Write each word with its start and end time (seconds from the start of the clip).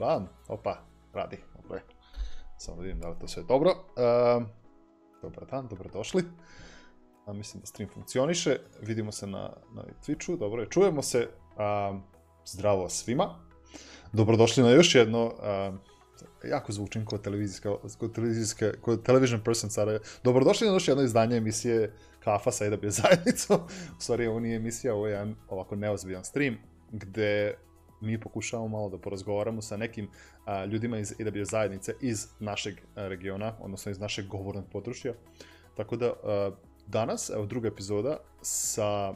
Bam, 0.00 0.28
opa, 0.48 0.76
radi. 1.12 1.36
Ok. 1.58 1.78
Samo 2.58 2.76
da 2.76 2.82
vidim 2.82 3.00
da 3.00 3.08
li 3.08 3.16
to 3.20 3.28
sve 3.28 3.42
dobro. 3.42 3.70
Uh, 3.70 4.46
dobar 5.22 5.46
dan, 5.50 5.68
dobrodošli. 5.68 6.24
A, 7.26 7.32
mislim 7.32 7.60
da 7.60 7.66
stream 7.66 7.90
funkcioniše. 7.94 8.56
Vidimo 8.82 9.12
se 9.12 9.26
na, 9.26 9.50
na 9.74 9.84
Twitchu, 10.06 10.38
dobro 10.38 10.62
je. 10.62 10.70
Čujemo 10.70 11.02
se. 11.02 11.28
Uh, 11.56 12.00
zdravo 12.46 12.88
svima. 12.88 13.38
Dobrodošli 14.12 14.62
na 14.62 14.70
još 14.70 14.94
jedno 14.94 15.26
uh, 15.26 15.74
jako 16.50 16.72
zvučim 16.72 17.04
kod 17.04 17.22
televizijska, 17.22 17.76
kod 17.98 18.14
televizijske, 18.14 18.72
kod 18.80 19.02
television 19.02 19.40
person 19.44 19.70
sada. 19.70 19.98
Dobrodošli 20.24 20.66
na 20.66 20.72
još 20.72 20.88
jedno 20.88 21.02
izdanje 21.02 21.36
emisije 21.36 21.92
Kafa 22.24 22.50
sa 22.50 22.64
AWS 22.64 23.00
zajednicom. 23.02 23.60
U 23.98 24.00
stvari, 24.00 24.26
ovo 24.26 24.40
nije 24.40 24.56
emisija, 24.56 24.94
ovo 24.94 25.06
je 25.06 25.12
jedan 25.12 25.34
ovako 25.48 25.76
neozbiljan 25.76 26.24
stream, 26.24 26.56
gde 26.90 27.54
mi 28.00 28.20
pokušavamo 28.20 28.68
malo 28.68 28.88
da 28.88 28.98
porazgovaramo 28.98 29.62
sa 29.62 29.76
nekim 29.76 30.08
a, 30.44 30.64
ljudima 30.64 30.98
iz 30.98 31.12
AWS 31.18 31.50
zajednice 31.50 31.94
iz 32.00 32.26
našeg 32.40 32.74
regiona, 32.96 33.54
odnosno 33.60 33.90
iz 33.90 34.00
našeg 34.00 34.26
govornog 34.26 34.64
područja. 34.72 35.14
Tako 35.76 35.96
da 35.96 36.06
a, 36.06 36.50
danas, 36.86 37.30
evo 37.34 37.46
druga 37.46 37.68
epizoda 37.68 38.16
sa, 38.42 39.14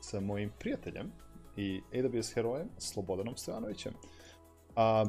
sa 0.00 0.20
mojim 0.20 0.50
prijateljem 0.58 1.12
i 1.56 1.82
AWS 1.92 2.34
herojem 2.34 2.68
Slobodanom 2.78 3.36
Stojanovićem. 3.36 3.92
A, 4.76 5.04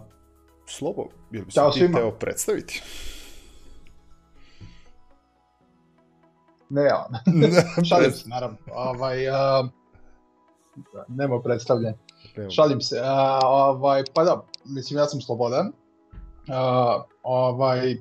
Slobo, 0.66 1.10
ili 1.32 1.46
bi 1.46 1.52
se 1.52 1.62
ti 1.74 1.92
teo 1.94 2.12
predstaviti? 2.12 2.82
Ne, 6.70 6.84
ja. 6.84 7.08
Šalim 7.90 8.12
se, 8.12 8.30
naravno. 8.30 8.58
Ovaj, 8.74 9.30
uh, 9.30 9.70
nema 11.08 11.42
predstavljanja. 11.42 11.98
Šalim 12.50 12.82
se. 12.82 13.00
A, 13.04 13.40
ovaj, 13.44 14.04
pa 14.14 14.24
da, 14.24 14.42
mislim, 14.66 15.00
ja 15.00 15.06
sam 15.06 15.22
slobodan. 15.22 15.72
A, 16.50 17.04
ovaj, 17.24 17.98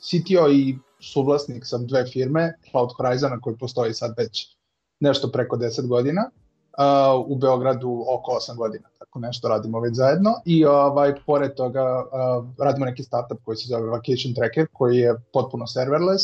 CTO 0.00 0.48
i 0.50 0.78
suvlasnik 1.00 1.66
sam 1.66 1.86
dve 1.86 2.06
firme, 2.06 2.58
Cloud 2.70 2.90
Horizon, 2.96 3.40
koji 3.40 3.56
postoji 3.56 3.94
sad 3.94 4.14
već 4.18 4.56
nešto 5.00 5.28
preko 5.32 5.56
10 5.56 5.86
godina. 5.86 6.30
Uh, 6.78 7.26
u 7.26 7.36
Beogradu 7.36 8.04
oko 8.08 8.32
8 8.32 8.56
godina, 8.56 8.88
tako 8.98 9.18
nešto 9.18 9.48
radimo 9.48 9.80
već 9.80 9.94
zajedno 9.94 10.34
i 10.44 10.64
ovaj, 10.64 11.14
pored 11.26 11.54
toga 11.54 12.04
uh, 12.04 12.46
radimo 12.58 12.86
neki 12.86 13.02
startup 13.02 13.38
koji 13.44 13.56
se 13.56 13.68
zove 13.68 13.90
Vacation 13.90 14.34
Tracker 14.34 14.66
koji 14.72 14.98
je 14.98 15.14
potpuno 15.32 15.66
serverless 15.66 16.22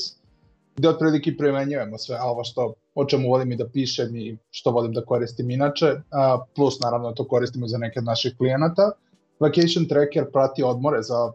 gde 0.77 0.89
otprilike 0.89 1.37
primenjujemo 1.37 1.99
sve 1.99 2.21
ovo 2.23 2.45
što, 2.45 2.75
o 2.95 3.05
čemu 3.05 3.29
volim 3.29 3.53
i 3.53 3.57
da 3.57 3.69
pišem 3.69 4.17
i 4.17 4.39
što 4.51 4.71
volim 4.71 4.93
da 4.93 5.05
koristim 5.05 5.51
inače, 5.51 5.87
plus 6.55 6.81
naravno 6.81 7.09
da 7.09 7.15
to 7.15 7.29
koristimo 7.29 7.67
za 7.67 7.79
neke 7.79 7.99
od 7.99 8.05
naših 8.05 8.35
klijenata. 8.39 8.91
Vacation 9.41 9.89
Tracker 9.89 10.31
prati 10.33 10.63
odmore 10.63 11.03
za 11.03 11.33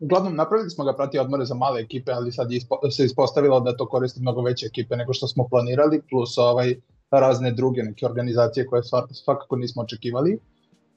Uglavnom, 0.00 0.36
napravili 0.36 0.70
smo 0.70 0.84
ga 0.84 0.92
prati 0.92 1.18
odmore 1.18 1.44
za 1.44 1.54
male 1.54 1.80
ekipe, 1.80 2.12
ali 2.12 2.32
sad 2.32 2.52
ispo, 2.52 2.78
se 2.90 3.04
ispostavilo 3.04 3.60
da 3.60 3.76
to 3.76 3.86
koristi 3.88 4.20
mnogo 4.20 4.42
veće 4.42 4.66
ekipe 4.66 4.96
nego 4.96 5.12
što 5.12 5.28
smo 5.28 5.48
planirali, 5.48 6.02
plus 6.10 6.38
ovaj 6.38 6.74
razne 7.10 7.52
druge 7.52 7.82
neke 7.82 8.06
organizacije 8.06 8.66
koje 8.66 8.82
svakako 9.24 9.56
nismo 9.56 9.82
očekivali. 9.82 10.38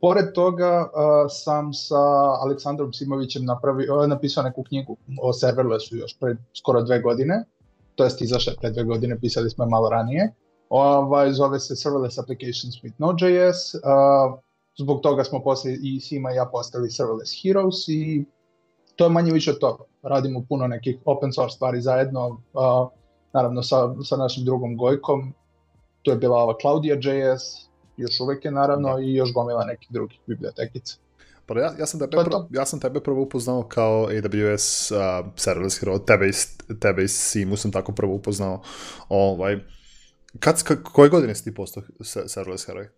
Pored 0.02 0.34
toga 0.34 0.90
sam 1.30 1.74
sa 1.74 2.00
Aleksandrom 2.44 2.94
Simovićem 2.94 3.46
napravio, 3.46 4.08
napisao 4.08 4.44
neku 4.44 4.64
knjigu 4.64 4.98
o 5.22 5.34
serverlessu 5.34 5.96
još 5.96 6.18
pre 6.20 6.36
skoro 6.60 6.82
dve 6.82 7.00
godine, 7.02 7.44
to 8.00 8.04
jest 8.04 8.22
izašle 8.22 8.54
pre 8.62 8.70
dve 8.72 8.84
godine, 8.84 9.20
pisali 9.20 9.50
smo 9.50 9.64
je 9.64 9.70
malo 9.70 9.90
ranije. 9.90 10.34
Ovaj, 10.70 11.32
zove 11.32 11.60
se 11.60 11.76
Serverless 11.76 12.20
Applications 12.20 12.76
with 12.84 12.94
Node.js. 12.98 13.76
Uh, 13.76 14.40
zbog 14.78 15.02
toga 15.02 15.24
smo 15.24 15.44
posle 15.44 15.74
i 15.74 16.00
Sima 16.00 16.32
i 16.32 16.36
ja 16.36 16.46
postali 16.46 16.92
Serverless 16.92 17.34
Heroes 17.44 17.88
i 17.88 18.26
to 18.96 19.04
je 19.04 19.10
manje 19.10 19.32
više 19.32 19.60
to. 19.60 19.86
Radimo 20.04 20.46
puno 20.50 20.68
nekih 20.68 20.98
open 21.06 21.34
source 21.34 21.56
stvari 21.56 21.82
zajedno, 21.82 22.28
uh, 22.28 22.88
naravno 23.34 23.64
sa, 23.64 23.96
sa 24.04 24.18
našim 24.18 24.46
drugom 24.46 24.78
Gojkom. 24.78 25.34
To 26.02 26.12
je 26.12 26.18
bila 26.18 26.38
ova 26.38 26.56
Claudia.js, 26.62 27.44
još 27.98 28.20
uvek 28.20 28.46
je 28.46 28.52
naravno 28.52 29.00
i 29.00 29.14
još 29.14 29.34
gomila 29.34 29.66
nekih 29.66 29.88
drugih 29.92 30.20
bibliotekica. 30.28 30.98
Pa 31.50 31.60
ja, 31.60 31.72
ja, 31.80 31.86
sam 31.86 32.00
tebe, 32.00 32.24
prvo, 32.24 32.48
ja 32.52 32.66
sam 32.66 32.80
tebe 32.80 33.00
prvo 33.00 33.22
upoznao 33.22 33.64
kao 33.64 34.08
AWS 34.08 34.92
uh, 34.92 35.32
serverless 35.36 35.80
hero, 35.80 36.00
tebe 36.00 36.28
iz, 36.28 36.58
tebe 36.80 37.04
iz 37.04 37.12
Simu 37.12 37.58
sam 37.58 37.72
tako 37.72 37.92
prvo 37.92 38.14
upoznao. 38.14 38.62
Ovaj, 39.10 39.60
kad, 40.40 40.64
kad, 40.64 40.84
koje 40.84 41.10
godine 41.10 41.36
si 41.36 41.44
ti 41.44 41.54
postao 41.54 41.84
serverless 42.28 42.66
heroj? 42.66 42.90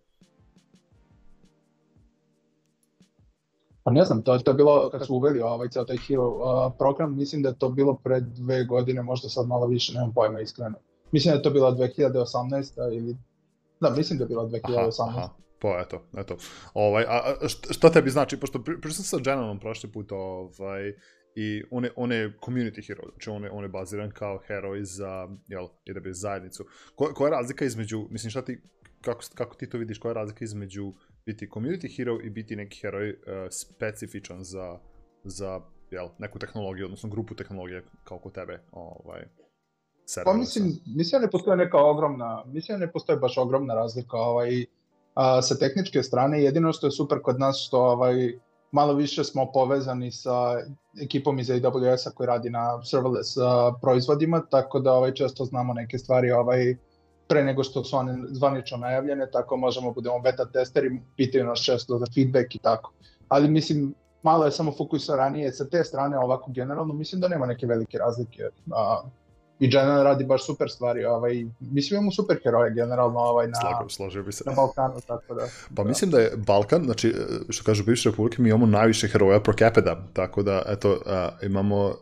Pa 3.82 3.90
ne 3.90 4.04
znam, 4.04 4.22
to, 4.22 4.38
to 4.38 4.50
je 4.50 4.54
bilo 4.54 4.90
kad 4.90 5.06
su 5.06 5.14
uveli 5.14 5.40
ovaj 5.40 5.68
ceo 5.68 5.84
taj 5.84 5.96
hero 5.96 6.28
uh, 6.28 6.72
program, 6.78 7.16
mislim 7.16 7.42
da 7.42 7.48
je 7.48 7.58
to 7.58 7.68
bilo 7.68 7.94
pre 7.94 8.20
dve 8.20 8.64
godine, 8.64 9.02
možda 9.02 9.28
sad 9.28 9.46
malo 9.46 9.66
više, 9.66 9.92
nemam 9.94 10.12
pojma 10.14 10.40
iskreno. 10.40 10.74
Mislim 11.12 11.32
da 11.32 11.36
je 11.36 11.42
to 11.42 11.50
bila 11.50 11.76
2018. 11.76 12.94
ili 12.96 13.16
Da, 13.80 13.90
mislim 13.90 14.18
da 14.18 14.24
je 14.24 14.28
bila 14.28 14.44
2018. 14.44 15.02
Aha, 15.02 15.18
aha. 15.18 15.28
Pa 15.62 15.82
eto, 15.86 16.02
eto. 16.16 16.36
Ovaj, 16.74 17.04
a, 17.08 17.34
šta 17.70 17.90
tebi 17.90 18.10
znači, 18.10 18.40
pošto 18.40 18.62
pričao 18.64 18.90
sam 18.90 19.04
sa 19.04 19.30
Jananom 19.30 19.60
prošli 19.60 19.92
put, 19.92 20.12
ovaj, 20.12 20.92
i 21.34 21.62
on 21.70 21.84
je, 21.84 21.90
on 21.96 22.12
je 22.12 22.32
community 22.40 22.86
hero, 22.86 23.02
znači 23.10 23.30
on 23.30 23.44
je, 23.44 23.50
on 23.50 23.62
je 23.64 23.68
baziran 23.68 24.10
kao 24.10 24.40
heroj 24.46 24.84
za, 24.84 25.28
jel, 25.48 25.68
AWS 25.86 26.12
zajednicu. 26.12 26.64
Ko, 26.94 27.12
koja 27.14 27.28
je 27.28 27.30
razlika 27.30 27.64
između, 27.64 28.06
mislim 28.10 28.30
šta 28.30 28.42
ti, 28.42 28.60
kako, 29.00 29.22
kako 29.34 29.54
ti 29.54 29.68
to 29.68 29.78
vidiš, 29.78 29.98
koja 29.98 30.10
je 30.10 30.14
razlika 30.14 30.44
između 30.44 30.92
biti 31.26 31.46
community 31.46 31.96
hero 31.96 32.18
i 32.22 32.30
biti 32.30 32.56
neki 32.56 32.80
heroj 32.80 33.10
uh, 33.10 33.16
specifičan 33.50 34.44
za, 34.44 34.78
za 35.24 35.60
jel, 35.90 36.08
neku 36.18 36.38
tehnologiju, 36.38 36.84
odnosno 36.84 37.08
grupu 37.08 37.34
tehnologije 37.34 37.84
kao 38.04 38.18
kod 38.18 38.34
tebe, 38.34 38.60
ovaj, 38.72 39.22
Pa 40.24 40.32
mislim, 40.32 40.64
mislim 40.96 41.20
da 41.20 41.26
ne 41.26 41.30
postoje 41.30 41.56
neka 41.56 41.78
ogromna, 41.78 42.44
mislim 42.46 42.78
da 42.78 42.86
ne 42.86 42.92
postoje 42.92 43.18
baš 43.18 43.38
ogromna 43.38 43.74
razlika 43.74 44.16
ovaj, 44.16 44.64
a, 45.14 45.42
sa 45.42 45.54
tehničke 45.54 46.02
strane. 46.02 46.42
Jedino 46.42 46.72
što 46.72 46.86
je 46.86 46.90
super 46.90 47.18
kod 47.22 47.40
nas 47.40 47.64
što 47.66 47.80
ovaj, 47.80 48.38
malo 48.72 48.94
više 48.94 49.24
smo 49.24 49.52
povezani 49.52 50.12
sa 50.12 50.60
ekipom 51.02 51.38
iz 51.38 51.48
AWS-a 51.48 52.10
koji 52.10 52.26
radi 52.26 52.50
na 52.50 52.84
serverless 52.84 53.36
a, 53.36 53.72
proizvodima, 53.82 54.42
tako 54.50 54.80
da 54.80 54.92
ovaj, 54.92 55.14
često 55.14 55.44
znamo 55.44 55.74
neke 55.74 55.98
stvari 55.98 56.30
ovaj, 56.30 56.76
pre 57.28 57.44
nego 57.44 57.64
što 57.64 57.84
su 57.84 57.96
one 57.96 58.18
zvanično 58.28 58.76
najavljene, 58.76 59.30
tako 59.30 59.56
možemo 59.56 59.90
da 59.90 59.94
budemo 59.94 60.18
beta 60.20 60.44
testeri, 60.44 61.00
pitaju 61.16 61.44
nas 61.44 61.60
često 61.60 61.98
za 61.98 62.06
feedback 62.14 62.54
i 62.54 62.58
tako. 62.58 62.92
Ali 63.28 63.48
mislim, 63.48 63.94
malo 64.22 64.44
je 64.44 64.50
samo 64.50 64.72
fokus 64.72 65.08
ranije 65.08 65.52
sa 65.52 65.64
te 65.64 65.84
strane, 65.84 66.18
ovako 66.18 66.50
generalno, 66.50 66.94
mislim 66.94 67.20
da 67.20 67.28
nema 67.28 67.46
neke 67.46 67.66
velike 67.66 67.98
razlike. 67.98 68.42
A, 68.70 69.02
i 69.62 69.68
Jenna 69.72 70.02
radi 70.02 70.24
baš 70.24 70.46
super 70.46 70.70
stvari, 70.70 71.04
ovaj, 71.04 71.44
mislim 71.60 71.98
imamo 71.98 72.12
super 72.12 72.38
heroje 72.42 72.74
generalno 72.74 73.18
ovaj, 73.18 73.48
na, 73.48 73.60
Slagam, 73.60 73.90
složio 73.90 74.22
bi 74.22 74.32
se. 74.32 74.44
na 74.46 74.52
Balkanu, 74.52 75.00
tako 75.06 75.34
da. 75.34 75.46
Pa 75.76 75.82
da. 75.82 75.88
mislim 75.88 76.10
da 76.10 76.20
je 76.20 76.32
Balkan, 76.36 76.84
znači, 76.84 77.14
što 77.48 77.64
kažu 77.64 77.84
bivše 77.84 78.10
republike, 78.10 78.42
mi 78.42 78.48
imamo 78.48 78.66
najviše 78.66 79.08
heroja 79.08 79.40
pro 79.40 79.54
capita, 79.58 80.06
tako 80.12 80.42
da, 80.42 80.62
eto, 80.66 80.90
uh, 80.90 81.46
imamo 81.46 81.94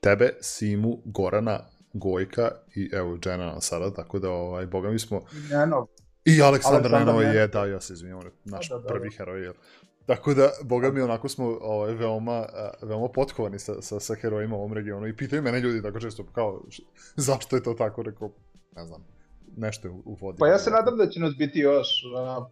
tebe, 0.00 0.30
Simu, 0.40 0.98
Gorana, 1.04 1.60
Gojka 1.92 2.50
i 2.74 2.90
evo 2.92 3.18
Džena 3.18 3.60
sada, 3.60 3.94
tako 3.94 4.18
da, 4.18 4.30
ovaj, 4.30 4.66
boga 4.66 4.90
mi 4.90 4.98
smo... 4.98 5.22
Nenov. 5.50 5.86
I 6.24 6.42
Aleksandar 6.42 6.90
Nenov 6.90 7.22
je, 7.22 7.48
da, 7.48 7.66
ja 7.66 7.80
se 7.80 7.92
izvinjam, 7.92 8.20
naš 8.44 8.68
da, 8.68 8.76
da, 8.76 8.82
da, 8.82 8.88
prvi 8.88 9.10
heroj, 9.18 9.42
jel? 9.42 9.54
Tako 10.06 10.34
da, 10.34 10.50
boga 10.62 10.90
mi, 10.90 11.00
onako 11.00 11.28
smo 11.28 11.58
ovaj, 11.60 11.94
veoma, 11.94 12.46
veoma 12.82 13.08
potkovani 13.08 13.58
sa, 13.58 13.82
sa, 13.82 14.00
sa 14.00 14.14
herojima 14.14 14.56
u 14.56 14.58
ovom 14.58 14.72
regionu 14.72 15.06
i 15.06 15.16
pitaju 15.16 15.42
mene 15.42 15.60
ljudi 15.60 15.82
tako 15.82 16.00
često, 16.00 16.24
kao, 16.32 16.62
zašto 17.16 17.56
je 17.56 17.62
to 17.62 17.74
tako, 17.74 18.02
rekao, 18.02 18.30
ne 18.76 18.86
znam, 18.86 19.04
nešto 19.56 19.88
u 20.04 20.16
vodi. 20.20 20.38
Pa 20.38 20.46
ja 20.48 20.58
se 20.58 20.70
nadam 20.70 20.96
da 20.96 21.08
će 21.08 21.20
nas 21.20 21.36
biti 21.36 21.58
još, 21.58 21.88
uh, 22.04 22.46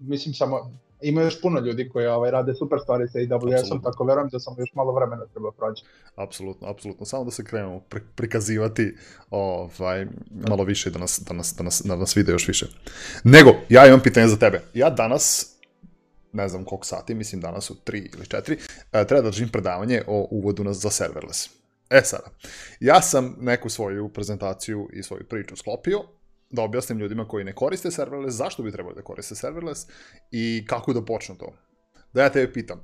mislim 0.00 0.34
samo, 0.34 0.70
ima 1.02 1.22
još 1.22 1.40
puno 1.40 1.60
ljudi 1.60 1.88
koji 1.88 2.06
ovaj, 2.06 2.30
rade 2.30 2.54
super 2.54 2.78
stvari 2.82 3.08
sa 3.08 3.18
AWS-om, 3.18 3.82
tako 3.82 4.04
verujem 4.04 4.28
da 4.28 4.38
samo 4.38 4.56
još 4.58 4.74
malo 4.74 4.92
vremena 4.92 5.26
treba 5.26 5.52
proći. 5.52 5.84
Apsolutno, 6.16 6.68
apsolutno. 6.68 7.06
Samo 7.06 7.24
da 7.24 7.30
se 7.30 7.44
krenemo 7.44 7.80
pri, 7.80 8.00
prikazivati 8.14 8.96
ovaj, 9.30 10.06
malo 10.48 10.64
više 10.64 10.90
da 10.90 10.98
nas, 10.98 11.22
da, 11.28 11.34
nas, 11.34 11.54
da, 11.58 11.64
nas, 11.64 11.82
da 11.84 11.96
nas 11.96 12.16
vide 12.16 12.32
još 12.32 12.48
više. 12.48 12.66
Nego, 13.24 13.50
ja 13.68 13.86
imam 13.86 14.00
pitanje 14.00 14.28
za 14.28 14.36
tebe. 14.36 14.62
Ja 14.74 14.90
danas, 14.90 15.57
ne 16.32 16.48
znam 16.48 16.64
koliko 16.64 16.86
sati, 16.86 17.14
mislim 17.14 17.40
danas 17.40 17.70
u 17.70 17.74
3 17.74 18.14
ili 18.14 18.24
4, 18.24 18.56
e, 18.92 19.06
treba 19.06 19.22
da 19.22 19.30
držim 19.30 19.48
predavanje 19.48 20.02
o 20.06 20.28
uvodu 20.30 20.64
nas 20.64 20.76
za 20.76 20.90
serverless. 20.90 21.50
E 21.90 22.00
sada, 22.04 22.30
ja 22.80 23.02
sam 23.02 23.36
neku 23.40 23.68
svoju 23.68 24.08
prezentaciju 24.08 24.88
i 24.92 25.02
svoju 25.02 25.24
priču 25.28 25.56
sklopio, 25.56 26.02
da 26.50 26.62
objasnim 26.62 26.98
ljudima 26.98 27.28
koji 27.28 27.44
ne 27.44 27.54
koriste 27.54 27.90
serverless, 27.90 28.36
zašto 28.36 28.62
bi 28.62 28.72
trebali 28.72 28.94
da 28.94 29.02
koriste 29.02 29.34
serverless 29.34 29.86
i 30.30 30.64
kako 30.68 30.92
da 30.92 31.04
počnu 31.04 31.34
to. 31.34 31.52
Da 32.12 32.22
ja 32.22 32.32
tebe 32.32 32.52
pitam, 32.52 32.80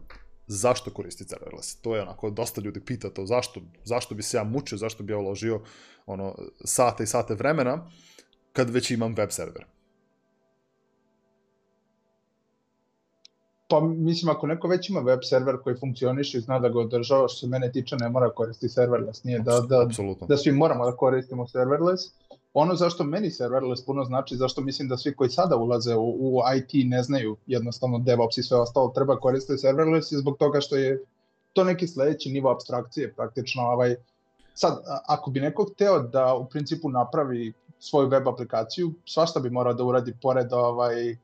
zašto 0.47 0.91
koristiti 0.91 1.31
serverless? 1.31 1.77
To 1.81 1.97
je 1.97 2.03
onako, 2.03 2.31
dosta 2.31 2.61
ljudi 2.61 2.81
pita 2.81 3.11
to, 3.11 3.27
zašto, 3.27 3.61
zašto 3.85 4.15
bi 4.15 4.23
se 4.23 4.37
ja 4.37 4.45
mučio, 4.45 4.79
zašto 4.79 5.03
bi 5.03 5.13
ja 5.13 5.19
uložio 5.19 5.63
ono, 6.07 6.37
sate 6.65 7.05
i 7.05 7.07
sate 7.07 7.35
vremena, 7.35 7.91
kad 8.53 8.71
već 8.71 8.91
imam 8.91 9.15
web 9.15 9.31
server. 9.31 9.65
Pa 13.69 13.81
mislim, 13.81 14.31
ako 14.31 14.47
neko 14.47 14.69
već 14.69 14.91
ima 14.91 15.01
web 15.01 15.19
server 15.23 15.57
koji 15.65 15.77
funkcioniše 15.77 16.39
i 16.39 16.41
zna 16.41 16.59
da 16.59 16.69
ga 16.69 16.81
održava, 16.81 17.29
što 17.29 17.39
se 17.39 17.47
mene 17.47 17.73
tiče, 17.73 17.97
ne 17.97 18.09
mora 18.09 18.31
koristiti 18.31 18.73
serverless. 18.73 19.25
Nije 19.25 19.39
da, 19.39 19.61
da, 19.61 19.81
Absolutno. 19.81 20.27
da 20.27 20.37
svi 20.37 20.53
moramo 20.53 20.85
da 20.85 20.97
koristimo 20.97 21.47
serverless. 21.47 22.03
Ono 22.55 22.75
zašto 22.75 23.05
meni 23.05 23.31
serverless 23.31 23.85
puno 23.85 24.05
znači, 24.05 24.37
zašto 24.37 24.61
mislim 24.61 24.89
da 24.89 24.97
svi 24.97 25.15
koji 25.17 25.31
sada 25.31 25.57
ulaze 25.57 25.95
u, 25.95 26.17
u 26.21 26.41
IT 26.57 26.89
ne 26.91 27.03
znaju 27.03 27.37
jednostavno 27.47 27.99
DevOps 27.99 28.39
i 28.39 28.43
sve 28.43 28.59
ostalo, 28.59 28.89
treba 28.89 29.17
koristiti 29.17 29.59
serverless 29.59 30.13
i 30.13 30.17
zbog 30.17 30.37
toga 30.39 30.61
što 30.61 30.77
je 30.77 31.01
to 31.53 31.65
neki 31.65 31.89
sledeći 31.89 32.31
nivo 32.31 32.51
abstrakcije 32.51 33.13
praktično. 33.13 33.63
Ovaj, 33.63 33.97
sad, 34.55 34.79
ako 35.07 35.31
bi 35.31 35.41
neko 35.41 35.65
hteo 35.75 35.99
da 36.03 36.35
u 36.35 36.47
principu 36.49 36.89
napravi 36.89 37.53
svoju 37.79 38.09
web 38.09 38.29
aplikaciju, 38.29 38.93
svašta 39.05 39.41
bi 39.41 39.51
morao 39.51 39.75
da 39.75 39.85
uradi 39.85 40.15
pored 40.23 40.53
ovaj, 40.53 41.17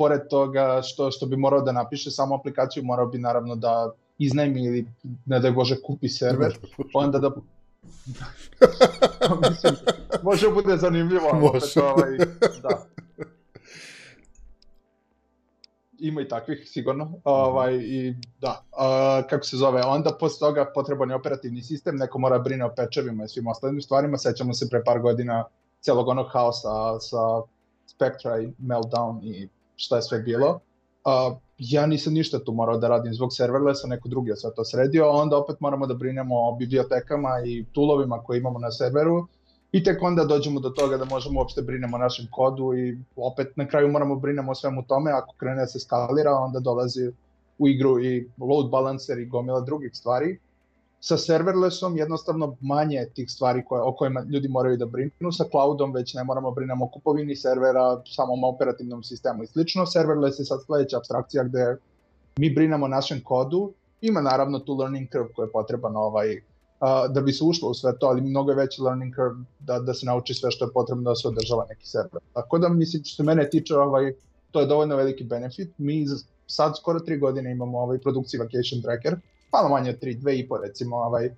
pored 0.00 0.20
toga 0.30 0.80
što, 0.82 1.10
što 1.10 1.26
bi 1.26 1.36
morao 1.36 1.60
da 1.60 1.72
napiše 1.72 2.10
samu 2.10 2.34
aplikaciju, 2.34 2.84
morao 2.84 3.06
bi 3.06 3.18
naravno 3.18 3.56
da 3.56 3.90
iznajmi 4.18 4.64
ili 4.64 4.86
ne 5.26 5.40
da 5.40 5.50
Bože 5.50 5.76
kupi 5.82 6.08
server, 6.08 6.56
onda 6.94 7.18
da 7.18 7.30
Mislim, 9.50 9.74
može 10.22 10.50
bude 10.50 10.76
zanimljivo. 10.76 11.32
Može. 11.34 11.80
ovaj, 11.82 12.16
da. 12.62 12.86
Ima 15.98 16.20
i 16.20 16.28
takvih, 16.28 16.62
sigurno. 16.66 17.12
Ovaj, 17.24 17.76
I 17.76 18.14
da, 18.40 18.64
uh, 18.72 19.28
kako 19.30 19.44
se 19.44 19.56
zove, 19.56 19.82
onda 19.82 20.16
posle 20.20 20.48
toga 20.48 20.70
potreban 20.74 21.10
je 21.10 21.16
operativni 21.16 21.62
sistem, 21.62 21.96
neko 21.96 22.18
mora 22.18 22.38
da 22.38 22.44
brine 22.44 22.64
o 22.64 22.74
pečevima 22.76 23.24
i 23.24 23.28
svim 23.28 23.46
ostalim 23.46 23.80
stvarima. 23.80 24.18
Sećamo 24.18 24.54
se 24.54 24.68
pre 24.70 24.84
par 24.84 25.00
godina 25.00 25.44
celog 25.80 26.08
onog 26.08 26.26
haosa 26.32 27.00
sa 27.00 27.42
Spectra 27.86 28.40
i 28.40 28.52
Meltdown 28.58 29.20
i 29.22 29.48
šta 29.80 29.96
je 29.96 30.02
sve 30.02 30.18
bilo. 30.18 30.60
Uh, 31.04 31.36
ja 31.58 31.86
nisam 31.86 32.12
ništa 32.12 32.38
tu 32.44 32.52
morao 32.52 32.78
da 32.78 32.88
radim 32.88 33.14
zbog 33.14 33.32
serverlessa, 33.32 33.88
neko 33.88 34.08
drugi 34.08 34.30
je 34.30 34.36
sve 34.36 34.50
to 34.56 34.64
sredio, 34.64 35.04
a 35.04 35.10
onda 35.10 35.36
opet 35.36 35.60
moramo 35.60 35.86
da 35.86 35.94
brinemo 35.94 36.34
o 36.48 36.56
bibliotekama 36.56 37.28
i 37.46 37.64
toolovima 37.72 38.22
koje 38.22 38.38
imamo 38.38 38.58
na 38.58 38.70
serveru 38.70 39.26
i 39.72 39.82
tek 39.84 40.02
onda 40.02 40.24
dođemo 40.24 40.60
do 40.60 40.70
toga 40.70 40.96
da 40.96 41.04
možemo 41.04 41.40
uopšte 41.40 41.62
brinemo 41.62 41.96
o 41.96 42.00
našem 42.00 42.26
kodu 42.30 42.74
i 42.74 42.98
opet 43.16 43.56
na 43.56 43.68
kraju 43.68 43.88
moramo 43.88 44.16
brinemo 44.16 44.52
o 44.52 44.54
svemu 44.54 44.82
tome, 44.86 45.10
ako 45.10 45.34
krene 45.36 45.60
da 45.60 45.66
se 45.66 45.80
skalira, 45.80 46.32
onda 46.32 46.60
dolazi 46.60 47.12
u 47.58 47.68
igru 47.68 48.04
i 48.04 48.28
load 48.38 48.70
balancer 48.70 49.18
i 49.18 49.26
gomila 49.26 49.60
drugih 49.60 49.90
stvari 49.94 50.38
sa 51.00 51.16
serverlessom 51.16 51.96
jednostavno 51.96 52.56
manje 52.60 53.06
tih 53.14 53.30
stvari 53.30 53.64
koje, 53.64 53.82
o 53.82 53.92
kojima 53.92 54.20
ljudi 54.20 54.48
moraju 54.48 54.76
da 54.76 54.86
brinu, 54.86 55.32
sa 55.32 55.44
cloudom 55.50 55.92
već 55.92 56.14
ne 56.14 56.24
moramo 56.24 56.50
brinemo 56.50 56.84
o 56.84 56.88
kupovini 56.88 57.36
servera, 57.36 58.02
samom 58.06 58.44
operativnom 58.44 59.02
sistemu 59.02 59.42
i 59.42 59.46
slično. 59.46 59.86
Serverless 59.86 60.38
je 60.38 60.44
sad 60.44 60.60
sledeća 60.66 60.96
abstrakcija 60.96 61.44
gde 61.44 61.76
mi 62.38 62.54
brinemo 62.54 62.88
našem 62.88 63.20
kodu, 63.24 63.72
ima 64.00 64.20
naravno 64.20 64.58
tu 64.58 64.76
learning 64.76 65.08
curve 65.12 65.32
koja 65.32 65.46
je 65.46 65.52
potreban 65.52 65.96
ovaj, 65.96 66.36
uh, 66.36 67.14
da 67.14 67.20
bi 67.20 67.32
se 67.32 67.44
ušlo 67.44 67.70
u 67.70 67.74
sve 67.74 67.98
to, 67.98 68.06
ali 68.06 68.20
mnogo 68.20 68.50
je 68.50 68.56
veći 68.56 68.82
learning 68.82 69.14
curve 69.14 69.44
da, 69.58 69.78
da 69.78 69.94
se 69.94 70.06
nauči 70.06 70.34
sve 70.34 70.50
što 70.50 70.64
je 70.64 70.72
potrebno 70.72 71.10
da 71.10 71.16
se 71.16 71.28
održava 71.28 71.66
neki 71.68 71.86
server. 71.86 72.22
Tako 72.34 72.58
da 72.58 72.68
mislim 72.68 73.04
što 73.04 73.16
se 73.16 73.22
mene 73.22 73.50
tiče 73.50 73.76
ovaj, 73.76 74.12
to 74.50 74.60
je 74.60 74.66
dovoljno 74.66 74.96
veliki 74.96 75.24
benefit. 75.24 75.70
Mi 75.78 76.06
sad 76.46 76.76
skoro 76.76 77.00
tri 77.00 77.18
godine 77.18 77.52
imamo 77.52 77.78
ovaj 77.78 77.98
produkciji 77.98 78.40
Vacation 78.40 78.82
Tracker, 78.82 79.16
malo 79.52 79.68
manje 79.68 79.90
od 79.90 80.00
3, 80.00 80.20
2,5 80.20 80.60
recimo, 80.62 80.96
ovaj, 80.96 81.30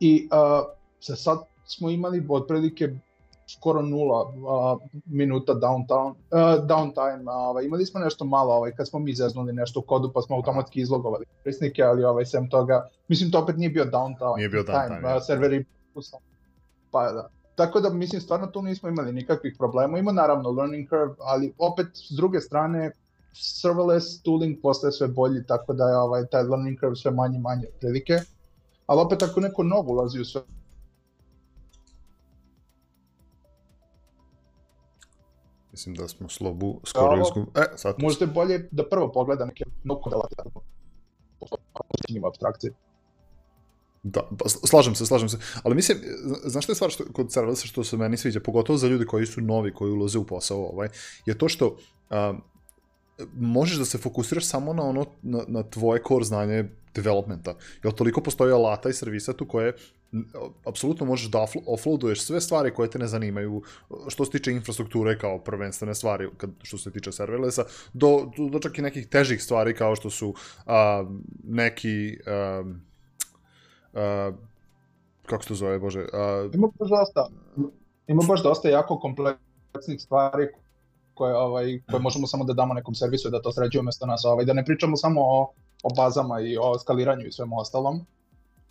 i 0.00 0.28
uh, 0.32 0.66
sa 1.00 1.16
sad 1.16 1.38
smo 1.66 1.90
imali 1.90 2.26
otprilike 2.28 2.88
skoro 3.48 3.82
nula 3.82 4.22
uh, 4.22 4.80
minuta 5.06 5.52
downtown, 5.52 6.08
uh, 6.10 6.66
downtime, 6.66 7.30
ovaj, 7.30 7.64
imali 7.64 7.86
smo 7.86 8.00
nešto 8.00 8.24
malo 8.24 8.54
ovaj, 8.54 8.72
kad 8.72 8.88
smo 8.88 8.98
mi 8.98 9.14
zeznuli 9.14 9.52
nešto 9.52 9.80
u 9.80 9.82
kodu 9.82 10.12
pa 10.14 10.22
smo 10.22 10.36
automatski 10.36 10.80
izlogovali 10.80 11.24
korisnike, 11.42 11.82
ali 11.82 12.04
ovaj, 12.04 12.24
sem 12.24 12.50
toga, 12.50 12.88
mislim 13.08 13.30
to 13.30 13.38
opet 13.38 13.56
nije 13.56 13.70
bio 13.70 13.84
downtime, 13.84 14.36
nije 14.36 14.48
bio 14.48 14.62
downtime, 14.62 15.00
time, 15.00 15.16
uh, 15.16 15.22
serveri 15.26 15.64
pa 16.90 17.12
da. 17.12 17.28
Tako 17.58 17.80
da, 17.80 17.90
mislim, 17.90 18.20
stvarno 18.20 18.46
tu 18.46 18.62
nismo 18.62 18.88
imali 18.88 19.12
nikakvih 19.12 19.54
problema. 19.58 19.98
Ima 19.98 20.12
naravno 20.12 20.50
learning 20.50 20.88
curve, 20.88 21.14
ali 21.20 21.52
opet 21.58 21.86
s 21.94 22.16
druge 22.16 22.40
strane, 22.40 22.90
serverless 23.40 24.22
tooling 24.22 24.58
postaje 24.62 24.92
sve 24.92 25.08
bolji, 25.08 25.46
tako 25.46 25.72
da 25.72 25.88
je 25.88 25.96
ovaj, 25.96 26.26
taj 26.26 26.42
learning 26.42 26.80
curve 26.80 26.96
sve 26.96 27.10
manje 27.10 27.38
manje 27.38 27.66
prilike. 27.80 28.20
Ali 28.86 29.00
opet 29.00 29.22
ako 29.22 29.40
neko 29.40 29.62
novo 29.62 29.92
ulazi 29.92 30.20
u 30.20 30.24
sve 30.24 30.42
Mislim 35.72 35.94
da 35.94 36.08
smo 36.08 36.28
slobu 36.28 36.80
skoro 36.84 37.22
izgubili. 37.22 37.52
E, 37.54 37.76
sad. 37.76 37.94
Možete 37.98 38.26
bolje 38.26 38.68
da 38.70 38.88
prvo 38.88 39.12
pogleda 39.12 39.44
neke 39.44 39.64
njima 42.10 42.28
abstrakcije. 42.28 42.72
Da, 44.02 44.20
pa 44.38 44.48
slažem 44.48 44.94
se, 44.94 45.06
slažem 45.06 45.28
se. 45.28 45.38
Ali 45.62 45.74
mislim, 45.74 45.98
znaš 46.44 46.64
šta 46.64 46.70
je 46.70 46.74
stvar 46.74 46.90
što, 46.90 47.04
kod 47.12 47.32
serverlessa 47.32 47.66
što 47.66 47.84
se 47.84 47.96
meni 47.96 48.16
sviđa, 48.16 48.40
pogotovo 48.40 48.76
za 48.76 48.88
ljudi 48.88 49.06
koji 49.06 49.26
su 49.26 49.40
novi, 49.40 49.74
koji 49.74 49.92
ulaze 49.92 50.18
u 50.18 50.26
posao 50.26 50.66
ovaj, 50.66 50.88
je 51.26 51.38
to 51.38 51.48
što 51.48 51.66
um, 51.66 52.42
možeš 53.34 53.78
da 53.78 53.84
se 53.84 53.98
fokusiraš 53.98 54.46
samo 54.46 54.72
na 54.72 54.82
ono, 54.82 55.06
na, 55.22 55.44
na 55.48 55.62
tvoje 55.62 56.02
core 56.08 56.24
znanje 56.24 56.64
developmenta. 56.94 57.54
Jer 57.84 57.94
toliko 57.94 58.20
postoji 58.20 58.52
alata 58.52 58.88
i 58.88 58.92
servisa 58.92 59.32
tu 59.32 59.46
koje 59.46 59.72
apsolutno 60.64 61.06
možeš 61.06 61.30
da 61.30 61.46
offloaduješ 61.66 62.22
sve 62.22 62.40
stvari 62.40 62.74
koje 62.74 62.90
te 62.90 62.98
ne 62.98 63.06
zanimaju, 63.06 63.62
što 64.08 64.24
se 64.24 64.30
tiče 64.30 64.52
infrastrukture 64.52 65.18
kao 65.18 65.38
prvenstvene 65.38 65.94
stvari, 65.94 66.28
kad, 66.36 66.50
što 66.62 66.78
se 66.78 66.90
tiče 66.90 67.12
serverlessa, 67.12 67.64
do, 67.92 68.30
do, 68.36 68.48
do 68.48 68.58
čak 68.58 68.78
i 68.78 68.82
nekih 68.82 69.08
težih 69.08 69.42
stvari 69.42 69.74
kao 69.74 69.96
što 69.96 70.10
su 70.10 70.34
a, 70.66 71.04
neki 71.44 72.18
a, 72.26 72.64
a, 73.94 74.32
kako 75.26 75.42
se 75.42 75.48
to 75.48 75.54
zove, 75.54 75.78
bože? 75.78 76.06
A, 76.12 76.48
ima 76.54 76.68
baš 76.78 76.88
dosta, 76.88 77.28
ima 78.06 78.22
baš 78.28 78.42
dosta 78.42 78.68
jako 78.68 78.98
kompleksnih 78.98 80.00
stvari 80.00 80.48
koje, 81.18 81.36
ovaj, 81.36 81.80
koje 81.90 82.00
možemo 82.00 82.26
samo 82.26 82.44
da 82.44 82.52
damo 82.52 82.74
nekom 82.74 82.94
servisu 82.94 83.30
da 83.30 83.42
to 83.42 83.52
sređuje 83.52 83.80
umesto 83.80 84.06
nas, 84.06 84.24
ovaj, 84.24 84.44
da 84.44 84.52
ne 84.52 84.64
pričamo 84.64 84.96
samo 84.96 85.20
o, 85.20 85.40
o 85.82 85.90
bazama 85.96 86.40
i 86.40 86.56
o 86.56 86.78
skaliranju 86.78 87.26
i 87.26 87.32
svemu 87.32 87.58
ostalom, 87.58 88.00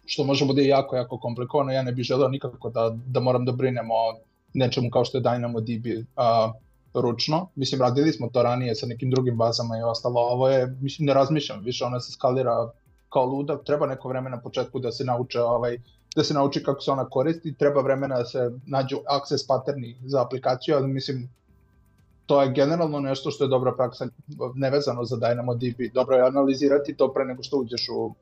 što 0.05 0.23
može 0.23 0.45
bude 0.45 0.65
jako, 0.65 0.95
jako 0.95 1.19
komplikovano, 1.19 1.71
ja 1.71 1.81
ne 1.83 1.91
bih 1.91 2.05
želeo 2.05 2.27
nikako 2.27 2.69
da, 2.69 2.89
da 3.05 3.19
moram 3.19 3.45
da 3.45 3.51
brinem 3.51 3.91
o 3.91 4.19
nečemu 4.53 4.89
kao 4.89 5.05
što 5.05 5.17
je 5.17 5.23
DynamoDB 5.23 6.05
a, 6.15 6.53
ručno, 6.93 7.49
mislim 7.55 7.81
radili 7.81 8.13
smo 8.13 8.29
to 8.29 8.43
ranije 8.43 8.75
sa 8.75 8.87
nekim 8.87 9.11
drugim 9.11 9.37
bazama 9.37 9.77
i 9.77 9.81
ostalo, 9.81 10.21
ovo 10.21 10.49
je, 10.49 10.67
mislim 10.81 11.05
ne 11.05 11.13
razmišljam, 11.13 11.63
više 11.63 11.85
ona 11.85 11.99
se 11.99 12.11
skalira 12.11 12.71
kao 13.09 13.25
luda, 13.25 13.57
treba 13.63 13.87
neko 13.87 14.09
vreme 14.09 14.29
na 14.29 14.41
početku 14.41 14.79
da 14.79 14.91
se 14.91 15.05
nauče 15.05 15.41
ovaj, 15.41 15.77
da 16.15 16.23
se 16.23 16.33
nauči 16.33 16.63
kako 16.63 16.81
se 16.81 16.91
ona 16.91 17.09
koristi, 17.09 17.55
treba 17.57 17.81
vremena 17.81 18.17
da 18.17 18.25
se 18.25 18.51
nađu 18.65 18.97
access 19.07 19.47
patterni 19.47 19.97
za 20.05 20.21
aplikaciju, 20.21 20.75
ali 20.75 20.87
mislim 20.87 21.29
to 22.27 22.41
je 22.41 22.51
generalno 22.51 22.99
nešto 22.99 23.31
što 23.31 23.43
je 23.43 23.47
dobra 23.47 23.75
praksa, 23.75 24.07
nevezano 24.55 25.05
za 25.05 25.15
DynamoDB. 25.15 25.93
Dobro 25.93 26.15
je 26.15 26.27
analizirati 26.27 26.97
to 26.97 27.13
pre 27.13 27.25
nego 27.25 27.43
što 27.43 27.57
uđeš 27.57 27.89
u 27.89 28.15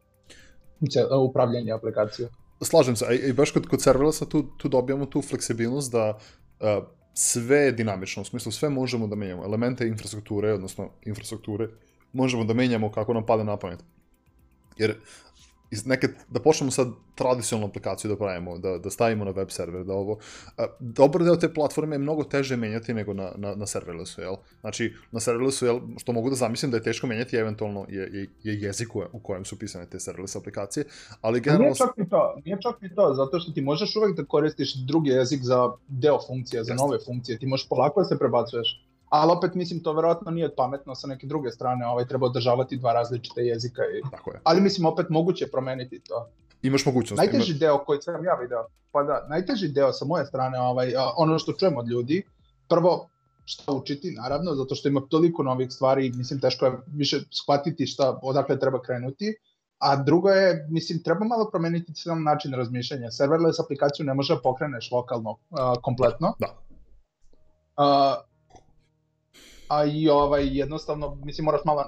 upravljanje 1.29 1.71
aplikacije. 1.71 2.29
slažem 2.61 2.95
se, 2.95 3.05
i 3.15 3.33
baš 3.33 3.51
kod, 3.51 3.67
kod 3.67 3.81
serverlessa 3.81 4.25
tu, 4.25 4.43
tu 4.57 4.69
dobijamo 4.69 5.05
tu 5.05 5.21
fleksibilnost 5.21 5.91
da 5.91 6.09
uh, 6.09 6.85
sve 7.13 7.57
je 7.57 7.71
dinamično, 7.71 8.21
u 8.21 8.25
smislu 8.25 8.51
sve 8.51 8.69
možemo 8.69 9.07
da 9.07 9.15
menjamo, 9.15 9.43
elemente 9.43 9.87
infrastrukture, 9.87 10.53
odnosno 10.53 10.89
infrastrukture, 11.05 11.69
možemo 12.13 12.43
da 12.43 12.53
menjamo 12.53 12.91
kako 12.91 13.13
nam 13.13 13.25
pada 13.25 13.43
na 13.43 13.57
pamet. 13.57 13.79
Jer 14.77 14.95
iz 15.75 15.85
neke, 15.85 16.07
da 16.29 16.39
počnemo 16.39 16.71
sad 16.71 16.87
tradicionalnu 17.15 17.67
aplikaciju 17.67 18.09
da 18.11 18.17
pravimo, 18.17 18.57
da, 18.57 18.77
da 18.77 18.89
stavimo 18.89 19.25
na 19.25 19.31
web 19.31 19.51
server, 19.51 19.83
da 19.85 19.93
ovo, 19.93 20.17
a, 20.57 20.65
dobar 20.79 21.23
deo 21.23 21.35
te 21.35 21.53
platforme 21.53 21.95
je 21.95 21.99
mnogo 21.99 22.23
teže 22.23 22.55
menjati 22.55 22.93
nego 22.93 23.13
na, 23.13 23.31
na, 23.35 23.55
na 23.55 23.67
serverlessu, 23.67 24.21
jel? 24.21 24.35
Znači, 24.61 24.93
na 25.11 25.19
serverlessu, 25.19 25.65
jel, 25.65 25.79
što 25.97 26.11
mogu 26.11 26.29
da 26.29 26.35
zamislim 26.35 26.71
da 26.71 26.77
je 26.77 26.83
teško 26.83 27.07
menjati, 27.07 27.37
eventualno 27.37 27.85
je, 27.89 28.09
je, 28.13 28.27
je 28.43 28.59
jezik 28.61 28.95
u, 28.95 29.19
kojem 29.19 29.45
su 29.45 29.59
pisane 29.59 29.89
te 29.89 29.99
serverless 29.99 30.35
aplikacije, 30.35 30.85
ali 31.21 31.41
generalno... 31.41 31.65
Nije 31.65 31.75
čak 31.75 31.97
i 31.97 32.09
to, 32.09 32.35
nije 32.45 32.57
čak 32.61 32.75
i 32.91 32.95
to, 32.95 33.13
zato 33.13 33.39
što 33.39 33.51
ti 33.51 33.61
možeš 33.61 33.95
uvek 33.95 34.15
da 34.17 34.25
koristiš 34.25 34.75
drugi 34.75 35.09
jezik 35.09 35.41
za 35.43 35.71
deo 35.87 36.19
funkcija, 36.27 36.63
za 36.63 36.73
Jeste. 36.73 36.85
nove 36.85 36.99
funkcije, 37.05 37.39
ti 37.39 37.47
možeš 37.47 37.69
polako 37.69 38.01
da 38.01 38.05
se 38.05 38.19
prebacuješ 38.19 38.85
ali 39.21 39.31
opet 39.31 39.55
mislim 39.55 39.83
to 39.83 39.93
verovatno 39.93 40.31
nije 40.31 40.55
pametno 40.55 40.95
sa 40.95 41.07
neke 41.07 41.27
druge 41.27 41.51
strane, 41.51 41.87
ovaj 41.87 42.07
treba 42.07 42.25
održavati 42.25 42.77
dva 42.77 42.93
različite 42.93 43.41
jezika 43.41 43.81
i 43.81 44.01
Tako 44.11 44.31
je. 44.31 44.39
ali 44.43 44.61
mislim 44.61 44.85
opet 44.85 45.09
moguće 45.09 45.47
promeniti 45.51 45.99
to. 45.99 46.29
Imaš 46.61 46.85
mogućnost. 46.85 47.17
Najteži 47.17 47.51
ima... 47.51 47.59
deo 47.59 47.77
koji 47.77 48.01
sam 48.01 48.25
ja 48.25 48.35
video, 48.41 48.65
pa 48.91 49.03
da, 49.03 49.25
najteži 49.29 49.67
deo 49.67 49.93
sa 49.93 50.05
moje 50.05 50.25
strane, 50.25 50.59
ovaj 50.59 50.93
ono 51.17 51.39
što 51.39 51.53
čujem 51.53 51.77
od 51.77 51.87
ljudi, 51.87 52.23
prvo 52.69 53.09
šta 53.45 53.71
učiti, 53.71 54.11
naravno, 54.11 54.55
zato 54.55 54.75
što 54.75 54.87
ima 54.87 55.01
toliko 55.09 55.43
novih 55.43 55.71
stvari, 55.71 56.11
mislim, 56.15 56.39
teško 56.39 56.65
je 56.65 56.77
više 56.87 57.19
shvatiti 57.31 57.87
šta, 57.87 58.19
odakle 58.21 58.59
treba 58.59 58.81
krenuti, 58.81 59.35
a 59.77 59.95
drugo 59.95 60.29
je, 60.29 60.67
mislim, 60.69 61.03
treba 61.03 61.25
malo 61.25 61.49
promeniti 61.51 61.95
sam 61.95 62.23
način 62.23 62.53
razmišljanja. 62.53 63.11
Serverless 63.11 63.59
aplikaciju 63.59 64.05
ne 64.05 64.13
može 64.13 64.35
da 64.35 64.41
pokreneš 64.41 64.91
lokalno, 64.91 65.29
uh, 65.31 65.59
kompletno. 65.81 66.33
Da. 66.39 66.55
Uh, 67.77 68.34
a 69.67 69.85
i 69.85 70.09
ovaj 70.09 70.57
jednostavno 70.57 71.15
mislim 71.15 71.45
moraš 71.45 71.61
malo 71.65 71.85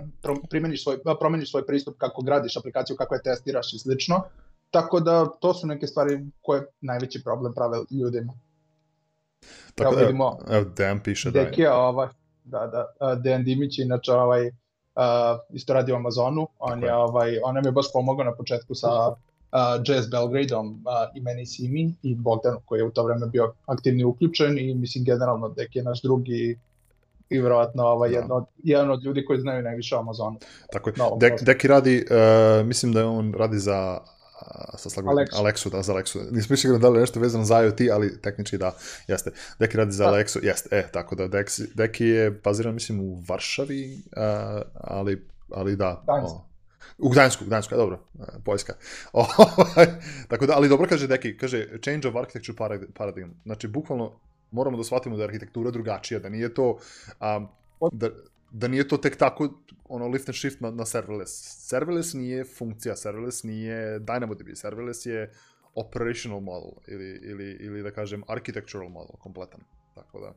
primeniš 0.50 0.84
svoj 0.84 0.98
promeniš 1.20 1.52
svoj 1.52 1.66
pristup 1.66 1.98
kako 1.98 2.22
gradiš 2.22 2.58
aplikaciju, 2.58 2.96
kako 2.96 3.16
je 3.16 3.24
testiraš 3.24 3.74
i 3.74 3.80
slično. 3.80 4.22
Tako 4.72 5.00
da 5.00 5.26
to 5.26 5.54
su 5.54 5.68
neke 5.68 5.88
stvari 5.88 6.20
koje 6.42 6.66
najveći 6.82 7.24
problem 7.24 7.54
prave 7.54 7.78
ljudima. 7.92 8.34
Tako 9.76 9.96
da, 9.96 10.02
vidimo, 10.02 10.38
evo, 10.50 10.66
Dejan 10.76 11.00
piše 11.00 11.32
da 11.32 11.40
je. 11.40 11.72
ovaj, 11.72 12.08
da, 12.44 12.68
da, 12.68 13.16
Dejan 13.16 13.44
Dimić, 13.44 13.80
inače 13.80 14.12
ovaj, 14.12 14.48
uh, 14.48 14.54
isto 15.50 15.74
radi 15.74 15.92
u 15.92 15.96
Amazonu, 15.96 16.48
on 16.60 16.84
je, 16.84 16.96
ovaj, 16.96 17.40
on 17.44 17.56
nam 17.56 17.66
je 17.66 17.72
baš 17.72 17.86
pomogao 17.94 18.26
na 18.26 18.36
početku 18.36 18.76
sa 18.76 19.08
uh, 19.08 19.16
Jazz 19.88 20.10
Belgradeom 20.10 20.68
uh, 20.68 20.82
i 21.16 21.22
meni 21.22 21.46
Simi 21.46 21.94
i 22.04 22.16
Bogdanu 22.16 22.60
koji 22.66 22.80
je 22.80 22.86
u 22.86 22.92
to 22.92 23.04
vreme 23.04 23.28
bio 23.28 23.54
aktivni 23.66 24.04
uključen 24.04 24.60
i 24.60 24.76
mislim 24.76 25.04
generalno 25.04 25.50
Dek 25.50 25.76
je 25.76 25.84
naš 25.84 26.02
drugi 26.02 26.60
i 27.30 27.40
vjerojatno 27.40 27.84
ovaj, 27.84 28.10
da. 28.10 28.16
jedno, 28.16 28.36
od, 28.36 28.46
jedan 28.64 28.92
od 28.92 29.04
ljudi 29.04 29.26
koji 29.26 29.40
znaju 29.40 29.64
najviše 29.64 29.96
o 29.96 30.00
Amazonu. 30.00 30.40
Tako 30.72 30.90
je. 30.90 30.94
No, 30.98 31.18
Dek, 31.20 31.44
Deki 31.44 31.68
radi, 31.68 32.06
uh, 32.10 32.66
mislim 32.66 32.94
da 32.94 33.08
on 33.08 33.34
radi 33.34 33.60
za 33.60 34.00
sa 34.78 34.90
slagom 34.90 35.16
Alexu. 35.16 35.36
Alexu, 35.36 35.70
da, 35.70 35.82
za 35.82 35.94
Alexu. 35.94 36.32
Nismo 36.32 36.54
mišli 36.54 36.80
da 36.80 36.90
li 36.90 37.00
nešto 37.00 37.20
vezano 37.20 37.46
za 37.46 37.64
IoT, 37.64 37.82
ali 37.94 38.22
tehnički 38.22 38.58
da, 38.58 38.76
jeste. 39.08 39.32
Deki 39.60 39.78
radi 39.78 39.92
za 39.92 40.06
da. 40.06 40.12
Alexu, 40.12 40.46
jeste, 40.46 40.70
e, 40.72 40.88
tako 40.92 41.16
da 41.16 41.28
Deki, 41.28 41.62
Deki 41.74 42.06
je 42.06 42.32
baziran, 42.32 42.74
mislim, 42.74 43.00
u 43.00 43.24
Varšavi, 43.28 44.02
uh, 44.06 44.62
ali, 44.74 45.28
ali 45.52 45.76
da. 45.76 46.04
O, 46.08 46.46
u 46.98 47.10
Gdansku, 47.10 47.46
Gdansku, 47.46 47.76
dobro, 47.76 48.00
Poljska. 48.46 48.74
Ovaj, 49.14 49.88
tako 50.28 50.46
da, 50.46 50.54
ali 50.56 50.70
dobro 50.70 50.88
kaže 50.90 51.08
Deki, 51.08 51.38
kaže 51.38 51.68
change 51.84 52.08
of 52.08 52.16
architecture 52.16 52.58
paradigm. 52.94 53.30
Znači, 53.46 53.68
bukvalno 53.68 54.20
moramo 54.52 54.78
da 54.78 54.84
shvatimo 54.84 55.18
da 55.18 55.24
je 55.24 55.28
arhitektura 55.28 55.72
drugačija, 55.72 56.20
da 56.20 56.30
nije 56.30 56.54
to 56.54 56.78
um, 57.38 57.48
da, 57.92 58.10
da 58.52 58.68
nije 58.68 58.88
to 58.88 58.98
tek 58.98 59.18
tako 59.18 59.50
ono 59.90 60.08
lift 60.08 60.30
and 60.30 60.36
shift 60.36 60.62
na, 60.62 60.72
na 60.72 60.86
serverless. 60.86 61.32
Serverless 61.70 62.14
nije 62.14 62.46
funkcija, 62.46 62.96
serverless 62.96 63.44
nije 63.44 64.00
DynamoDB, 64.00 64.56
serverless 64.56 65.06
je 65.06 65.32
operational 65.76 66.40
model 66.40 66.72
ili, 66.88 67.20
ili, 67.24 67.58
ili 67.60 67.84
da 67.84 67.92
kažem 67.92 68.24
architectural 68.28 68.90
model 68.90 69.16
kompletan. 69.20 69.62
Tako 69.96 70.20
da. 70.20 70.34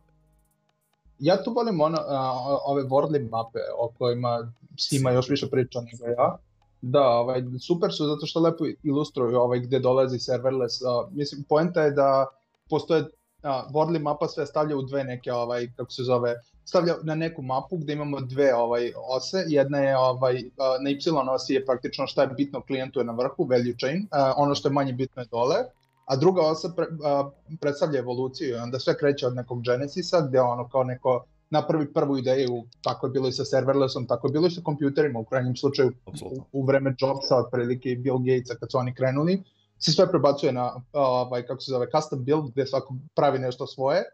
Ja 1.18 1.42
tu 1.42 1.52
volim 1.52 1.80
ono, 1.80 1.98
a, 2.00 2.32
ove 2.64 2.82
Wordly 2.82 3.30
mape 3.30 3.58
o 3.78 3.92
kojima 3.98 4.52
ima 4.90 5.10
još 5.10 5.28
više 5.28 5.50
priča 5.50 5.80
nego 5.80 6.06
ja. 6.06 6.36
Da, 6.82 7.08
ovaj, 7.08 7.42
super 7.60 7.92
su 7.92 8.06
zato 8.06 8.26
što 8.26 8.40
lepo 8.40 8.64
ilustruju 8.82 9.36
ovaj, 9.36 9.60
gde 9.60 9.78
dolazi 9.78 10.18
serverless. 10.18 10.82
A, 10.82 11.08
mislim, 11.10 11.44
poenta 11.48 11.82
je 11.82 11.90
da 11.90 12.26
postoje 12.70 13.04
a, 13.42 13.68
Wordly 13.72 14.02
mapa 14.02 14.28
sve 14.28 14.46
stavlja 14.46 14.76
u 14.76 14.82
dve 14.82 15.04
neke, 15.04 15.32
ovaj, 15.32 15.68
kako 15.76 15.90
se 15.90 16.02
zove, 16.02 16.34
stavlja 16.64 16.94
na 17.02 17.14
neku 17.14 17.42
mapu 17.42 17.76
gde 17.76 17.92
imamo 17.92 18.20
dve 18.20 18.54
ovaj 18.54 18.92
ose, 19.16 19.44
jedna 19.48 19.78
je 19.78 19.96
ovaj 19.96 20.42
na 20.82 20.90
y 20.90 20.98
osi 21.34 21.54
je 21.54 21.66
praktično 21.66 22.06
šta 22.06 22.22
je 22.22 22.28
bitno 22.28 22.62
klijentu 22.62 23.00
je 23.00 23.04
na 23.04 23.12
vrhu, 23.12 23.44
value 23.44 23.74
chain, 23.80 24.08
a, 24.10 24.34
ono 24.36 24.54
što 24.54 24.68
je 24.68 24.72
manje 24.72 24.92
bitno 24.92 25.22
je 25.22 25.28
dole, 25.30 25.56
a 26.04 26.16
druga 26.16 26.42
osa 26.42 26.72
pre, 26.76 26.86
a, 27.04 27.30
predstavlja 27.60 27.98
evoluciju 27.98 28.48
i 28.48 28.60
onda 28.60 28.78
sve 28.78 28.98
kreće 28.98 29.26
od 29.26 29.34
nekog 29.34 29.62
Genesisa 29.62 30.26
gde 30.28 30.40
ono 30.40 30.68
kao 30.68 30.84
neko 30.84 31.24
napravi 31.50 31.92
prvu 31.92 32.18
ideju, 32.18 32.64
tako 32.82 33.06
je 33.06 33.10
bilo 33.10 33.28
i 33.28 33.32
sa 33.32 33.44
serverlessom, 33.44 34.06
tako 34.06 34.28
je 34.28 34.32
bilo 34.32 34.46
i 34.46 34.50
sa 34.50 34.60
kompjuterima 34.64 35.18
u 35.18 35.24
krajnjem 35.24 35.56
slučaju 35.56 35.92
u, 36.22 36.42
u 36.52 36.66
vreme 36.66 36.94
Jobsa, 36.98 37.36
otprilike 37.36 37.90
i 37.90 37.96
Bill 37.96 38.18
Gatesa 38.18 38.54
kad 38.54 38.70
su 38.70 38.78
oni 38.78 38.94
krenuli, 38.94 39.42
se 39.80 39.92
sve 39.92 40.10
prebacuje 40.10 40.52
na 40.52 40.82
ovaj, 40.92 41.46
kako 41.46 41.60
se 41.60 41.70
zove, 41.70 41.86
custom 41.90 42.24
build, 42.24 42.50
gde 42.50 42.66
svako 42.66 42.94
pravi 43.14 43.38
nešto 43.38 43.66
svoje, 43.66 44.04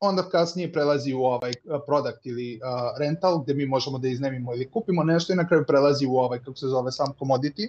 onda 0.00 0.22
kasnije 0.22 0.72
prelazi 0.72 1.14
u 1.14 1.22
ovaj 1.22 1.52
product 1.86 2.26
ili 2.26 2.60
uh, 2.62 2.98
rental, 2.98 3.38
gde 3.38 3.54
mi 3.54 3.66
možemo 3.66 3.98
da 3.98 4.08
iznemimo 4.08 4.54
ili 4.54 4.70
kupimo 4.70 5.04
nešto 5.04 5.32
i 5.32 5.36
na 5.36 5.48
kraju 5.48 5.64
prelazi 5.66 6.06
u 6.06 6.16
ovaj, 6.16 6.38
kako 6.38 6.56
se 6.56 6.66
zove, 6.66 6.92
sam 6.92 7.12
commodity, 7.20 7.68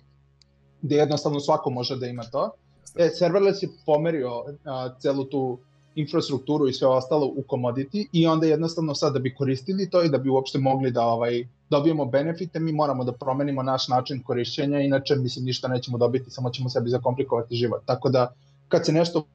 gde 0.82 0.96
jednostavno 0.96 1.40
svako 1.40 1.70
može 1.70 1.96
da 1.96 2.08
ima 2.08 2.24
to. 2.24 2.52
E, 2.96 3.10
serverless 3.10 3.64
je 3.64 3.70
pomerio 3.86 4.40
uh, 4.40 4.56
celu 5.00 5.24
tu 5.26 5.60
infrastrukturu 5.96 6.68
i 6.68 6.74
sve 6.74 6.88
ostalo 6.88 7.26
u 7.26 7.44
commodity 7.50 8.08
i 8.12 8.28
onda 8.28 8.48
jednostavno 8.48 8.96
sad 8.96 9.14
da 9.14 9.20
bi 9.20 9.36
koristili 9.36 9.90
to 9.90 10.04
i 10.04 10.10
da 10.10 10.18
bi 10.18 10.30
uopšte 10.30 10.60
mogli 10.60 10.92
da 10.92 11.06
ovaj 11.06 11.48
dobijemo 11.70 12.06
benefite, 12.06 12.60
mi 12.60 12.72
moramo 12.72 13.04
da 13.04 13.12
promenimo 13.12 13.64
naš 13.64 13.88
način 13.88 14.24
korišćenja, 14.24 14.80
inače 14.80 15.16
mislim 15.16 15.46
ništa 15.46 15.68
nećemo 15.68 15.98
dobiti, 15.98 16.32
samo 16.32 16.50
ćemo 16.50 16.70
sebi 16.70 16.90
zakomplikovati 16.90 17.56
život. 17.56 17.82
Tako 17.86 18.10
da 18.10 18.34
kad 18.68 18.86
se 18.86 18.92
nešto 18.92 19.26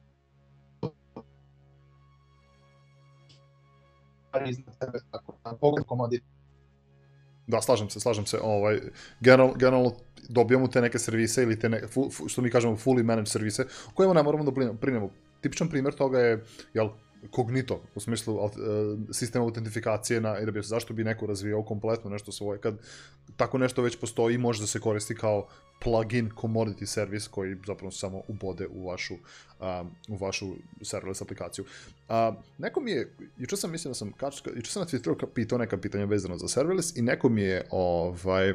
da 4.31 5.57
commodity 5.61 6.21
Da, 7.47 7.61
slažem 7.61 7.89
se, 7.89 7.99
slažem 7.99 8.25
se. 8.25 8.39
Ovaj, 8.43 8.79
general, 9.19 9.53
generalno 9.55 9.91
dobijamo 10.29 10.67
te 10.67 10.81
neke 10.81 10.99
servise 10.99 11.43
ili 11.43 11.59
te 11.59 11.69
ne, 11.69 11.87
fu, 11.87 12.09
fu, 12.11 12.27
što 12.27 12.41
mi 12.41 12.49
kažemo 12.49 12.75
fully 12.75 13.03
managed 13.03 13.27
servise, 13.27 13.65
kojima 13.93 14.13
ne 14.13 14.23
moramo 14.23 14.43
da 14.43 14.51
brinemo 14.73 15.09
tipičan 15.47 15.69
primjer 15.69 15.93
toga 15.93 16.19
je, 16.19 16.43
jel, 16.73 16.89
Cognito, 17.35 17.81
u 17.95 17.99
smislu 17.99 18.35
uh, 18.35 18.51
sistema 19.11 19.45
autentifikacije 19.45 20.21
na 20.21 20.35
AWS. 20.35 20.61
Zašto 20.61 20.93
bi 20.93 21.03
neko 21.03 21.25
razvijao 21.25 21.63
kompletno 21.63 22.09
nešto 22.09 22.31
svoje, 22.31 22.59
kad 22.61 22.77
tako 23.37 23.57
nešto 23.57 23.81
već 23.81 23.99
postoji 23.99 24.35
i 24.35 24.37
može 24.37 24.61
da 24.61 24.67
se 24.67 24.79
koristi 24.79 25.15
kao 25.15 25.47
plugin 25.83 26.29
commodity 26.31 26.85
service 26.85 27.27
koji 27.31 27.55
zapravo 27.65 27.91
samo 27.91 28.21
ubode 28.27 28.67
u 28.67 28.87
vašu, 28.87 29.13
um, 29.13 29.91
u 30.07 30.15
vašu 30.17 30.55
serverless 30.81 31.21
aplikaciju. 31.21 31.65
Uh, 32.09 32.15
neko 32.57 32.81
mi 32.81 32.91
je, 32.91 33.15
juče 33.37 33.57
sam 33.57 33.71
mislim 33.71 33.91
da 33.91 33.95
sam, 33.95 34.13
juče 34.55 34.71
sam 34.71 34.81
na 34.81 34.87
Twitteru 34.87 35.27
pitao 35.33 35.57
neka 35.57 35.77
pitanja 35.77 36.05
vezano 36.05 36.37
za 36.37 36.47
serverless 36.47 36.95
i 36.95 37.01
neko 37.01 37.29
mi 37.29 37.41
je, 37.41 37.67
ovaj, 37.71 38.53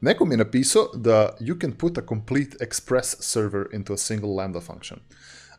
Neko 0.00 0.24
mi 0.24 0.34
je 0.34 0.38
napisao 0.38 0.90
da 0.94 1.36
you 1.40 1.60
can 1.60 1.72
put 1.72 1.98
a 1.98 2.02
complete 2.08 2.56
express 2.60 3.16
server 3.20 3.66
into 3.72 3.92
a 3.92 3.96
single 3.96 4.30
lambda 4.30 4.60
function. 4.60 4.98
Uh, 4.98 5.16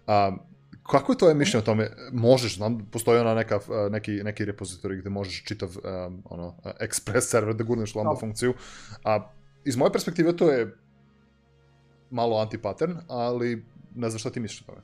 Um, 0.07 0.39
kako 0.83 1.11
je 1.11 1.17
tvoje 1.17 1.33
mišljenje 1.35 1.61
o 1.61 1.65
tome? 1.65 1.89
Možeš, 2.11 2.57
znam, 2.57 2.87
postoji 2.91 3.19
ona 3.19 3.35
neka, 3.35 3.59
neki, 3.91 4.11
neki 4.11 4.45
repozitorij 4.45 4.97
gde 4.97 5.09
možeš 5.09 5.43
čitav 5.43 5.69
um, 5.69 6.21
ono, 6.25 6.55
express 6.63 7.21
server 7.21 7.55
da 7.55 7.63
gurneš 7.63 7.95
lambda 7.95 8.13
no. 8.13 8.19
funkciju. 8.19 8.53
A 9.03 9.29
iz 9.65 9.77
moje 9.77 9.91
perspektive 9.91 10.35
to 10.37 10.49
je 10.51 10.75
malo 12.09 12.37
anti-pattern, 12.37 12.97
ali 13.07 13.65
ne 13.95 14.09
znam 14.09 14.19
šta 14.19 14.29
ti 14.29 14.39
misliš 14.39 14.61
o 14.61 14.65
tome. 14.65 14.81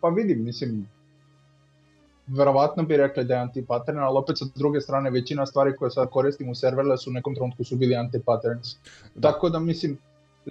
Pa 0.00 0.08
vidim, 0.08 0.44
mislim, 0.44 0.88
verovatno 2.26 2.82
bi 2.82 2.96
rekli 2.96 3.24
da 3.24 3.34
je 3.34 3.40
anti-pattern, 3.40 3.98
ali 3.98 4.18
opet 4.18 4.38
sa 4.38 4.44
druge 4.54 4.80
strane 4.80 5.10
većina 5.10 5.46
stvari 5.46 5.76
koje 5.76 5.90
sad 5.90 6.10
koristim 6.10 6.48
u 6.48 6.54
serverless 6.54 7.06
u 7.06 7.10
nekom 7.10 7.34
trenutku 7.34 7.64
su 7.64 7.76
bili 7.76 7.94
anti-patterns. 7.94 8.76
Da. 9.14 9.32
Tako 9.32 9.48
da 9.48 9.58
mislim, 9.58 9.98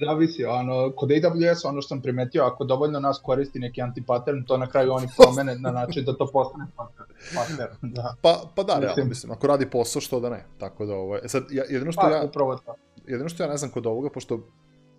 Zavisi, 0.02 0.46
ono, 0.46 0.92
kod 0.96 1.10
AWS 1.10 1.66
ono 1.66 1.82
što 1.82 1.88
sam 1.88 2.02
primetio, 2.02 2.44
ako 2.44 2.64
dovoljno 2.64 3.00
nas 3.00 3.20
koristi 3.24 3.60
neki 3.60 3.82
antipattern, 3.82 4.46
to 4.46 4.58
na 4.58 4.68
kraju 4.68 4.92
oni 4.92 5.08
promene 5.18 5.56
na 5.56 5.72
način 5.72 6.06
da 6.06 6.18
to 6.18 6.30
postane 6.34 6.66
pattern. 7.36 7.78
Da. 7.82 8.16
Pa, 8.22 8.42
pa 8.56 8.64
da, 8.64 8.80
realno, 8.80 9.06
mislim, 9.06 9.32
ako 9.32 9.48
radi 9.48 9.70
posao, 9.70 10.02
što 10.02 10.20
da 10.20 10.30
ne. 10.30 10.46
Tako 10.58 10.86
da, 10.86 10.96
ovaj, 10.96 11.20
e 11.24 11.28
sad, 11.28 11.44
ja, 11.52 11.64
jedino 11.70 11.92
što 11.92 12.02
pa, 12.02 12.10
ja... 12.10 12.24
Upravo 12.24 12.56
to. 12.56 12.76
Jedino 13.08 13.30
što 13.30 13.44
ja 13.44 13.50
ne 13.50 13.58
znam 13.58 13.72
kod 13.72 13.86
ovoga, 13.86 14.10
pošto 14.10 14.40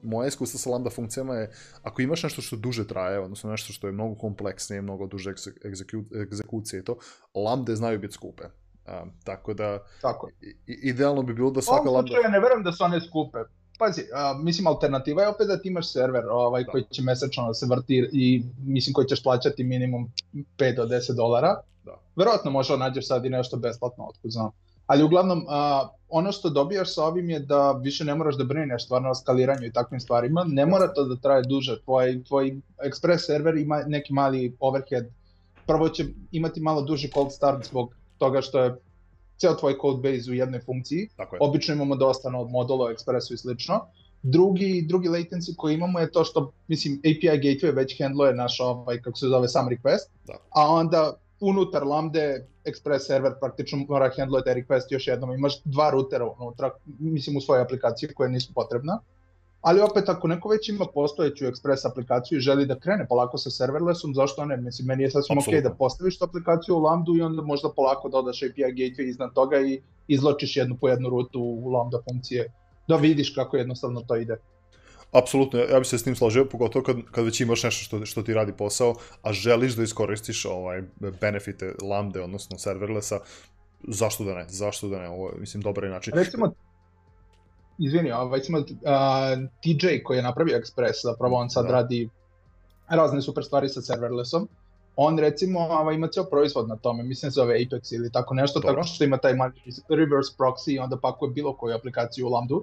moje 0.03 0.29
iskustvo 0.29 0.59
sa 0.59 0.71
lambda 0.71 0.91
funkcijama 0.91 1.35
je, 1.35 1.51
ako 1.83 2.03
imaš 2.03 2.23
nešto 2.23 2.43
što 2.43 2.57
duže 2.57 2.87
traje, 2.87 3.21
odnosno 3.21 3.51
nešto 3.51 3.73
što 3.73 3.87
je 3.87 3.93
mnogo 3.93 4.15
kompleksnije, 4.15 4.83
mnogo 4.83 5.07
duže 5.07 5.31
egzeku, 5.65 6.05
egzekucije 6.23 6.81
i 6.81 6.85
to, 6.85 6.97
lambde 7.35 7.77
znaju 7.77 7.99
biti 7.99 8.15
skupe. 8.15 8.45
Um, 8.45 9.13
tako 9.25 9.55
da, 9.55 9.79
tako. 10.03 10.29
I, 10.41 10.57
idealno 10.67 11.23
bi 11.23 11.35
bilo 11.35 11.51
da 11.51 11.63
svaka 11.63 11.91
lambda... 11.91 12.15
ja 12.25 12.29
ne 12.29 12.41
verujem 12.41 12.63
da 12.63 12.73
su 12.73 12.85
one 12.85 13.01
skupe. 13.01 13.39
Pazi, 13.79 14.03
a, 14.15 14.35
mislim, 14.43 14.67
alternativa 14.67 15.23
je 15.23 15.29
opet 15.29 15.47
da 15.47 15.61
ti 15.61 15.69
imaš 15.69 15.93
server 15.93 16.25
ovaj, 16.31 16.65
da. 16.65 16.71
koji 16.71 16.85
će 16.91 17.03
mesečno 17.03 17.47
da 17.47 17.55
se 17.55 17.67
vrti 17.67 18.09
i 18.13 18.43
mislim 18.67 18.95
koji 18.95 19.07
ćeš 19.07 19.23
plaćati 19.23 19.65
minimum 19.65 20.13
5 20.59 20.77
do 20.77 20.87
10 20.87 21.15
dolara. 21.15 21.61
Da. 21.85 21.99
Verovatno 22.17 22.51
možda 22.51 22.77
nađeš 22.77 23.07
sad 23.07 23.25
i 23.25 23.31
nešto 23.31 23.57
besplatno, 23.57 24.05
otkud 24.05 24.31
znam. 24.31 24.51
Ali 24.87 25.03
uglavnom, 25.03 25.47
a, 25.49 25.89
ono 26.09 26.33
što 26.33 26.51
dobijaš 26.51 26.95
sa 26.95 27.05
ovim 27.05 27.31
je 27.31 27.41
da 27.41 27.73
više 27.73 28.05
ne 28.05 28.15
moraš 28.15 28.37
da 28.37 28.45
brineš 28.45 28.85
stvarno 28.85 29.11
o 29.11 29.15
skaliranju 29.15 29.67
i 29.67 29.73
takvim 29.73 30.01
stvarima. 30.01 30.45
Ne 30.49 30.67
mora 30.67 30.93
to 30.93 31.05
da 31.05 31.17
traje 31.17 31.43
duže. 31.43 31.81
Tvoj, 31.85 32.25
tvoj 32.25 32.57
Express 32.79 33.27
server 33.27 33.57
ima 33.57 33.83
neki 33.87 34.13
mali 34.13 34.57
overhead. 34.61 35.07
Prvo 35.67 35.89
će 35.89 36.05
imati 36.33 36.61
malo 36.61 36.83
duži 36.83 37.09
cold 37.09 37.33
start 37.33 37.67
zbog 37.67 37.95
toga 38.19 38.41
što 38.41 38.61
je 38.61 38.77
ceo 39.37 39.55
tvoj 39.55 39.77
code 39.81 40.11
base 40.11 40.31
u 40.31 40.35
jednoj 40.35 40.61
funkciji. 40.61 41.09
Tako 41.17 41.37
je. 41.37 41.41
Obično 41.43 41.75
imamo 41.75 41.97
dosta 41.97 42.29
od 42.39 42.51
modula, 42.51 42.93
Expressu 42.93 43.35
i 43.35 43.37
slično. 43.37 43.81
Drugi, 44.23 44.85
drugi 44.89 45.09
latency 45.09 45.57
koji 45.57 45.75
imamo 45.75 45.99
je 45.99 46.11
to 46.13 46.25
što, 46.25 46.53
mislim, 46.69 46.99
API 46.99 47.41
gateway 47.41 47.75
već 47.75 47.99
handluje 48.03 48.35
naš, 48.35 48.61
ovaj, 48.61 49.03
kako 49.03 49.19
se 49.19 49.27
zove, 49.27 49.49
sam 49.49 49.69
request, 49.69 50.09
da. 50.27 50.35
a 50.51 50.69
onda 50.69 51.15
unutar 51.41 51.87
Lambda 51.87 52.21
Express 52.65 53.07
server 53.07 53.33
praktično 53.41 53.79
mora 53.89 54.11
handluje 54.17 54.45
taj 54.45 54.55
request 54.55 54.87
još 54.91 55.07
jednom. 55.07 55.35
Imaš 55.35 55.61
dva 55.65 55.91
rutera 55.91 56.31
unutra, 56.39 56.71
mislim, 56.99 57.37
u 57.37 57.41
svojoj 57.41 57.63
aplikaciji 57.63 58.09
koje 58.15 58.31
nisu 58.31 58.55
potrebna. 58.55 59.01
Ali 59.65 59.81
opet, 59.81 60.09
ako 60.09 60.29
neko 60.29 60.49
već 60.49 60.69
ima 60.69 60.87
postojeću 60.95 61.45
Express 61.45 61.87
aplikaciju 61.91 62.39
i 62.39 62.41
želi 62.41 62.67
da 62.67 62.79
krene 62.79 63.07
polako 63.09 63.39
sa 63.39 63.51
serverlessom, 63.51 64.15
zašto 64.15 64.45
ne? 64.45 64.57
Mislim, 64.57 64.87
meni 64.87 65.03
je 65.03 65.11
sasvim 65.11 65.39
ok 65.39 65.63
da 65.63 65.75
postaviš 65.75 66.19
tu 66.19 66.25
aplikaciju 66.25 66.77
u 66.77 66.81
Lambda 66.81 67.13
i 67.17 67.23
onda 67.23 67.43
možda 67.43 67.69
polako 67.77 68.09
dodaš 68.09 68.43
API 68.43 68.63
gateway 68.63 69.09
iznad 69.09 69.35
toga 69.35 69.61
i 69.61 69.81
izločiš 70.09 70.57
jednu 70.57 70.77
po 70.81 70.89
jednu 70.89 71.09
rutu 71.09 71.41
u 71.41 71.71
Lambda 71.71 71.99
funkcije, 72.11 72.53
da 72.89 72.97
vidiš 72.97 73.35
kako 73.35 73.57
jednostavno 73.57 74.01
to 74.01 74.17
ide. 74.17 74.37
Apsolutno, 75.13 75.59
ja 75.59 75.79
bih 75.79 75.89
se 75.89 75.99
s 75.99 76.05
tim 76.05 76.17
složio, 76.17 76.45
pogotovo 76.45 76.85
kad, 76.85 76.97
kad 77.11 77.25
već 77.25 77.41
imaš 77.41 77.63
nešto 77.63 77.85
što, 77.85 78.07
što 78.07 78.23
ti 78.23 78.35
radi 78.35 78.53
posao, 78.53 78.95
a 79.23 79.33
želiš 79.33 79.77
da 79.77 79.83
iskoristiš 79.83 80.45
ovaj 80.45 80.83
benefite 81.21 81.75
lambda, 81.83 82.25
odnosno 82.25 82.59
serverlessa, 82.59 83.19
zašto 83.89 84.25
da 84.25 84.35
ne, 84.35 84.47
zašto 84.49 84.89
da 84.89 84.99
ne, 84.99 85.09
ovo 85.09 85.29
je, 85.29 85.35
mislim, 85.39 85.63
dobar 85.63 85.85
način. 85.85 86.13
Recimo, 86.17 86.53
izvini, 87.79 88.13
ovaj, 88.13 88.39
recimo, 88.39 88.59
uh, 88.59 88.65
TJ 89.63 90.03
koji 90.05 90.17
je 90.17 90.23
napravio 90.23 90.59
Express, 90.59 91.03
zapravo 91.03 91.37
on 91.37 91.51
sad 91.51 91.67
da. 91.67 91.73
radi 91.73 92.09
razne 92.89 93.23
super 93.23 93.45
stvari 93.45 93.69
sa 93.69 93.83
serverlessom, 93.83 94.49
on 94.97 95.19
recimo 95.19 95.61
ovaj, 95.61 95.95
ima 95.95 96.09
ceo 96.09 96.25
proizvod 96.25 96.69
na 96.69 96.77
tome, 96.77 97.03
mislim 97.03 97.31
se 97.33 97.35
zove 97.35 97.55
Apex 97.55 97.95
ili 97.95 98.13
tako 98.13 98.35
nešto, 98.35 98.61
Dobro. 98.61 98.75
tako 98.75 98.87
što 98.87 99.05
ima 99.05 99.17
taj 99.17 99.33
reverse 99.89 100.33
proxy 100.39 100.75
i 100.75 100.79
onda 100.79 100.97
pakuje 100.97 101.31
bilo 101.31 101.57
koju 101.57 101.75
aplikaciju 101.75 102.27
u 102.27 102.31
Lambdu. 102.31 102.63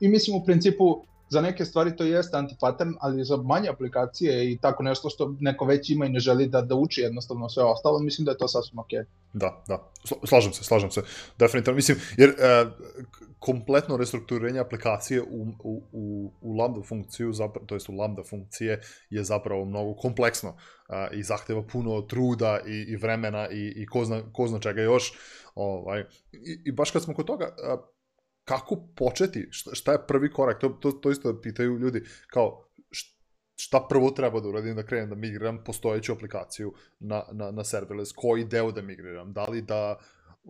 I 0.00 0.08
mislim 0.08 0.36
u 0.36 0.44
principu 0.44 1.04
za 1.32 1.40
neke 1.40 1.64
stvari 1.64 1.96
to 1.96 2.04
jeste 2.04 2.36
antipattern, 2.36 2.94
ali 3.00 3.24
za 3.24 3.36
manje 3.36 3.68
aplikacije 3.68 4.52
i 4.52 4.58
tako 4.58 4.82
nešto 4.82 5.10
što 5.10 5.34
neko 5.40 5.64
već 5.64 5.90
ima 5.90 6.06
i 6.06 6.08
ne 6.08 6.20
želi 6.20 6.46
da, 6.46 6.60
da 6.60 6.74
uči 6.74 7.00
jednostavno 7.00 7.48
sve 7.48 7.64
ostalo, 7.64 7.98
mislim 7.98 8.24
da 8.24 8.30
je 8.30 8.38
to 8.38 8.48
sasvim 8.48 8.78
ok. 8.78 8.90
Da, 9.32 9.62
da, 9.68 9.90
slažem 10.24 10.52
se, 10.52 10.64
slažem 10.64 10.90
se, 10.90 11.02
definitivno, 11.38 11.76
mislim, 11.76 11.98
jer 12.16 12.30
uh, 12.30 12.72
kompletno 13.38 13.96
restrukturiranje 13.96 14.60
aplikacije 14.60 15.22
u, 15.22 15.46
u, 15.64 15.82
u, 15.92 16.32
u 16.40 16.56
lambda 16.56 16.82
funkciju, 16.82 17.32
zapravo, 17.32 17.66
to 17.66 17.74
jest 17.74 17.88
u 17.88 17.92
lambda 17.92 18.22
funkcije, 18.22 18.80
je 19.10 19.24
zapravo 19.24 19.64
mnogo 19.64 19.94
kompleksno 19.94 20.50
uh, 20.50 21.18
i 21.18 21.22
zahteva 21.22 21.62
puno 21.62 22.02
truda 22.02 22.58
i, 22.66 22.84
i 22.92 22.96
vremena 22.96 23.48
i, 23.50 23.72
i 23.76 23.86
ko, 23.86 24.04
zna, 24.04 24.22
ko 24.32 24.46
zna 24.48 24.60
čega 24.60 24.82
još. 24.82 25.12
Ovaj, 25.54 26.04
i, 26.32 26.60
I 26.64 26.72
baš 26.72 26.90
kad 26.90 27.02
smo 27.02 27.14
kod 27.14 27.26
toga, 27.26 27.44
uh, 27.44 27.80
kako 28.44 28.76
početi, 28.96 29.48
šta, 29.50 29.74
šta 29.74 29.92
je 29.92 30.06
prvi 30.06 30.30
korak, 30.32 30.60
to, 30.60 30.68
to, 30.68 30.92
to 30.92 31.10
isto 31.10 31.40
pitaju 31.40 31.78
ljudi, 31.78 32.02
kao 32.26 32.64
šta 33.56 33.86
prvo 33.88 34.10
treba 34.10 34.40
da 34.40 34.48
uradim 34.48 34.76
da 34.76 34.82
krenem 34.82 35.08
da 35.08 35.14
migram 35.14 35.64
postojeću 35.64 36.12
aplikaciju 36.12 36.72
na, 37.00 37.22
na, 37.32 37.50
na 37.50 37.64
serverless, 37.64 38.12
koji 38.12 38.44
deo 38.44 38.72
da 38.72 38.82
migriram, 38.82 39.32
da 39.32 39.44
li 39.44 39.62
da 39.62 39.98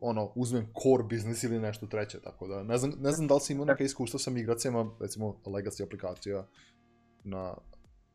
ono, 0.00 0.32
uzmem 0.34 0.72
core 0.82 1.02
business 1.02 1.42
ili 1.44 1.58
nešto 1.60 1.86
treće, 1.86 2.20
tako 2.20 2.46
da 2.48 2.62
ne 2.62 2.78
znam, 2.78 2.92
ne 3.00 3.12
znam 3.12 3.28
da 3.28 3.34
li 3.34 3.40
si 3.40 3.52
imao 3.52 3.66
neka 3.66 3.84
iskustva 3.84 4.18
sa 4.18 4.30
migracijama, 4.30 4.90
recimo 5.00 5.36
legacy 5.46 5.84
aplikacija 5.84 6.46
na 7.24 7.54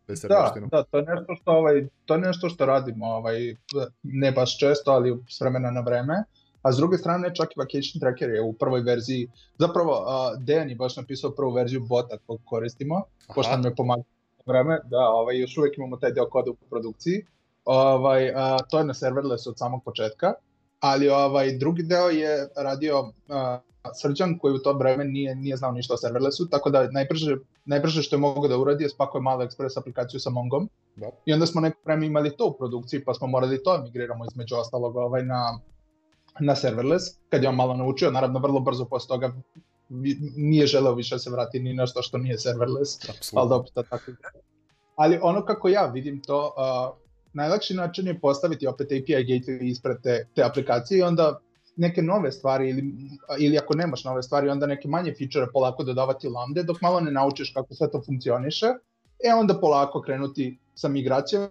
da, 0.08 0.54
da, 0.72 0.84
to 0.84 0.98
je 0.98 1.04
nešto 1.04 1.36
što 1.36 1.52
ovaj 1.52 1.88
to 2.06 2.14
je 2.14 2.20
nešto 2.20 2.50
što 2.50 2.66
radimo, 2.66 3.06
ovaj 3.06 3.56
ne 4.04 4.32
baš 4.32 4.60
često, 4.60 4.92
ali 4.92 5.24
s 5.30 5.42
vremena 5.42 5.72
na 5.72 5.82
vreme. 5.82 6.24
A 6.62 6.72
s 6.72 6.78
druge 6.78 6.98
strane, 6.98 7.36
čak 7.36 7.52
i 7.52 7.60
Vacation 7.60 8.00
Tracker 8.00 8.30
je 8.30 8.42
u 8.42 8.54
prvoj 8.54 8.82
verziji, 8.82 9.30
zapravo 9.58 9.92
uh, 9.92 10.44
Dejan 10.44 10.70
je 10.70 10.76
baš 10.76 10.98
napisao 10.98 11.32
prvu 11.32 11.52
verziju 11.52 11.82
bota 11.82 12.18
koju 12.26 12.40
koristimo, 12.46 12.96
Aha. 12.96 13.34
pošto 13.36 13.52
nam 13.52 13.66
je 13.66 13.76
pomagao 13.76 14.04
vreme, 14.46 14.80
da, 14.84 15.10
ovaj, 15.10 15.40
još 15.40 15.58
uvek 15.58 15.78
imamo 15.78 15.98
taj 15.98 16.12
deo 16.12 16.30
koda 16.30 16.52
u 16.52 16.56
produkciji. 16.70 17.26
Ovaj, 17.66 18.32
a, 18.36 18.58
to 18.70 18.78
je 18.80 18.86
na 18.86 18.94
serverless 18.94 19.48
od 19.48 19.58
samog 19.58 19.84
početka, 19.84 20.34
ali 20.80 21.10
ovaj 21.10 21.58
drugi 21.58 21.84
deo 21.84 22.10
je 22.10 22.48
radio 22.56 23.12
a, 23.30 23.60
Srđan 23.94 24.38
koji 24.38 24.54
u 24.54 24.60
to 24.60 24.74
vreme 24.74 25.06
nije, 25.06 25.36
nije 25.36 25.58
znao 25.58 25.72
ništa 25.72 25.94
o 25.94 25.98
serverlessu, 25.98 26.50
tako 26.50 26.70
da 26.70 26.92
najbrže, 26.92 27.38
najbrže 27.66 28.04
što 28.04 28.16
je 28.16 28.20
mogao 28.20 28.48
da 28.48 28.58
uradi 28.58 28.84
je 28.84 28.90
spakuje 28.90 29.22
malo 29.22 29.46
Express 29.46 29.78
aplikaciju 29.78 30.20
sa 30.20 30.30
Mongom. 30.30 30.70
Da. 30.96 31.10
I 31.26 31.34
onda 31.34 31.46
smo 31.46 31.62
neko 31.62 31.78
vreme 31.86 32.06
imali 32.06 32.38
to 32.38 32.46
u 32.46 32.58
produkciji, 32.58 33.04
pa 33.04 33.14
smo 33.14 33.28
morali 33.28 33.64
to 33.64 33.82
migriramo 33.82 34.26
između 34.26 34.56
ostalog 34.56 34.96
ovaj, 34.96 35.24
na, 35.24 35.60
na 36.40 36.56
serverless, 36.56 37.06
kad 37.30 37.44
je 37.44 37.50
on 37.50 37.56
malo 37.56 37.78
naučio, 37.78 38.12
naravno 38.12 38.40
vrlo 38.40 38.60
brzo 38.60 38.86
posle 38.86 39.08
toga 39.08 39.34
nije 40.36 40.68
želeo 40.68 40.94
više 40.94 41.16
da 41.16 41.20
se 41.20 41.30
vrati 41.30 41.60
ni 41.60 41.74
nešto 41.74 42.02
što 42.02 42.18
nije 42.18 42.38
serverless, 42.38 43.10
Absolutno. 43.10 43.40
ali 43.40 43.50
dobro, 43.50 43.72
tako 43.74 44.12
Ali 44.96 45.20
ono 45.22 45.46
kako 45.46 45.70
ja 45.70 45.86
vidim 45.86 46.22
to, 46.22 46.54
uh, 46.58 46.98
najlakši 47.34 47.74
način 47.74 48.08
je 48.08 48.20
postaviti 48.20 48.68
opet 48.68 48.88
API 48.88 49.26
gateway 49.26 49.64
ispred 49.64 49.98
te, 50.04 50.28
te 50.36 50.44
aplikacije 50.44 51.00
i 51.00 51.04
onda 51.04 51.40
neke 51.76 52.02
nove 52.02 52.32
stvari 52.32 52.70
ili, 52.70 52.94
ili 53.40 53.58
ako 53.58 53.76
nemaš 53.76 54.04
nove 54.04 54.24
stvari, 54.24 54.50
onda 54.50 54.66
neke 54.66 54.88
manje 54.88 55.14
feature 55.18 55.52
polako 55.54 55.84
dodavati 55.84 56.28
lambde 56.28 56.64
dok 56.64 56.82
malo 56.82 57.00
ne 57.00 57.12
naučiš 57.12 57.54
kako 57.54 57.74
sve 57.74 57.92
to 57.92 58.02
funkcioniše, 58.06 58.66
e 59.30 59.34
onda 59.34 59.60
polako 59.60 60.02
krenuti 60.02 60.60
sa 60.76 60.88
migracijom 60.88 61.48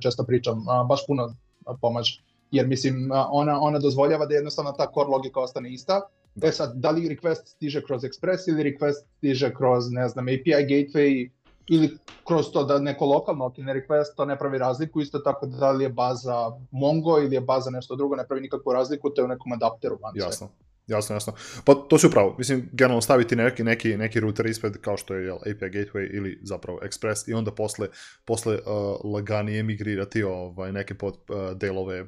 često 0.00 0.24
pričam, 0.24 0.64
baš 0.88 1.06
puno 1.06 1.34
pomaže. 1.80 2.22
Jer 2.50 2.66
mislim, 2.66 3.10
ona, 3.30 3.60
ona 3.60 3.78
dozvoljava 3.78 4.26
da 4.26 4.34
jednostavno 4.34 4.72
ta 4.72 4.86
core 4.94 5.08
logika 5.10 5.40
ostane 5.40 5.72
ista. 5.72 6.00
Da. 6.34 6.46
E 6.46 6.52
sad, 6.52 6.72
da 6.74 6.90
li 6.90 7.08
request 7.08 7.46
stiže 7.46 7.82
kroz 7.84 8.02
Express 8.02 8.48
ili 8.48 8.62
request 8.62 9.06
stiže 9.16 9.54
kroz, 9.54 9.90
ne 9.90 10.08
znam, 10.08 10.24
API 10.24 10.66
gateway 10.68 11.30
ili 11.68 11.98
kroz 12.24 12.50
to 12.52 12.64
da 12.64 12.78
neko 12.78 13.06
lokalno 13.06 13.46
okine 13.46 13.74
request, 13.74 14.16
to 14.16 14.24
ne 14.24 14.38
pravi 14.38 14.58
razliku, 14.58 15.00
isto 15.00 15.18
tako 15.18 15.46
da 15.46 15.70
li 15.70 15.84
je 15.84 15.88
baza 15.88 16.50
Mongo 16.70 17.18
ili 17.18 17.34
je 17.34 17.40
baza 17.40 17.70
nešto 17.70 17.96
drugo, 17.96 18.16
ne 18.16 18.26
pravi 18.26 18.42
nikakvu 18.42 18.72
razliku, 18.72 19.10
to 19.10 19.20
je 19.20 19.24
u 19.24 19.28
nekom 19.28 19.52
adapteru. 19.52 19.98
Jasno. 20.14 20.48
Jasno, 20.86 21.16
jasno. 21.16 21.32
Pa 21.64 21.74
to 21.74 21.98
si 21.98 22.06
upravo. 22.06 22.34
Mislim, 22.38 22.68
generalno 22.72 23.00
staviti 23.00 23.36
neki, 23.36 23.64
neki, 23.64 23.96
neki 23.96 24.20
router 24.20 24.46
ispred 24.46 24.80
kao 24.80 24.96
što 24.96 25.14
je 25.14 25.24
jel, 25.24 25.36
API 25.36 25.70
Gateway 25.70 26.16
ili 26.16 26.38
zapravo 26.42 26.78
Express 26.82 27.30
i 27.30 27.34
onda 27.34 27.50
posle, 27.50 27.88
posle 28.24 28.54
uh, 28.54 29.12
laganije 29.12 29.62
migrirati 29.62 30.22
ovaj, 30.22 30.72
neke 30.72 30.94
pod 30.94 31.14
uh, 31.14 31.56
delove 31.56 32.06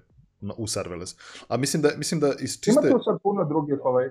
u 0.57 0.67
serverless. 0.67 1.17
A 1.49 1.57
mislim 1.57 1.83
da, 1.83 1.89
mislim 1.97 2.21
da 2.21 2.33
iz 2.41 2.61
čiste... 2.61 2.81
Ima 2.83 2.99
tu 2.99 3.05
sad 3.05 3.19
puno 3.23 3.45
drugih 3.45 3.75
ovaj... 3.85 4.11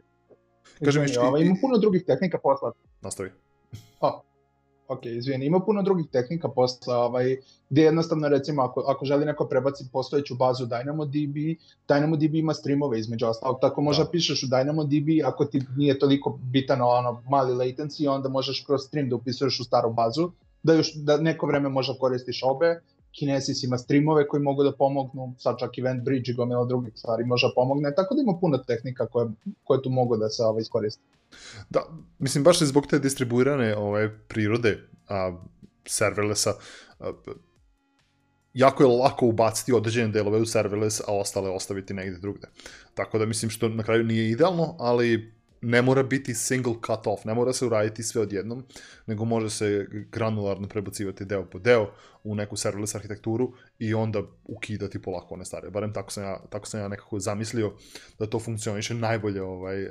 Kažem, 0.86 1.06
ovaj, 1.19 1.41
ima 1.41 1.56
puno 1.62 1.78
drugih 1.78 2.04
tehnika 2.08 2.38
posla. 2.38 2.71
Nastavi. 3.01 3.32
Oh, 3.99 4.21
ok, 4.87 5.05
izvijeni, 5.05 5.45
ima 5.45 5.59
puno 5.59 5.81
drugih 5.81 6.05
tehnika 6.11 6.49
posla, 6.49 6.97
ovaj, 6.97 7.37
gdje 7.69 7.83
jednostavno 7.83 8.27
recimo 8.27 8.61
ako, 8.61 8.83
ako 8.87 9.05
želi 9.05 9.25
neko 9.25 9.45
prebaci 9.45 9.85
postojeću 9.93 10.35
bazu 10.35 10.65
DynamoDB, 10.65 11.57
DynamoDB 11.87 12.39
ima 12.39 12.53
streamove 12.53 12.99
između 12.99 13.25
ostalog, 13.27 13.57
tako 13.61 13.81
možda 13.81 14.03
da. 14.03 14.09
pišeš 14.09 14.43
u 14.43 14.47
DynamoDB 14.47 15.27
ako 15.27 15.45
ti 15.45 15.61
nije 15.77 15.99
toliko 15.99 16.39
bitan 16.43 16.81
ono 16.81 17.23
mali 17.29 17.53
latency, 17.53 18.09
onda 18.09 18.29
možeš 18.29 18.63
kroz 18.65 18.81
stream 18.81 19.09
da 19.09 19.15
upisuješ 19.15 19.59
u 19.59 19.63
staru 19.63 19.93
bazu, 19.93 20.31
da 20.63 20.73
još 20.73 20.93
da 20.93 21.17
neko 21.17 21.47
vreme 21.47 21.69
možda 21.69 21.93
koristiš 21.99 22.43
obe, 22.43 22.81
Kinesis 23.19 23.63
ima 23.63 23.78
streamove 23.78 24.28
koji 24.28 24.43
mogu 24.43 24.63
da 24.63 24.71
pomognu, 24.71 25.34
sad 25.38 25.56
čak 25.60 25.78
Event 25.78 26.04
Bridge 26.04 26.32
i 26.32 26.36
gomila 26.36 26.65
drugih 26.65 26.93
stvari 26.95 27.25
možda 27.25 27.49
pomogne, 27.56 27.95
tako 27.95 28.15
da 28.15 28.21
ima 28.21 28.38
puno 28.41 28.58
tehnika 28.58 29.08
koje, 29.08 29.28
koje 29.63 29.82
tu 29.82 29.89
mogu 29.89 30.17
da 30.17 30.30
se 30.30 30.43
ovaj, 30.43 30.62
iskoriste. 30.62 31.01
Da, 31.69 31.82
mislim, 32.19 32.43
baš 32.43 32.60
zbog 32.60 32.88
te 32.88 32.99
distribuirane 32.99 33.75
ovaj, 33.75 34.10
prirode 34.28 34.78
a, 35.10 35.38
serverlessa, 35.86 36.54
a, 36.99 37.12
jako 38.54 38.84
je 38.84 38.88
lako 38.88 39.28
ubaciti 39.28 39.73
određene 39.73 40.08
delove 40.08 40.39
u 40.39 40.45
serverless, 40.45 41.01
a 41.08 41.13
ostale 41.13 41.49
ostaviti 41.49 41.93
negde 41.93 42.19
drugde. 42.19 42.47
Tako 42.93 43.19
da 43.19 43.25
mislim 43.25 43.51
što 43.51 43.69
na 43.69 43.84
kraju 43.84 44.04
nije 44.04 44.30
idealno, 44.30 44.75
ali 44.80 45.34
ne 45.65 45.82
mora 45.82 46.04
biti 46.04 46.34
single 46.34 46.73
cut 46.73 47.08
off, 47.08 47.25
ne 47.25 47.34
mora 47.34 47.54
se 47.54 47.65
uraditi 47.65 48.04
sve 48.04 48.21
odjednom, 48.21 48.63
nego 49.06 49.25
može 49.25 49.49
se 49.49 49.88
granularno 50.12 50.67
prebacivati 50.67 51.25
deo 51.25 51.45
po 51.49 51.60
deo 51.60 51.91
u 52.23 52.36
neku 52.36 52.56
serverless 52.56 52.95
arhitekturu 52.95 53.54
i 53.80 53.93
onda 53.93 54.21
ukidati 54.43 55.01
polako 55.01 55.34
one 55.34 55.45
stare. 55.45 55.69
Barem 55.69 55.93
tako 55.93 56.12
sam 56.12 56.23
ja, 56.23 56.39
tako 56.49 56.67
sam 56.67 56.80
ja 56.80 56.88
nekako 56.88 57.19
zamislio 57.19 57.73
da 58.19 58.30
to 58.30 58.39
funkcioniše 58.39 58.93
najbolje 58.93 59.41
ovaj, 59.41 59.84
uh, 59.84 59.89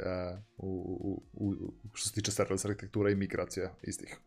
u, 0.56 1.22
u, 1.32 1.48
u, 1.48 1.54
što 1.92 2.08
se 2.08 2.14
tiče 2.14 2.32
serverless 2.32 2.64
arhitektura 2.64 3.10
i 3.10 3.14
migracija 3.14 3.74
istih. 3.82 4.18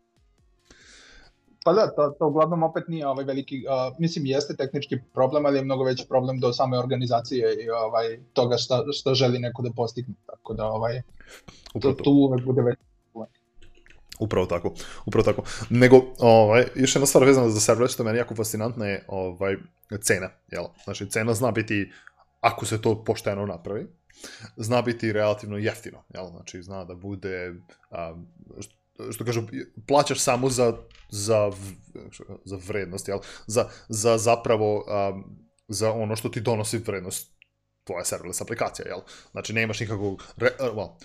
Pa 1.68 1.74
da, 1.74 1.92
to, 1.96 2.16
to 2.20 2.28
uglavnom 2.28 2.64
opet 2.64 2.84
nije 2.88 3.08
ovaj 3.08 3.26
veliki, 3.26 3.66
uh, 3.68 3.96
mislim 4.00 4.26
jeste 4.26 4.56
tehnički 4.56 4.98
problem, 5.14 5.46
ali 5.46 5.58
je 5.58 5.64
mnogo 5.64 5.84
veći 5.84 6.06
problem 6.10 6.40
do 6.40 6.54
same 6.54 6.80
organizacije 6.80 7.64
i 7.64 7.70
ovaj 7.70 8.20
toga 8.34 8.58
šta, 8.58 8.84
šta 8.94 9.14
želi 9.14 9.40
neko 9.40 9.62
da 9.62 9.70
postigne, 9.76 10.14
tako 10.26 10.54
da 10.54 10.66
ovaj 10.66 11.02
to, 11.82 11.94
tu 11.94 12.12
uvek 12.12 12.46
bude 12.46 12.62
veći 12.62 12.82
problem. 13.12 13.30
Upravo 14.20 14.46
tako, 14.46 14.74
upravo 15.06 15.24
tako. 15.24 15.44
Nego, 15.70 16.02
ovaj, 16.20 16.66
još 16.76 16.96
jedna 16.96 17.06
stvar 17.06 17.24
vezana 17.24 17.50
za 17.50 17.60
server, 17.60 17.90
što 17.90 18.04
meni 18.04 18.18
jako 18.18 18.36
fascinantna 18.36 18.86
je 18.86 19.06
ovaj, 19.08 19.56
cena, 20.02 20.30
jel? 20.52 20.64
Znači, 20.84 21.10
cena 21.10 21.34
zna 21.34 21.52
biti, 21.52 21.92
ako 22.42 22.66
se 22.66 22.82
to 22.82 23.04
pošteno 23.04 23.46
napravi, 23.46 23.88
zna 24.56 24.82
biti 24.82 25.14
relativno 25.14 25.58
jeftino, 25.58 26.04
jel? 26.14 26.28
Znači, 26.28 26.64
zna 26.64 26.86
da 26.86 26.96
bude, 26.96 27.50
um, 27.50 28.28
што 29.12 29.26
кажу, 29.26 29.46
плачаш 29.88 30.22
само 30.22 30.50
за 30.50 30.78
за 31.10 31.52
за 32.46 32.58
вредност, 32.58 33.08
јал, 33.08 33.24
за 33.48 33.70
за 33.90 34.18
заправо 34.18 34.84
а, 34.88 35.14
за 35.70 35.92
оно 35.92 36.16
што 36.16 36.30
ти 36.30 36.42
доноси 36.42 36.78
вредност 36.78 37.32
твоја 37.88 38.04
серверлес 38.04 38.42
апликација, 38.44 38.90
јал. 38.92 39.06
Значи 39.32 39.54
немаш 39.54 39.80
никаквог 39.80 40.24
well, 40.40 40.98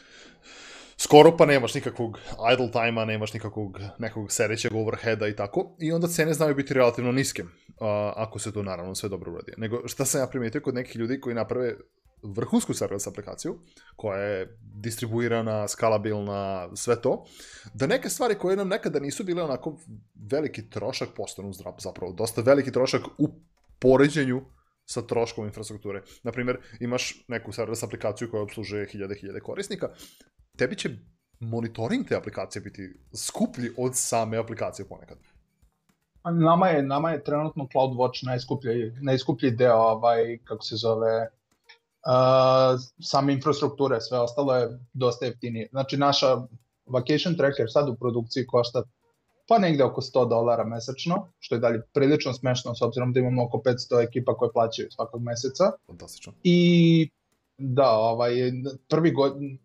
скоро 0.96 1.36
па 1.36 1.46
немаш 1.46 1.74
никаков 1.74 2.18
idle 2.38 2.70
time-а, 2.72 3.06
немаш 3.06 3.34
никаквог 3.34 3.78
некој 4.02 4.28
седеќег 4.30 4.74
overhead-а 4.74 5.30
и 5.30 5.36
тако, 5.36 5.76
и 5.78 5.92
онда 5.92 6.08
цене 6.08 6.34
знаат 6.34 6.56
бити 6.56 6.74
релативно 6.74 7.12
ниски, 7.12 7.44
ако 7.80 8.38
се 8.38 8.52
тоа 8.52 8.62
наравно 8.62 8.94
све 8.94 9.08
добро 9.08 9.32
уради. 9.32 9.54
Него 9.58 9.86
што 9.86 10.06
се 10.06 10.22
ја 10.22 10.30
приметив 10.30 10.62
кој 10.62 10.82
некои 10.82 11.02
луѓе 11.02 11.20
кои 11.20 11.34
направе 11.34 11.76
vrhunsku 12.22 12.74
serverless 12.74 13.06
aplikaciju, 13.06 13.58
koja 13.96 14.18
je 14.18 14.58
distribuirana, 14.60 15.68
skalabilna, 15.68 16.68
sve 16.76 17.00
to, 17.00 17.24
da 17.74 17.86
neke 17.86 18.08
stvari 18.08 18.34
koje 18.34 18.56
nam 18.56 18.68
nekada 18.68 19.00
nisu 19.00 19.24
bile 19.24 19.42
onako 19.42 19.76
veliki 20.30 20.70
trošak 20.70 21.08
postanu 21.16 21.52
zapravo 21.78 22.12
dosta 22.12 22.42
veliki 22.42 22.72
trošak 22.72 23.02
u 23.18 23.28
poređenju 23.78 24.42
sa 24.84 25.02
troškom 25.02 25.44
infrastrukture. 25.46 26.02
Naprimjer, 26.22 26.58
imaš 26.80 27.24
neku 27.28 27.52
serverless 27.52 27.82
aplikaciju 27.82 28.30
koja 28.30 28.42
obslužuje 28.42 28.86
hiljade, 28.86 29.14
hiljade 29.14 29.40
korisnika, 29.40 29.88
tebi 30.56 30.76
će 30.76 30.90
monitoring 31.40 32.08
te 32.08 32.16
aplikacije 32.16 32.62
biti 32.62 32.82
skuplji 33.14 33.70
od 33.78 33.92
same 33.94 34.36
aplikacije 34.36 34.88
ponekad. 34.88 35.18
Nama 36.24 36.68
je, 36.68 36.82
nama 36.82 37.10
je 37.10 37.24
trenutno 37.24 37.64
CloudWatch 37.64 38.26
najskuplji, 38.26 38.92
najskuplji 39.00 39.50
deo, 39.50 39.76
ovaj, 39.76 40.38
kako 40.44 40.64
se 40.64 40.76
zove, 40.76 41.28
same 43.02 43.32
infrastrukture, 43.32 44.00
sve 44.00 44.18
ostalo 44.18 44.54
je 44.56 44.78
dosta 44.92 45.26
jeftinije. 45.26 45.68
Znači 45.70 45.96
naša 45.96 46.26
vacation 46.86 47.36
tracker 47.36 47.66
sad 47.68 47.88
u 47.88 47.94
produkciji 47.94 48.46
košta 48.46 48.82
pa 49.48 49.58
negde 49.58 49.84
oko 49.84 50.00
100 50.00 50.28
dolara 50.28 50.64
mesečno, 50.64 51.28
što 51.38 51.54
je 51.54 51.58
dalje 51.58 51.82
prilično 51.94 52.32
smešno 52.32 52.74
s 52.74 52.82
obzirom 52.82 53.12
da 53.12 53.20
imamo 53.20 53.44
oko 53.44 53.58
500 53.58 54.08
ekipa 54.08 54.34
koje 54.36 54.52
plaćaju 54.52 54.90
svakog 54.90 55.22
meseca. 55.22 55.72
Fantastično. 55.86 56.32
I 56.42 57.08
da, 57.58 57.90
ovaj, 57.90 58.32
prvi 58.88 59.12
godin, 59.12 59.58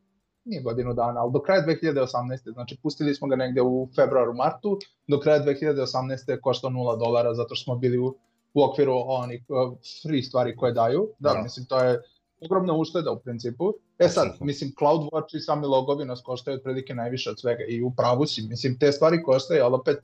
nije 0.46 0.62
godinu 0.62 0.94
dana, 0.94 1.22
ali 1.22 1.32
do 1.34 1.42
kraja 1.42 1.66
2018. 1.66 2.54
Znači, 2.54 2.78
pustili 2.84 3.16
smo 3.16 3.28
ga 3.28 3.36
negde 3.36 3.62
u 3.62 3.90
februaru, 3.96 4.34
martu, 4.34 4.80
do 5.08 5.20
kraja 5.20 5.46
2018. 5.46 6.32
je 6.32 6.42
koštao 6.42 6.70
0 6.70 7.00
dolara, 7.00 7.34
zato 7.34 7.56
što 7.56 7.64
smo 7.64 7.76
bili 7.76 7.98
u, 7.98 8.16
u 8.54 8.64
okviru 8.64 8.94
onih 9.08 9.44
uh, 9.50 9.78
free 10.04 10.24
stvari 10.24 10.56
koje 10.56 10.74
daju. 10.74 11.10
Da, 11.20 11.34
da. 11.34 11.42
mislim, 11.42 11.66
to 11.66 11.80
je 11.80 12.02
ogromna 12.42 12.74
ušteda 12.74 13.12
u 13.12 13.20
principu. 13.20 13.74
E 14.00 14.10
sad, 14.10 14.38
mislim, 14.40 14.72
CloudWatch 14.80 15.38
i 15.38 15.40
sami 15.40 15.66
logovi 15.66 16.06
nas 16.06 16.22
koštaju 16.22 16.58
otprilike 16.58 16.96
najviše 16.96 17.30
od 17.30 17.40
svega 17.40 17.64
i 17.70 17.82
u 17.82 17.92
pravu 17.98 18.26
si, 18.26 18.42
mislim, 18.42 18.80
te 18.80 18.92
stvari 18.92 19.24
koštaju, 19.24 19.64
ali 19.64 19.76
opet, 19.76 19.98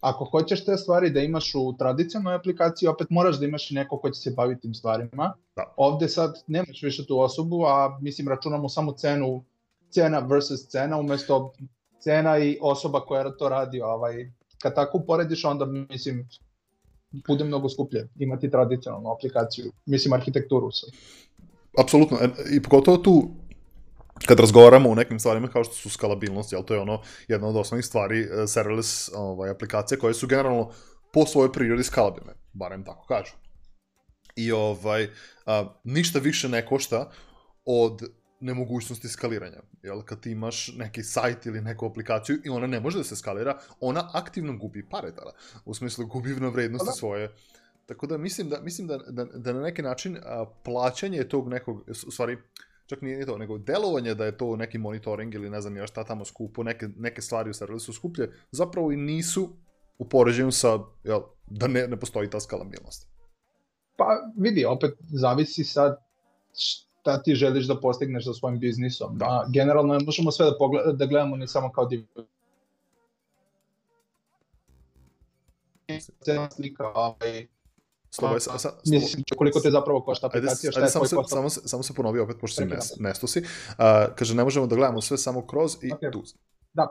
ako 0.00 0.24
hoćeš 0.24 0.64
te 0.64 0.76
stvari 0.76 1.10
da 1.10 1.20
imaš 1.20 1.54
u 1.54 1.74
tradicionalnoj 1.78 2.34
aplikaciji, 2.34 2.88
opet 2.88 3.10
moraš 3.10 3.38
da 3.38 3.46
imaš 3.46 3.70
i 3.70 3.74
neko 3.74 3.98
ko 3.98 4.10
će 4.10 4.20
se 4.20 4.30
baviti 4.30 4.60
tim 4.60 4.74
stvarima. 4.74 5.34
Da. 5.56 5.74
Ovde 5.76 6.08
sad 6.08 6.42
nemaš 6.46 6.82
više 6.82 7.06
tu 7.06 7.20
osobu, 7.20 7.64
a 7.64 7.98
mislim, 8.00 8.28
računamo 8.28 8.68
samo 8.68 8.92
cenu, 8.92 9.44
cena 9.90 10.18
versus 10.18 10.68
cena, 10.68 10.98
umesto 10.98 11.52
cena 12.00 12.38
i 12.38 12.58
osoba 12.60 13.00
koja 13.00 13.36
to 13.36 13.48
radi, 13.48 13.80
ovaj, 13.80 14.32
kad 14.62 14.74
tako 14.74 14.98
uporediš, 14.98 15.44
onda 15.44 15.66
mislim, 15.66 16.28
bude 17.28 17.44
mnogo 17.44 17.68
skuplje 17.68 18.08
imati 18.18 18.50
tradicionalnu 18.50 19.10
aplikaciju, 19.10 19.72
mislim 19.86 20.12
arhitekturu 20.12 20.70
sad 20.70 20.90
apsolutno, 21.78 22.18
e, 22.20 22.28
i 22.50 22.62
pogotovo 22.62 22.96
tu, 22.96 23.30
kad 24.26 24.40
razgovaramo 24.40 24.90
o 24.90 24.94
nekim 24.94 25.18
stvarima 25.18 25.48
kao 25.48 25.64
što 25.64 25.74
su 25.74 25.90
skalabilnost, 25.90 26.52
jel, 26.52 26.62
to 26.62 26.74
je 26.74 26.80
ono 26.80 27.02
jedna 27.28 27.48
od 27.48 27.56
osnovnih 27.56 27.84
stvari 27.86 28.22
uh, 28.22 28.28
serverless 28.46 29.10
ovaj, 29.14 29.50
aplikacije 29.50 29.98
koje 29.98 30.14
su 30.14 30.26
generalno 30.26 30.70
po 31.12 31.26
svojoj 31.26 31.52
prirodi 31.52 31.84
skalabilne, 31.84 32.32
barem 32.52 32.84
tako 32.84 33.06
kažu. 33.06 33.32
I 34.36 34.52
ovaj, 34.52 35.08
a, 35.46 35.64
ništa 35.84 36.18
više 36.18 36.48
ne 36.48 36.66
košta 36.66 37.10
od 37.64 38.02
nemogućnosti 38.40 39.08
skaliranja. 39.08 39.62
Jel, 39.82 40.02
kad 40.02 40.20
ti 40.20 40.30
imaš 40.30 40.72
neki 40.76 41.02
sajt 41.02 41.46
ili 41.46 41.60
neku 41.60 41.86
aplikaciju 41.86 42.38
i 42.44 42.48
ona 42.48 42.66
ne 42.66 42.80
može 42.80 42.98
da 42.98 43.04
se 43.04 43.16
skalira, 43.16 43.58
ona 43.80 44.10
aktivno 44.14 44.56
gubi 44.56 44.88
pare 44.88 45.14
tada. 45.14 45.32
U 45.64 45.74
smislu 45.74 46.06
gubi 46.06 46.30
na 46.30 46.48
vrednosti 46.48 46.86
da. 46.86 46.92
svoje 46.92 47.34
Tako 47.88 48.06
da 48.06 48.18
mislim 48.18 48.48
da, 48.48 48.60
mislim 48.60 48.86
da, 48.86 48.98
da, 48.98 49.24
da 49.24 49.52
na 49.52 49.60
neki 49.60 49.82
način 49.82 50.16
a, 50.16 50.44
plaćanje 50.64 51.24
tog 51.24 51.48
nekog, 51.48 51.84
u 52.06 52.10
stvari, 52.10 52.38
čak 52.86 53.02
nije 53.02 53.26
to, 53.26 53.38
nego 53.38 53.58
delovanje 53.58 54.14
da 54.14 54.24
je 54.24 54.36
to 54.36 54.56
neki 54.56 54.78
monitoring 54.78 55.34
ili 55.34 55.50
ne 55.50 55.60
znam 55.60 55.76
ja 55.76 55.86
šta 55.86 56.04
tamo 56.04 56.24
skupo, 56.24 56.62
neke, 56.62 56.88
neke 56.96 57.22
stvari 57.22 57.50
u 57.50 57.54
serversu 57.54 57.92
skuplje, 57.92 58.32
zapravo 58.50 58.92
i 58.92 58.96
nisu 58.96 59.48
u 59.98 60.08
poređenju 60.08 60.52
sa, 60.52 60.78
jel, 61.04 61.20
da 61.46 61.66
ne, 61.66 61.86
ne 61.88 62.00
postoji 62.00 62.30
ta 62.30 62.40
skalabilnost. 62.40 63.08
Pa 63.96 64.06
vidi, 64.36 64.64
opet 64.64 64.94
zavisi 65.00 65.64
sad 65.64 66.04
šta 66.54 67.22
ti 67.22 67.34
želiš 67.34 67.66
da 67.66 67.80
postigneš 67.80 68.24
sa 68.24 68.32
svojim 68.32 68.58
biznisom. 68.60 69.18
Da. 69.18 69.24
A, 69.24 69.46
generalno 69.52 69.94
ne 69.94 70.04
možemo 70.04 70.30
sve 70.30 70.46
da, 70.46 70.56
pogled, 70.58 70.96
da 70.96 71.06
gledamo 71.06 71.36
ne 71.36 71.48
samo 71.48 71.72
kao 71.72 71.88
slika, 76.50 76.92
ovaj, 76.94 77.46
Slobo, 78.10 78.40
sa, 78.40 78.58
sa, 78.58 78.72
mislim, 78.86 79.24
koliko 79.36 79.60
te 79.60 79.70
zapravo 79.70 80.00
košta 80.00 80.26
aplikacija, 80.26 80.72
šta 80.72 80.80
je 80.80 80.88
samo 80.88 81.04
se, 81.04 81.16
košta? 81.16 81.36
Samo, 81.36 81.50
se, 81.50 81.60
samo 81.64 81.82
se 81.82 81.94
ponovi 81.94 82.20
opet, 82.20 82.36
pošto 82.40 82.62
si 82.62 82.68
nes, 82.68 82.92
nesto 82.98 83.26
si. 83.26 83.40
Uh, 83.40 83.44
kaže, 84.14 84.34
ne 84.34 84.44
možemo 84.44 84.66
da 84.66 84.76
gledamo 84.76 85.00
sve 85.00 85.18
samo 85.18 85.46
kroz 85.46 85.76
i 85.82 85.90
okay. 85.90 86.12
tu. 86.12 86.22
Da, 86.72 86.88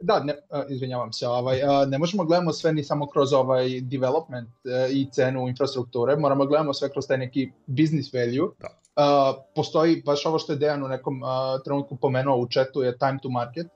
da, 0.00 0.20
ne, 0.24 0.32
uh, 0.32 0.64
izvinjavam 0.68 1.12
se, 1.12 1.28
ovaj, 1.28 1.62
uh, 1.62 1.88
ne 1.88 1.98
možemo 1.98 2.24
da 2.24 2.26
gledamo 2.26 2.52
sve 2.52 2.72
ni 2.72 2.84
samo 2.84 3.06
kroz 3.06 3.32
ovaj 3.32 3.80
development 3.80 4.48
uh, 4.48 4.90
i 4.90 5.08
cenu 5.12 5.48
infrastrukture, 5.48 6.16
moramo 6.16 6.44
da 6.44 6.48
gledamo 6.48 6.74
sve 6.74 6.88
kroz 6.88 7.06
taj 7.06 7.18
neki 7.18 7.52
business 7.66 8.12
value. 8.12 8.48
Da. 8.58 8.68
Uh, 8.96 9.42
postoji, 9.54 10.02
baš 10.06 10.26
ovo 10.26 10.38
što 10.38 10.52
je 10.52 10.58
Dejan 10.58 10.84
u 10.84 10.88
nekom 10.88 11.22
uh, 11.22 11.28
trenutku 11.64 11.96
pomenuo 11.96 12.36
u 12.36 12.46
chatu, 12.46 12.82
je 12.82 12.98
time 12.98 13.18
to 13.22 13.28
market. 13.28 13.66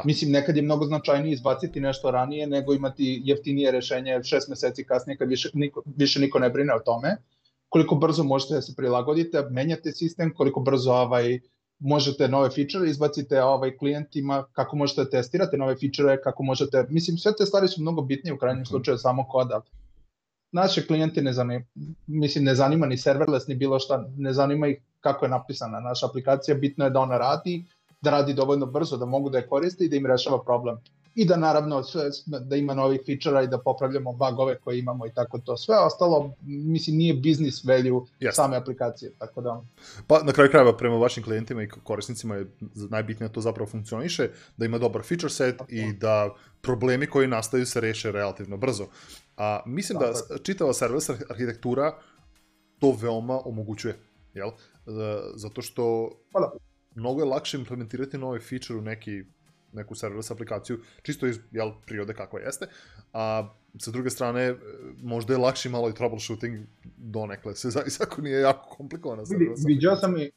Da. 0.00 0.06
Mislim, 0.06 0.30
nekad 0.30 0.56
je 0.56 0.62
mnogo 0.62 0.84
značajnije 0.84 1.32
izbaciti 1.32 1.80
nešto 1.80 2.10
ranije 2.10 2.46
nego 2.46 2.74
imati 2.74 3.22
jeftinije 3.24 3.70
rešenje 3.70 4.20
šest 4.24 4.48
meseci 4.48 4.84
kasnije 4.84 5.16
kad 5.16 5.28
više 5.28 5.50
niko, 5.54 5.82
više 5.96 6.20
niko 6.20 6.38
ne 6.38 6.50
brine 6.50 6.74
o 6.74 6.78
tome. 6.78 7.16
Koliko 7.68 7.94
brzo 7.94 8.24
možete 8.24 8.54
da 8.54 8.62
se 8.62 8.74
prilagodite, 8.76 9.42
menjate 9.50 9.92
sistem, 9.92 10.34
koliko 10.34 10.60
brzo 10.60 10.92
ovaj, 10.92 11.40
možete 11.78 12.28
nove 12.28 12.50
feature 12.50 12.90
izbacite 12.90 13.42
ovaj 13.42 13.76
klijentima, 13.76 14.44
kako 14.52 14.76
možete 14.76 15.04
da 15.04 15.10
testirate 15.10 15.56
nove 15.56 15.76
feature, 15.76 16.22
kako 16.22 16.42
možete, 16.42 16.86
mislim 16.88 17.18
sve 17.18 17.32
te 17.38 17.46
stvari 17.46 17.68
su 17.68 17.82
mnogo 17.82 18.02
bitnije 18.02 18.34
u 18.34 18.38
krajnjem 18.38 18.62
mhm. 18.62 18.68
slučaju 18.68 18.98
samo 18.98 19.24
koda. 19.28 19.60
Naše 20.52 20.86
klijente 20.86 21.22
ne 21.22 21.32
zanima, 21.32 21.64
mislim 22.06 22.44
ne 22.44 22.54
zanima 22.54 22.86
ni 22.86 22.98
serverless 22.98 23.46
ni 23.46 23.54
bilo 23.54 23.78
šta, 23.78 24.04
ne 24.16 24.32
zanima 24.32 24.66
ih 24.66 24.76
kako 25.00 25.24
je 25.24 25.28
napisana 25.28 25.80
naša 25.80 26.06
aplikacija, 26.06 26.54
bitno 26.54 26.84
je 26.84 26.90
da 26.90 27.00
ona 27.00 27.18
radi, 27.18 27.64
da 28.00 28.10
radi 28.10 28.34
dovoljno 28.34 28.66
brzo, 28.66 28.96
da 28.96 29.06
mogu 29.06 29.30
da 29.30 29.38
je 29.38 29.48
koriste 29.48 29.84
i 29.84 29.88
da 29.88 29.96
im 29.96 30.06
rešava 30.06 30.42
problem. 30.44 30.78
i 31.14 31.24
da 31.24 31.36
naravno 31.36 31.82
sve, 31.82 32.02
da 32.26 32.56
ima 32.56 32.74
novih 32.74 33.00
feature 33.06 33.44
i 33.44 33.48
da 33.48 33.58
popravljamo 33.58 34.12
bugove 34.12 34.58
koje 34.58 34.78
imamo 34.78 35.06
i 35.06 35.12
tako 35.14 35.38
to. 35.38 35.56
Sve 35.56 35.78
ostalo, 35.78 36.34
mislim, 36.46 36.96
nije 36.96 37.14
business 37.14 37.64
value 37.64 38.00
yes. 38.20 38.32
same 38.32 38.56
aplikacije, 38.56 39.12
tako 39.18 39.40
da... 39.40 39.62
Pa 40.06 40.22
na 40.22 40.32
kraju 40.32 40.50
krajeva 40.50 40.76
prema 40.76 40.96
vašim 40.96 41.24
klijentima 41.24 41.62
i 41.62 41.68
korisnicima 41.68 42.36
je 42.36 42.46
najbitnije 42.90 43.28
da 43.28 43.34
to 43.34 43.40
zapravo 43.40 43.70
funkcioniše, 43.70 44.28
da 44.56 44.64
ima 44.64 44.78
dobar 44.78 45.02
feature 45.02 45.30
set 45.30 45.58
tako. 45.58 45.70
i 45.72 45.92
da 45.92 46.34
problemi 46.60 47.06
koji 47.06 47.28
nastaju 47.28 47.66
se 47.66 47.80
reše 47.80 48.12
relativno 48.12 48.56
brzo. 48.56 48.86
A 49.36 49.60
mislim 49.66 49.98
da 49.98 50.12
tako. 50.12 50.34
da 50.34 50.38
čitava 50.38 50.72
serverless 50.72 51.10
arhitektura 51.30 51.98
to 52.78 52.96
veoma 53.02 53.40
omogućuje, 53.44 53.98
jel? 54.34 54.50
Zato 55.34 55.62
što 55.62 56.10
pa 56.32 56.40
da. 56.40 56.50
Mnogo 56.94 57.22
je 57.22 57.28
lakše 57.28 57.58
implementirati 57.58 58.18
nove 58.18 58.40
feature 58.40 58.78
u 58.78 58.82
neki 58.82 59.24
neku 59.72 59.94
serverless 59.94 60.30
aplikaciju, 60.30 60.80
čisto 61.02 61.26
iz 61.26 61.38
jel, 61.52 61.72
prirode 61.86 62.14
kakva 62.14 62.40
jeste, 62.40 62.66
a 63.12 63.48
sa 63.78 63.90
druge 63.90 64.10
strane, 64.10 64.54
možda 65.02 65.32
je 65.32 65.38
lakši 65.38 65.68
malo 65.68 65.88
i 65.90 65.94
troubleshooting 65.94 66.66
donekle, 66.96 67.54
se 67.54 67.70
zavisi 67.70 68.02
ako 68.02 68.22
nije 68.22 68.40
jako 68.40 68.74
komplikovana 68.76 69.26
serverless 69.26 69.64
Vidio 69.66 69.96
sam 69.96 70.16
i 70.16 70.30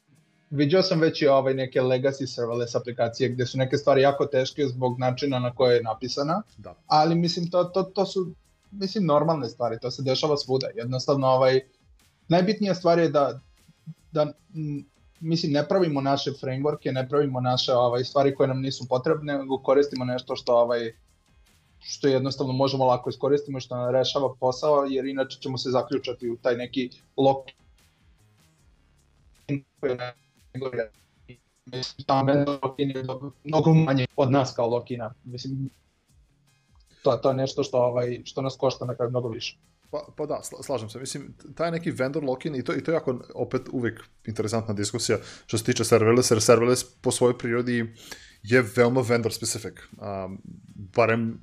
Vidio 0.50 0.82
sam 0.82 1.00
već 1.00 1.22
i 1.22 1.26
ovaj 1.26 1.54
neke 1.54 1.80
legacy 1.80 2.26
serverless 2.26 2.74
aplikacije 2.74 3.28
gde 3.28 3.46
su 3.46 3.58
neke 3.58 3.76
stvari 3.76 4.02
jako 4.02 4.26
teške 4.26 4.66
zbog 4.66 4.98
načina 4.98 5.38
na 5.38 5.54
koje 5.54 5.76
je 5.76 5.82
napisana, 5.82 6.42
da. 6.58 6.74
ali 6.86 7.14
mislim 7.14 7.50
to, 7.50 7.64
to, 7.64 7.82
to 7.82 8.06
su 8.06 8.34
mislim 8.70 9.06
normalne 9.06 9.48
stvari, 9.48 9.78
to 9.80 9.90
se 9.90 10.02
dešava 10.02 10.36
svuda. 10.36 10.68
Jednostavno 10.74 11.26
ovaj 11.26 11.60
najbitnija 12.28 12.74
stvar 12.74 12.98
je 12.98 13.08
da 13.08 13.40
da 14.12 14.32
mislim, 15.24 15.52
ne 15.52 15.68
pravimo 15.68 16.00
naše 16.00 16.30
frameworke, 16.30 16.92
ne 16.92 17.08
pravimo 17.08 17.40
naše 17.40 17.72
ovaj, 17.72 18.04
stvari 18.04 18.34
koje 18.34 18.48
nam 18.48 18.60
nisu 18.60 18.86
potrebne, 18.88 19.38
nego 19.38 19.58
koristimo 19.58 20.04
nešto 20.04 20.36
što 20.36 20.56
ovaj, 20.56 20.92
što 21.80 22.08
jednostavno 22.08 22.52
možemo 22.52 22.86
lako 22.86 23.10
iskoristimo, 23.10 23.60
što 23.60 23.76
nam 23.76 23.90
rešava 23.90 24.34
posao, 24.40 24.84
jer 24.84 25.06
inače 25.06 25.38
ćemo 25.40 25.58
se 25.58 25.70
zaključati 25.70 26.30
u 26.30 26.36
taj 26.36 26.56
neki 26.56 26.90
lock 27.16 27.50
mislim, 31.64 32.04
tamo 32.06 32.32
lock-in 32.62 32.90
je 32.90 33.04
mnogo 33.44 33.74
manje 33.74 34.06
od 34.16 34.30
nas 34.30 34.54
kao 34.56 34.68
lock-ina. 34.68 35.14
Mislim, 35.24 35.70
to, 37.02 37.16
to 37.16 37.28
je 37.28 37.34
nešto 37.34 37.62
što, 37.62 37.78
ovaj, 37.78 38.22
što 38.24 38.42
nas 38.42 38.56
košta 38.56 38.84
na 38.84 39.08
mnogo 39.08 39.28
više. 39.28 39.58
Pa, 39.94 40.00
pa 40.16 40.26
da, 40.26 40.40
slažem 40.62 40.88
se. 40.90 40.98
Mislim, 40.98 41.34
taj 41.54 41.70
neki 41.70 41.90
vendor 41.90 42.24
lock-in, 42.24 42.54
i 42.54 42.64
to, 42.64 42.74
i 42.74 42.80
to 42.82 42.90
je 42.90 42.94
jako, 42.94 43.20
opet, 43.34 43.68
uvek 43.72 44.00
interesantna 44.26 44.74
diskusija 44.74 45.18
što 45.46 45.58
se 45.58 45.64
tiče 45.64 45.84
serverless, 45.84 46.30
jer 46.30 46.40
serverless 46.42 46.84
po 46.84 47.10
svojoj 47.10 47.38
prirodi 47.38 47.94
je 48.42 48.62
veoma 48.76 49.00
vendor 49.00 49.32
specific. 49.32 49.74
Um, 49.92 50.40
barem 50.96 51.38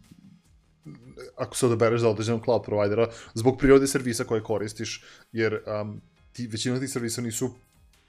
ako 1.36 1.56
se 1.56 1.66
odabereš 1.66 2.02
za 2.02 2.10
određenog 2.10 2.44
cloud 2.44 2.64
providera, 2.66 3.08
zbog 3.34 3.58
prirode 3.60 3.88
servisa 3.88 4.24
koje 4.24 4.44
koristiš, 4.44 5.04
jer 5.32 5.62
um, 5.82 6.02
ti, 6.34 6.48
većina 6.48 6.80
tih 6.80 6.90
servisa 6.90 7.22
nisu 7.22 7.54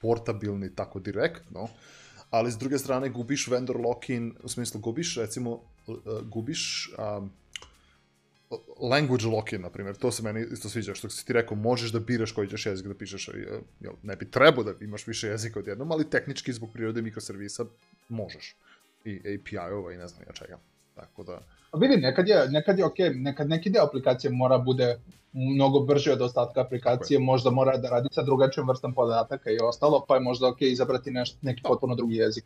portabilni 0.01 0.75
tako 0.75 0.99
direktno, 0.99 1.67
ali 2.29 2.51
s 2.51 2.57
druge 2.57 2.77
strane 2.77 3.09
gubiš 3.09 3.47
vendor 3.47 3.79
lock-in, 3.79 4.33
u 4.43 4.49
smislu 4.49 4.81
gubiš, 4.81 5.15
recimo, 5.17 5.61
gubiš 6.23 6.91
um, 6.97 7.31
language 8.81 9.25
lock-in, 9.25 9.61
na 9.61 9.69
primjer, 9.69 9.95
to 9.95 10.11
se 10.11 10.23
meni 10.23 10.45
isto 10.51 10.69
sviđa, 10.69 10.95
što 10.95 11.09
si 11.09 11.25
ti 11.25 11.33
rekao, 11.33 11.57
možeš 11.57 11.91
da 11.91 11.99
biraš 11.99 12.31
koji 12.31 12.47
ćeš 12.47 12.65
jezik 12.65 12.87
da 12.87 12.93
pišeš, 12.93 13.29
jel, 13.79 13.93
ne 14.03 14.15
bi 14.15 14.31
trebao 14.31 14.63
da 14.63 14.73
imaš 14.81 15.07
više 15.07 15.27
jezika 15.27 15.59
odjednom, 15.59 15.91
ali 15.91 16.09
tehnički 16.09 16.53
zbog 16.53 16.69
prirode 16.73 17.01
mikroservisa 17.01 17.65
možeš. 18.09 18.55
I 19.05 19.17
API-ova 19.17 19.93
i 19.93 19.97
ne 19.97 20.07
znam 20.07 20.23
ja 20.27 20.33
čega. 20.33 20.59
Tako 20.95 21.23
da... 21.23 21.39
Pa 21.71 21.77
vidi, 21.77 21.97
nekad 21.97 22.27
je, 22.27 22.47
nekad 22.49 22.79
je 22.79 22.85
ok, 22.85 22.97
nekad 23.15 23.49
neki 23.49 23.69
deo 23.69 23.85
aplikacije 23.85 24.31
mora 24.31 24.57
bude 24.57 24.99
mnogo 25.33 25.79
brži 25.79 26.11
od 26.11 26.21
ostatka 26.21 26.61
aplikacije, 26.61 27.19
okay. 27.19 27.23
možda 27.23 27.49
mora 27.49 27.77
da 27.77 27.89
radi 27.89 28.07
sa 28.11 28.23
drugačijom 28.23 28.67
vrstom 28.67 28.93
podataka 28.93 29.51
i 29.51 29.57
ostalo, 29.63 30.05
pa 30.07 30.15
je 30.15 30.21
možda 30.21 30.47
ok 30.47 30.61
izabrati 30.61 31.11
neš, 31.11 31.33
neki 31.41 31.61
da. 31.61 31.69
potpuno 31.69 31.95
drugi 31.95 32.15
jezik. 32.15 32.45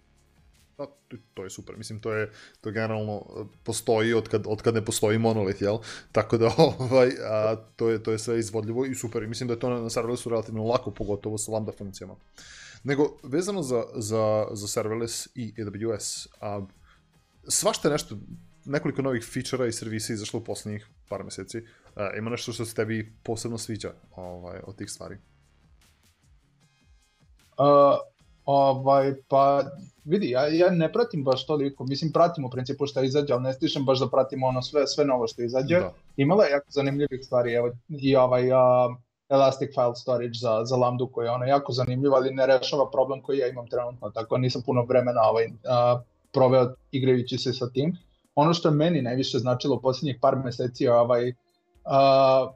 Pa, 0.78 0.88
to 1.34 1.44
je 1.44 1.50
super, 1.50 1.78
mislim, 1.78 2.00
to 2.00 2.14
je, 2.14 2.32
to 2.62 2.72
generalno 2.72 3.14
e, 3.18 3.44
postoji 3.64 4.14
od 4.14 4.28
kad, 4.28 4.44
od 4.48 4.62
kad 4.62 4.74
ne 4.74 4.86
postoji 4.86 5.18
monolit, 5.18 5.62
jel? 5.62 5.78
Tako 6.12 6.38
da, 6.38 6.52
ovaj, 6.80 7.10
a, 7.26 7.56
to, 7.76 7.90
je, 7.90 8.04
to 8.04 8.12
je 8.12 8.20
sve 8.20 8.40
izvodljivo 8.40 8.86
i 8.86 8.96
super, 8.96 9.24
i 9.24 9.28
mislim 9.28 9.48
da 9.48 9.54
je 9.54 9.60
to 9.60 9.70
na, 9.70 9.82
na 9.82 9.90
serverlessu 9.90 10.30
relativno 10.30 10.64
lako, 10.64 10.92
pogotovo 10.92 11.38
sa 11.38 11.52
lambda 11.52 11.72
funkcijama. 11.72 12.16
Nego, 12.84 13.18
vezano 13.24 13.64
za, 13.64 13.84
za, 13.96 14.48
za 14.52 14.68
serverless 14.68 15.28
i 15.36 15.54
AWS, 15.58 16.28
a, 16.42 16.62
svašta 17.48 17.90
nešto, 17.90 18.18
nekoliko 18.66 19.02
novih 19.02 19.24
feature-a 19.34 19.68
i 19.68 19.72
servisa 19.72 20.14
izašlo 20.14 20.40
u 20.40 20.44
poslednjih 20.44 20.88
par 21.10 21.24
meseci. 21.24 21.64
A, 21.96 22.10
ima 22.18 22.30
nešto 22.30 22.54
što 22.54 22.66
se 22.66 22.76
tebi 22.76 23.14
posebno 23.24 23.58
sviđa 23.58 23.94
ovaj, 24.16 24.60
od 24.64 24.76
tih 24.76 24.92
stvari? 24.92 25.18
Uh, 27.58 27.98
ovaj, 28.46 29.14
pa 29.28 29.72
vidi, 30.08 30.30
ja, 30.30 30.48
ja 30.48 30.70
ne 30.70 30.92
pratim 30.94 31.24
baš 31.24 31.46
toliko, 31.46 31.84
mislim 31.84 32.12
pratim 32.12 32.46
u 32.46 32.50
principu 32.50 32.88
šta 32.88 33.02
izađe, 33.02 33.34
ali 33.34 33.44
ne 33.44 33.54
stišem 33.54 33.86
baš 33.86 34.00
da 34.00 34.10
pratim 34.10 34.44
ono 34.44 34.62
sve, 34.62 34.88
sve 34.88 35.06
novo 35.06 35.28
što 35.28 35.42
izađe. 35.42 35.80
Da. 35.80 35.94
Imala 36.18 36.44
je 36.44 36.52
jako 36.52 36.66
zanimljivih 36.70 37.20
stvari, 37.24 37.54
evo 37.54 37.72
i 37.90 38.16
ovaj 38.16 38.52
uh, 38.52 38.58
Elastic 39.30 39.74
File 39.74 39.96
Storage 39.96 40.34
za, 40.34 40.66
za 40.66 40.76
Lambda 40.76 41.06
koji 41.12 41.26
je 41.26 41.32
ono 41.32 41.46
jako 41.46 41.72
zanimljiv, 41.72 42.16
ali 42.16 42.34
ne 42.34 42.48
rešava 42.48 42.90
problem 42.92 43.22
koji 43.22 43.38
ja 43.38 43.48
imam 43.48 43.68
trenutno, 43.68 44.10
tako 44.10 44.38
nisam 44.38 44.62
puno 44.66 44.86
vremena 44.86 45.22
ovaj, 45.22 45.46
uh, 45.46 46.02
proveo 46.34 46.74
igrajući 46.92 47.38
se 47.38 47.54
sa 47.54 47.70
tim. 47.70 47.98
Ono 48.36 48.54
što 48.54 48.70
je 48.70 48.76
meni 48.76 49.02
najviše 49.02 49.40
značilo 49.40 49.76
u 49.76 49.82
poslednjih 49.82 50.18
par 50.22 50.36
meseci 50.36 50.84
je 50.84 50.94
ovaj, 50.94 51.30
uh, 51.30 52.54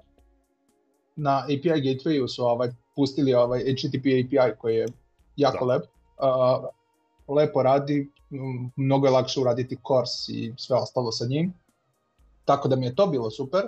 na 1.15 1.37
API 1.37 1.81
Gatewayu 1.81 2.27
su 2.27 2.45
ovaj, 2.45 2.69
pustili 2.95 3.33
ovaj 3.33 3.59
HTTP 3.59 4.05
API 4.05 4.57
koji 4.57 4.75
je 4.75 4.87
jako 5.35 5.65
da. 5.65 5.73
lep. 5.73 5.83
Uh, 5.83 6.80
lepo 7.27 7.63
radi, 7.63 8.11
mnogo 8.75 9.07
je 9.07 9.11
lakše 9.11 9.39
uraditi 9.39 9.77
kors 9.81 10.29
i 10.29 10.53
sve 10.57 10.77
ostalo 10.77 11.11
sa 11.11 11.25
njim. 11.25 11.53
Tako 12.45 12.67
da 12.67 12.75
mi 12.75 12.85
je 12.85 12.95
to 12.95 13.07
bilo 13.07 13.31
super. 13.31 13.61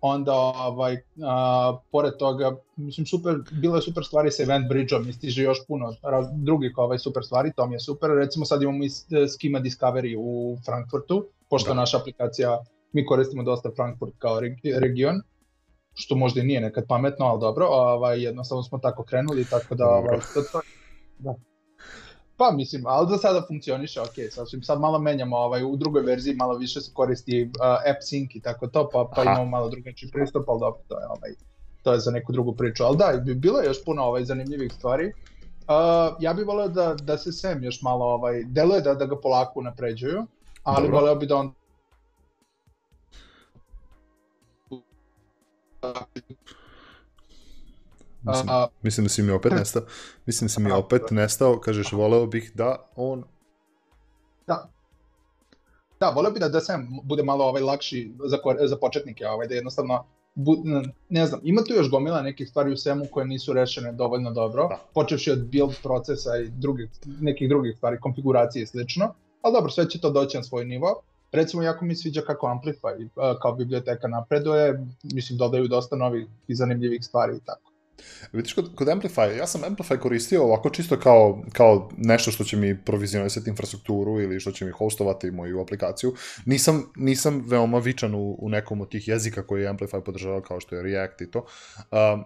Onda, 0.00 0.32
ovaj, 0.34 0.96
a, 1.22 1.78
pored 1.90 2.16
toga, 2.18 2.56
mislim, 2.76 3.06
super, 3.06 3.38
bilo 3.52 3.76
je 3.76 3.82
super 3.82 4.04
stvari 4.04 4.30
sa 4.30 4.42
Event 4.42 4.68
Bridge-om, 4.68 5.12
stiže 5.12 5.42
još 5.42 5.66
puno 5.66 5.94
raz, 6.02 6.26
drugih 6.32 6.72
ovaj, 6.76 6.98
super 6.98 7.24
stvari, 7.24 7.52
to 7.56 7.66
mi 7.66 7.74
je 7.74 7.80
super. 7.80 8.10
Recimo 8.10 8.44
sad 8.44 8.62
imamo 8.62 8.84
i 8.84 8.90
Schema 9.28 9.60
Discovery 9.60 10.16
u 10.18 10.56
Frankfurtu, 10.64 11.26
pošto 11.50 11.68
da. 11.68 11.74
naša 11.74 11.96
aplikacija, 11.96 12.64
mi 12.92 13.06
koristimo 13.06 13.42
dosta 13.42 13.70
Frankfurt 13.76 14.12
kao 14.18 14.40
region, 14.80 15.22
što 15.94 16.16
možda 16.16 16.40
i 16.40 16.44
nije 16.44 16.60
nekad 16.60 16.84
pametno, 16.88 17.26
ali 17.26 17.40
dobro, 17.40 17.66
ovaj, 17.66 18.22
jednostavno 18.22 18.62
smo 18.62 18.78
tako 18.78 19.04
krenuli, 19.04 19.44
tako 19.44 19.74
da, 19.74 19.88
ovaj, 19.88 20.18
to, 20.34 20.42
to, 20.52 20.60
da. 21.18 21.34
Pa 22.36 22.50
mislim, 22.50 22.86
ali 22.86 23.08
za 23.10 23.18
sada 23.18 23.42
funkcioniše, 23.48 24.00
ok, 24.00 24.14
sasvim 24.30 24.62
sad 24.62 24.80
malo 24.80 24.98
menjamo, 24.98 25.36
ovaj, 25.36 25.64
u 25.64 25.76
drugoj 25.76 26.02
verziji 26.02 26.34
malo 26.34 26.56
više 26.56 26.80
se 26.80 26.90
koristi 26.94 27.42
uh, 27.42 27.90
app 27.90 28.02
sync 28.02 28.36
i 28.36 28.40
tako 28.40 28.66
to, 28.66 28.88
pa, 28.92 29.10
pa 29.16 29.22
imamo 29.22 29.44
malo 29.44 29.68
drugačiji 29.68 30.10
pristup, 30.10 30.48
ali 30.48 30.60
dobro, 30.60 30.80
to 30.88 31.00
je, 31.00 31.06
ovaj, 31.06 31.30
to 31.82 31.92
je 31.92 31.98
za 31.98 32.10
neku 32.10 32.32
drugu 32.32 32.52
priču, 32.52 32.84
ali 32.84 32.96
da, 32.96 33.34
bilo 33.34 33.60
je 33.60 33.66
još 33.66 33.84
puno 33.84 34.02
ovaj, 34.02 34.24
zanimljivih 34.24 34.72
stvari. 34.72 35.06
Uh, 35.06 36.16
ja 36.20 36.34
bih 36.34 36.46
voleo 36.46 36.68
da, 36.68 36.94
da 36.94 37.18
se 37.18 37.32
Sam 37.32 37.64
još 37.64 37.82
malo, 37.82 38.04
ovaj, 38.04 38.44
deluje 38.44 38.80
da, 38.80 38.94
da 38.94 39.06
ga 39.06 39.20
polako 39.20 39.62
napređuju, 39.62 40.26
ali 40.62 40.82
Dobro. 40.82 41.00
voleo 41.00 41.14
bih 41.14 41.28
da 41.28 41.36
on 41.36 41.54
Mislim, 48.24 48.48
a, 48.48 48.66
mislim 48.82 49.04
da 49.04 49.08
si 49.08 49.22
mi 49.22 49.32
opet 49.32 49.52
nestao. 49.52 49.82
Mislim 50.26 50.46
da 50.46 50.52
si 50.52 50.60
mi 50.60 50.72
opet 50.72 51.02
nestao. 51.10 51.60
Kažeš, 51.60 51.92
voleo 51.92 52.26
bih 52.26 52.52
da 52.54 52.76
on... 52.96 53.24
Da. 54.46 54.68
Da, 56.00 56.10
voleo 56.10 56.32
bih 56.32 56.40
da, 56.40 56.48
da 56.48 56.60
sam 56.60 56.88
bude 57.02 57.22
malo 57.22 57.44
ovaj 57.44 57.62
lakši 57.62 58.12
za, 58.24 58.38
za 58.66 58.76
početnike, 58.76 59.26
ovaj, 59.26 59.48
da 59.48 59.54
jednostavno 59.54 60.04
bu, 60.34 60.56
ne 61.08 61.26
znam, 61.26 61.40
ima 61.44 61.62
tu 61.64 61.74
još 61.74 61.90
gomila 61.90 62.22
nekih 62.22 62.48
stvari 62.48 62.72
u 62.72 62.76
svemu 62.76 63.04
koje 63.10 63.26
nisu 63.26 63.52
rešene 63.52 63.92
dovoljno 63.92 64.30
dobro, 64.30 64.68
da. 64.68 64.78
počevši 64.94 65.30
od 65.30 65.46
build 65.46 65.74
procesa 65.82 66.36
i 66.36 66.48
drugih, 66.48 66.90
nekih 67.20 67.48
drugih 67.48 67.76
stvari, 67.76 68.00
konfiguracije 68.00 68.62
i 68.62 68.66
slično, 68.66 69.14
ali 69.42 69.54
dobro, 69.54 69.70
sve 69.70 69.90
će 69.90 70.00
to 70.00 70.10
doći 70.10 70.36
na 70.36 70.42
svoj 70.42 70.64
nivo. 70.64 71.02
Recimo, 71.32 71.62
jako 71.62 71.84
mi 71.84 71.96
sviđa 71.96 72.20
kako 72.20 72.46
Amplify 72.46 73.08
kao 73.42 73.54
biblioteka 73.54 74.08
napreduje, 74.08 74.86
mislim, 75.02 75.38
dodaju 75.38 75.68
dosta 75.68 75.96
novih 75.96 76.26
i 76.48 76.54
zanimljivih 76.54 77.04
stvari 77.04 77.36
i 77.36 77.40
tako. 77.46 77.73
Vidiš, 78.32 78.52
kod, 78.52 78.74
kod 78.74 78.88
Amplify, 78.88 79.36
ja 79.38 79.46
sam 79.46 79.60
Amplify 79.60 79.98
koristio 79.98 80.42
ovako 80.42 80.70
čisto 80.70 80.98
kao, 80.98 81.42
kao 81.52 81.90
nešto 81.96 82.30
što 82.30 82.44
će 82.44 82.56
mi 82.56 82.84
provizionisati 82.84 83.50
infrastrukturu 83.50 84.20
ili 84.20 84.40
što 84.40 84.52
će 84.52 84.64
mi 84.64 84.70
hostovati 84.70 85.30
moju 85.30 85.60
aplikaciju. 85.60 86.14
Nisam, 86.46 86.92
nisam 86.96 87.44
veoma 87.46 87.78
vičan 87.78 88.14
u, 88.14 88.36
u 88.40 88.48
nekom 88.48 88.80
od 88.80 88.90
tih 88.90 89.08
jezika 89.08 89.46
koji 89.46 89.62
je 89.62 89.68
Amplify 89.68 90.04
podržava 90.04 90.42
kao 90.42 90.60
što 90.60 90.76
je 90.76 90.82
React 90.82 91.20
i 91.20 91.30
to. 91.30 91.38
Um, 91.38 92.24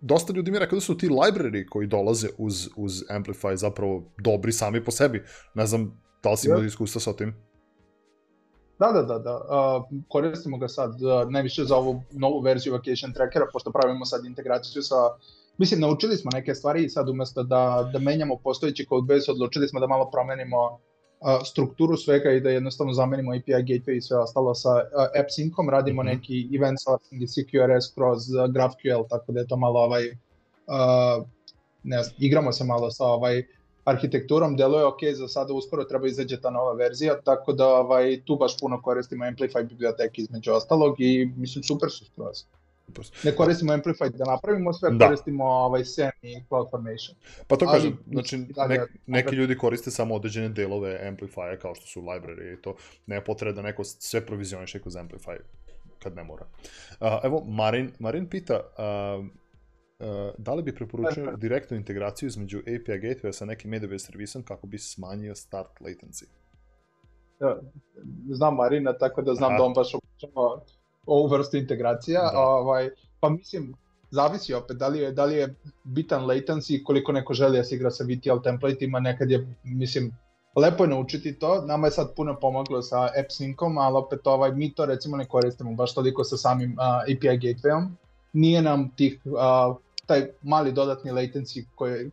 dosta 0.00 0.32
ljudi 0.32 0.50
mi 0.50 0.58
rekao 0.58 0.76
da 0.76 0.80
su 0.80 0.98
ti 0.98 1.08
library 1.08 1.68
koji 1.68 1.86
dolaze 1.86 2.28
uz, 2.38 2.68
uz 2.76 3.02
Amplify 3.10 3.54
zapravo 3.54 4.12
dobri 4.18 4.52
sami 4.52 4.84
po 4.84 4.90
sebi. 4.90 5.22
Ne 5.54 5.66
znam, 5.66 6.02
da 6.22 6.30
li 6.30 6.36
si 6.36 6.48
imao 6.48 6.64
iskustva 6.64 7.00
sa 7.00 7.16
tim? 7.16 7.45
Da, 8.78 8.92
da, 8.92 9.02
da, 9.02 9.18
da. 9.18 9.36
Uh, 9.36 9.84
koristimo 10.08 10.58
ga 10.58 10.68
sad 10.68 10.90
uh, 10.90 11.30
najviše 11.30 11.64
za 11.64 11.76
ovu 11.76 12.02
novu 12.12 12.40
verziju 12.40 12.72
Vacation 12.72 13.12
Trackera, 13.12 13.46
pošto 13.52 13.72
pravimo 13.72 14.04
sad 14.04 14.24
integraciju 14.24 14.82
sa 14.82 14.96
Mislim, 15.58 15.80
naučili 15.80 16.16
smo 16.16 16.30
neke 16.34 16.54
stvari 16.54 16.84
i 16.84 16.88
sad 16.88 17.08
umesto 17.08 17.42
da, 17.42 17.90
da 17.92 17.98
menjamo 17.98 18.36
postojeći 18.36 18.86
codebase, 18.88 19.30
odlučili 19.30 19.68
smo 19.68 19.80
da 19.80 19.86
malo 19.86 20.10
promenimo 20.10 20.56
uh, 20.64 20.78
strukturu 21.44 21.96
svega 21.96 22.30
i 22.30 22.40
da 22.40 22.50
jednostavno 22.50 22.92
zamenimo 22.92 23.32
API 23.32 23.52
gateway 23.52 23.96
i 23.96 24.00
sve 24.00 24.18
ostalo 24.18 24.54
sa 24.54 24.70
uh, 24.70 24.80
AppSyncom, 25.20 25.70
radimo 25.70 26.02
mm 26.02 26.06
-hmm. 26.06 26.14
neki 26.14 26.48
event 26.56 26.78
sourcing 26.84 27.22
i 27.22 27.26
CQRS 27.26 27.94
kroz 27.94 28.18
uh, 28.34 28.52
GraphQL, 28.52 29.08
tako 29.10 29.32
da 29.32 29.40
je 29.40 29.46
to 29.46 29.56
malo 29.56 29.80
ovaj, 29.80 30.08
uh, 30.08 31.26
ne 31.82 32.02
znam, 32.02 32.16
igramo 32.18 32.52
se 32.52 32.64
malo 32.64 32.90
sa 32.90 33.04
ovaj 33.04 33.42
arhitekturom, 33.86 34.56
deluje 34.56 34.84
ok, 34.84 35.00
za 35.14 35.28
sada 35.28 35.54
uskoro 35.54 35.84
treba 35.84 36.08
izađe 36.08 36.40
ta 36.40 36.50
nova 36.50 36.72
verzija, 36.72 37.20
tako 37.24 37.52
da 37.52 37.68
ovaj, 37.68 38.20
tu 38.24 38.36
baš 38.36 38.58
puno 38.60 38.82
koristimo 38.82 39.24
Amplify 39.24 39.68
biblioteke 39.68 40.22
između 40.22 40.52
ostalog 40.52 40.94
i 40.98 41.32
mislim 41.36 41.64
super 41.64 41.90
su 41.90 42.04
skroz. 42.04 42.44
Ne 43.24 43.32
koristimo 43.36 43.72
Amplify 43.72 44.08
da 44.16 44.24
napravimo 44.24 44.72
sve, 44.72 44.90
da. 44.90 45.06
koristimo 45.06 45.44
ovaj 45.44 45.84
Sen 45.84 46.10
i 46.22 46.42
CloudFormation. 46.48 47.16
Pa 47.46 47.56
to 47.56 47.66
kažem, 47.66 47.98
znači 48.12 48.38
ne, 48.68 48.86
neki 49.06 49.34
ljudi 49.34 49.58
koriste 49.58 49.90
samo 49.90 50.14
određene 50.14 50.48
delove 50.48 51.00
Amplify 51.02 51.58
kao 51.58 51.74
što 51.74 51.86
su 51.86 52.00
library 52.00 52.58
i 52.58 52.62
to, 52.62 52.74
nema 53.06 53.22
potrebe 53.22 53.52
da 53.52 53.62
neko 53.62 53.84
sve 53.84 54.26
provizioniše 54.26 54.82
kroz 54.82 54.94
Amplify 54.94 55.36
kad 56.02 56.16
ne 56.16 56.24
mora. 56.24 56.46
Uh, 57.00 57.06
evo, 57.24 57.44
Marin, 57.46 57.92
Marin 57.98 58.26
pita, 58.28 58.60
Uh, 58.78 59.26
da 60.38 60.54
li 60.54 60.62
bi 60.62 60.74
preporučio 60.74 61.36
direktnu 61.36 61.76
integraciju 61.76 62.26
između 62.26 62.58
API 62.58 63.00
gateway 63.00 63.32
sa 63.32 63.44
nekim 63.44 63.70
AWS 63.70 63.98
servisom 63.98 64.42
kako 64.42 64.66
bi 64.66 64.78
smanjio 64.78 65.34
start 65.34 65.80
latency? 65.80 66.24
Ja, 67.40 67.56
znam 68.30 68.54
Marina, 68.54 68.98
tako 68.98 69.22
da 69.22 69.34
znam 69.34 69.50
Aha. 69.50 69.58
da 69.58 69.64
on 69.64 69.74
baš 69.74 69.94
opućava 69.94 70.60
ovu 71.06 71.28
vrstu 71.28 71.56
integracija. 71.56 72.20
Da. 72.20 72.38
Ovaj, 72.38 72.90
pa 73.20 73.28
mislim, 73.28 73.74
zavisi 74.10 74.54
opet 74.54 74.76
da 74.76 74.88
li 74.88 74.98
je, 74.98 75.12
da 75.12 75.24
li 75.24 75.36
je 75.36 75.54
bitan 75.84 76.24
latency 76.24 76.82
koliko 76.82 77.12
neko 77.12 77.34
želi 77.34 77.58
da 77.58 77.64
se 77.64 77.74
igra 77.74 77.90
sa 77.90 78.04
VTL 78.04 78.42
templateima, 78.44 79.00
nekad 79.00 79.30
je, 79.30 79.46
mislim, 79.64 80.12
lepo 80.56 80.84
je 80.84 80.88
naučiti 80.88 81.38
to, 81.38 81.62
nama 81.62 81.86
je 81.86 81.90
sad 81.90 82.14
puno 82.16 82.38
pomoglo 82.40 82.82
sa 82.82 82.96
AppSyncom, 82.96 83.80
ali 83.80 83.96
opet 83.96 84.26
ovaj, 84.26 84.52
mi 84.52 84.74
to 84.74 84.86
recimo 84.86 85.16
ne 85.16 85.28
koristimo 85.28 85.74
baš 85.74 85.94
toliko 85.94 86.24
sa 86.24 86.36
samim 86.36 86.72
uh, 86.72 87.02
API 87.02 87.38
gatewayom, 87.38 87.88
nije 88.32 88.62
nam 88.62 88.90
tih 88.96 89.20
uh, 89.24 89.76
taj 90.06 90.26
mali 90.42 90.72
dodatni 90.72 91.10
latency 91.10 91.64
koji 91.74 92.10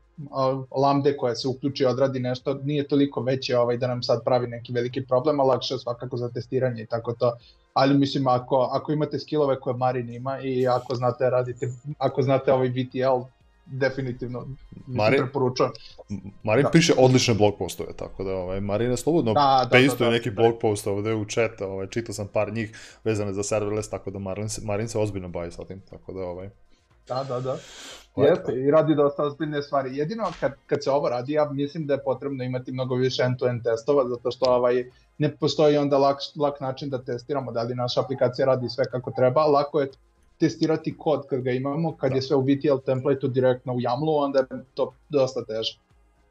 lambde 0.72 1.18
koja 1.18 1.36
se 1.36 1.48
uključi 1.48 1.86
odradi 1.86 2.20
nešto 2.20 2.54
nije 2.54 2.88
toliko 2.88 3.22
veće 3.22 3.58
ovaj 3.58 3.78
da 3.78 3.88
nam 3.88 4.04
sad 4.04 4.24
pravi 4.24 4.48
neki 4.48 4.74
veliki 4.74 5.06
problem, 5.06 5.40
a 5.40 5.44
lakše 5.44 5.78
svakako 5.78 6.18
za 6.18 6.30
testiranje 6.30 6.82
i 6.82 6.86
tako 6.86 7.14
to. 7.14 7.38
Ali 7.74 7.98
mislim 7.98 8.28
ako 8.28 8.70
ako 8.72 8.92
imate 8.92 9.20
skillove 9.20 9.60
koje 9.60 9.78
Marin 9.78 10.14
ima 10.14 10.40
i 10.40 10.68
ako 10.68 10.96
znate 10.96 11.30
radite 11.30 11.68
ako 11.98 12.22
znate 12.22 12.54
ovaj 12.54 12.68
VTL 12.68 13.24
definitivno 13.66 14.48
Marin, 14.88 15.20
preporučujem. 15.20 15.72
Marin 16.44 16.64
da. 16.64 16.70
piše 16.70 16.94
odlične 16.98 17.34
blog 17.34 17.58
postove, 17.58 17.94
tako 17.94 18.24
da 18.24 18.36
ovaj, 18.36 18.62
Marin 18.62 18.92
je 18.92 18.98
slobodno 18.98 19.34
da, 19.34 19.68
da, 19.72 19.80
da, 19.80 19.96
da, 20.00 20.10
neki 20.10 20.32
da. 20.32 20.36
blog 20.36 20.60
post 20.62 20.88
ovde 20.88 21.14
u 21.14 21.26
chat, 21.26 21.62
ovaj, 21.62 21.88
čitao 21.88 22.14
sam 22.14 22.28
par 22.28 22.54
njih 22.54 23.00
vezane 23.04 23.34
za 23.34 23.44
serverless, 23.44 23.90
tako 23.90 24.12
da 24.12 24.20
Marin, 24.20 24.48
Marin 24.64 24.88
se 24.88 25.00
ozbiljno 25.00 25.30
bavi 25.30 25.52
sa 25.52 25.66
tim, 25.66 25.82
tako 25.90 26.14
da 26.14 26.22
ovaj, 26.22 26.50
Da, 27.08 27.24
da, 27.24 27.40
da. 27.40 27.58
Jeste, 28.16 28.54
i 28.54 28.72
radi 28.72 28.96
dosta 28.96 29.24
ozbiljne 29.24 29.62
stvari. 29.62 29.98
Jedino 29.98 30.24
kad, 30.40 30.52
kad 30.68 30.84
se 30.84 30.92
ovo 30.92 31.10
radi, 31.10 31.34
ja 31.34 31.50
mislim 31.52 31.88
da 31.88 31.94
je 31.94 32.04
potrebno 32.04 32.44
imati 32.44 32.72
mnogo 32.72 32.96
više 32.96 33.24
end-to-end 33.24 33.64
testova, 33.64 34.10
zato 34.10 34.32
što 34.32 34.46
ovaj, 34.46 34.86
ne 35.18 35.36
postoji 35.36 35.78
onda 35.78 35.98
lak, 35.98 36.18
lak 36.36 36.60
način 36.60 36.90
da 36.90 37.04
testiramo 37.04 37.52
da 37.52 37.64
li 37.64 37.76
naša 37.76 38.02
aplikacija 38.02 38.46
radi 38.46 38.70
sve 38.70 38.86
kako 38.86 39.12
treba. 39.12 39.46
Lako 39.46 39.82
je 39.82 39.92
testirati 40.40 40.98
kod 40.98 41.28
kad 41.28 41.42
ga 41.42 41.52
imamo, 41.52 41.96
kad 41.98 42.10
da. 42.10 42.16
je 42.16 42.22
sve 42.22 42.36
u 42.36 42.42
VTL 42.42 42.78
templateu 42.86 43.28
direktno 43.28 43.74
u 43.74 43.80
YAML-u, 43.80 44.16
onda 44.16 44.40
je 44.40 44.64
to 44.74 44.94
dosta 45.10 45.46
teže. 45.46 45.80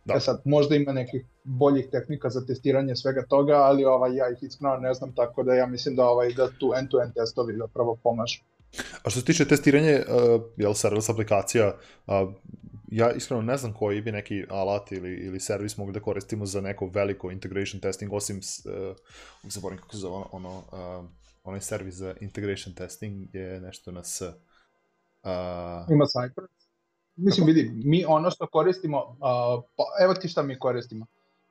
Da. 0.05 0.15
E 0.15 0.21
sad, 0.21 0.41
možda 0.45 0.77
ima 0.77 0.93
nekih 0.93 1.25
boljih 1.45 1.89
tehnika 1.91 2.31
za 2.31 2.47
testiranje 2.47 2.97
svega 2.97 3.23
toga, 3.29 3.55
ali 3.55 3.85
ovaj, 3.85 4.17
ja 4.17 4.31
ih 4.31 4.39
iskreno 4.43 4.77
ne 4.77 4.95
znam, 4.95 5.13
tako 5.13 5.43
da 5.43 5.55
ja 5.55 5.67
mislim 5.67 5.97
da, 5.97 6.07
ovaj, 6.07 6.33
da 6.33 6.49
tu 6.59 6.73
end-to-end 6.79 7.13
-end 7.13 7.15
testovi 7.15 7.57
zapravo 7.57 7.97
pomažu. 8.03 8.43
A 9.03 9.11
što 9.11 9.21
se 9.21 9.27
tiče 9.27 9.49
testiranje, 9.49 10.05
uh, 10.09 10.43
jel, 10.57 10.75
serverless 10.75 11.09
aplikacija, 11.09 11.77
uh, 12.07 12.15
ja 12.87 13.13
iskreno 13.13 13.43
ne 13.43 13.57
znam 13.57 13.73
koji 13.73 14.01
bi 14.01 14.13
neki 14.13 14.45
alat 14.49 14.93
ili, 14.93 15.15
ili 15.15 15.41
servis 15.41 15.77
mogli 15.77 15.95
da 15.95 16.01
koristimo 16.01 16.47
za 16.47 16.61
neko 16.61 16.87
veliko 16.87 17.31
integration 17.31 17.81
testing, 17.81 18.13
osim, 18.13 18.37
uh, 18.37 18.97
zaboravim 19.45 19.81
kako 19.83 19.93
se 19.93 19.99
zove 19.99 20.15
ono, 20.15 20.29
ono 20.33 20.59
uh, 20.59 21.11
onaj 21.45 21.61
servis 21.61 21.95
za 21.95 22.15
integration 22.21 22.75
testing 22.75 23.35
je 23.35 23.61
nešto 23.61 23.93
na 23.93 24.05
S. 24.05 24.21
Uh, 24.21 24.29
Ima 25.91 26.05
Cypress? 26.05 26.63
Mislim, 27.17 27.47
vidi, 27.47 27.73
mi 27.85 28.05
ono 28.09 28.31
što 28.31 28.47
koristimo, 28.47 28.99
uh, 28.99 29.17
pa, 29.77 29.85
evo 30.05 30.15
ti 30.15 30.29
šta 30.29 30.43
mi 30.43 30.59
koristimo. 30.59 31.07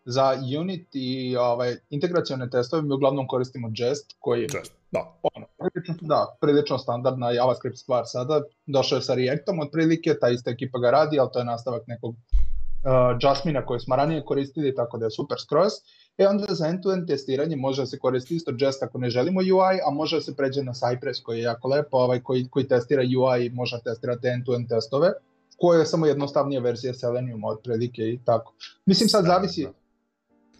Za 0.05 0.37
unit 0.59 0.87
i 0.93 1.35
ovaj, 1.35 1.75
integracione 1.89 2.49
testove 2.49 2.81
mi 2.81 2.93
uglavnom 2.93 3.27
koristimo 3.27 3.71
Jest, 3.73 4.15
koji 4.19 4.41
je 4.41 4.47
Jest, 4.53 4.80
da. 4.91 5.19
Ono, 5.33 5.45
prilično, 5.57 6.07
da, 6.07 6.37
prilično 6.41 6.77
standardna 6.77 7.31
JavaScript 7.31 7.77
stvar 7.77 8.03
sada. 8.05 8.41
Došao 8.65 8.95
je 8.95 9.01
sa 9.01 9.15
Reactom 9.15 9.59
otprilike, 9.59 10.15
ta 10.21 10.29
ista 10.29 10.51
ekipa 10.51 10.79
ga 10.79 10.91
radi, 10.91 11.19
ali 11.19 11.29
to 11.33 11.39
je 11.39 11.45
nastavak 11.45 11.87
nekog 11.87 12.15
uh, 12.15 13.17
Jasmina 13.21 13.65
koje 13.65 13.79
smo 13.79 13.95
ranije 13.95 14.25
koristili, 14.25 14.75
tako 14.75 14.97
da 14.97 15.05
je 15.05 15.11
super 15.11 15.37
skroz. 15.39 15.71
E 16.17 16.27
onda 16.27 16.53
za 16.53 16.67
end-to-end 16.67 17.07
testiranje 17.07 17.55
može 17.55 17.81
da 17.81 17.85
se 17.85 17.99
koristi 17.99 18.35
isto 18.35 18.51
Jest 18.57 18.83
ako 18.83 18.97
ne 18.97 19.09
želimo 19.09 19.39
UI, 19.39 19.79
a 19.87 19.91
može 19.91 20.15
da 20.15 20.21
se 20.21 20.35
pređe 20.35 20.63
na 20.63 20.73
Cypress 20.73 21.23
koji 21.23 21.37
je 21.37 21.43
jako 21.43 21.67
lepo, 21.67 21.97
ovaj, 21.97 22.19
koji, 22.19 22.47
koji 22.49 22.67
testira 22.67 23.03
UI 23.03 23.45
i 23.45 23.49
može 23.49 23.79
testirati 23.83 24.27
end-to-end 24.27 24.69
testove, 24.69 25.11
koja 25.57 25.79
je 25.79 25.85
samo 25.85 26.05
jednostavnija 26.05 26.61
verzija 26.61 26.93
Selenium 26.93 27.43
otprilike 27.43 28.01
i 28.01 28.19
tako. 28.25 28.53
Mislim 28.85 29.09
sad 29.09 29.25
zavisi, 29.25 29.67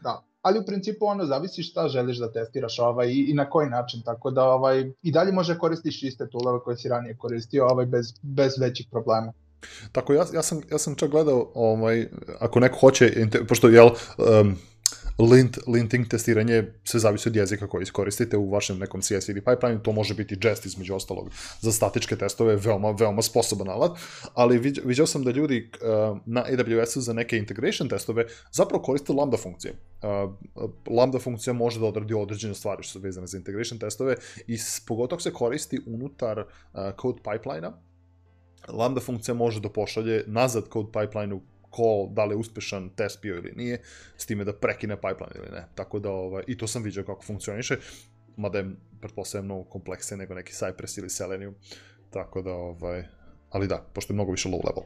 da. 0.03 0.24
Ali 0.42 0.60
u 0.60 0.66
principu 0.66 1.06
ono 1.06 1.26
zavisi 1.26 1.64
šta 1.64 1.88
želiš 1.88 2.18
da 2.18 2.32
testiraš 2.32 2.80
ovaj, 2.80 3.08
i, 3.08 3.26
i 3.30 3.34
na 3.34 3.50
koji 3.50 3.70
način, 3.70 4.02
tako 4.06 4.32
da 4.32 4.44
ovaj, 4.44 4.92
i 5.02 5.12
dalje 5.12 5.32
može 5.32 5.58
koristiš 5.58 6.04
iste 6.04 6.28
toolove 6.30 6.60
koje 6.60 6.78
si 6.78 6.89
ranije 6.89 7.18
koristio 7.18 7.68
ovaj, 7.68 7.86
bez, 7.86 8.14
bez 8.22 8.58
većih 8.60 8.88
problema. 8.92 9.34
Tako, 9.92 10.14
ja, 10.14 10.26
ja, 10.34 10.42
sam, 10.42 10.62
ja 10.72 10.78
sam 10.78 10.96
čak 10.96 11.10
gledao, 11.10 11.52
ovaj, 11.56 12.08
ako 12.39 12.60
neko 12.60 12.80
hoće, 12.80 13.28
pošto, 13.48 13.68
jel, 13.68 13.86
um, 13.86 14.56
lint, 15.18 15.57
linting 15.68 16.07
testiranje 16.07 16.64
sve 16.84 16.99
zavisi 16.99 17.30
od 17.30 17.36
jezika 17.36 17.68
koji 17.68 17.84
iskoristite 17.84 18.38
u 18.38 18.49
vašem 18.49 18.80
nekom 18.80 19.01
CI/CD 19.01 19.36
pipeline, 19.36 19.84
to 19.84 19.91
može 19.91 20.14
biti 20.14 20.38
Jest 20.43 20.66
između 20.66 20.95
ostalog 20.95 21.30
za 21.62 21.72
statičke 21.72 22.16
testove, 22.16 22.55
veoma, 22.55 22.91
veoma 22.91 23.22
sposoban 23.22 23.70
alat, 23.70 23.91
ali 24.34 24.57
viđao 24.84 25.07
sam 25.07 25.24
da 25.24 25.32
ljudi 25.32 25.70
uh, 25.74 26.18
na 26.26 26.45
AWS-u 26.49 27.01
za 27.01 27.14
neke 27.14 27.38
integration 27.38 27.89
testove 27.89 28.26
zapravo 28.51 28.84
koriste 28.84 29.14
lambda 29.14 29.38
funkcije. 29.38 29.74
Uh, 29.74 30.32
lambda 30.97 31.20
funkcija 31.20 31.53
može 31.53 31.80
da 31.80 31.86
odradi 31.86 32.14
određene 32.14 32.53
stvari 32.53 32.84
što 32.84 32.91
su 32.91 32.99
vezane 32.99 33.28
za 33.28 33.38
integration 33.38 33.80
testove 33.80 34.16
i 34.47 34.57
pogotovo 34.88 35.20
se 35.20 35.34
koristi 35.34 35.80
unutar 35.86 36.39
uh, 36.39 36.45
code 37.01 37.22
pipeline-a, 37.24 37.72
Lambda 38.68 39.01
funkcija 39.01 39.36
može 39.36 39.59
da 39.59 39.70
pošalje 39.70 40.24
nazad 40.28 40.64
code 40.74 40.89
pipeline-u 40.93 41.41
ko, 41.72 42.09
da 42.11 42.26
li 42.26 42.34
je 42.34 42.38
uspešan 42.38 42.89
test 42.89 43.22
bio 43.22 43.36
ili 43.36 43.53
nije, 43.55 43.82
s 44.17 44.26
time 44.26 44.43
da 44.43 44.53
prekine 44.53 44.95
pipeline 44.95 45.36
ili 45.36 45.51
ne. 45.51 45.67
Tako 45.76 45.99
da, 45.99 46.11
ovaj, 46.11 46.43
i 46.47 46.57
to 46.57 46.67
sam 46.67 46.84
vidio 46.84 47.03
kako 47.03 47.24
funkcioniše, 47.24 47.78
mada 48.38 48.59
je, 48.59 48.72
pretpostavljam, 48.99 49.45
mnogo 49.45 49.63
kompleksnije 49.63 50.17
nego 50.17 50.34
neki 50.34 50.53
Cypress 50.53 50.99
ili 50.99 51.09
Selenium. 51.09 51.55
Tako 52.09 52.41
da, 52.41 52.53
ovaj, 52.53 53.03
ali 53.49 53.67
da, 53.67 53.84
pošto 53.93 54.13
je 54.13 54.15
mnogo 54.15 54.32
više 54.32 54.49
low 54.49 54.61
level. 54.65 54.84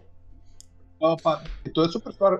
A, 1.02 1.16
pa, 1.24 1.42
to 1.74 1.84
je 1.84 1.90
super 1.90 2.14
stvar, 2.14 2.38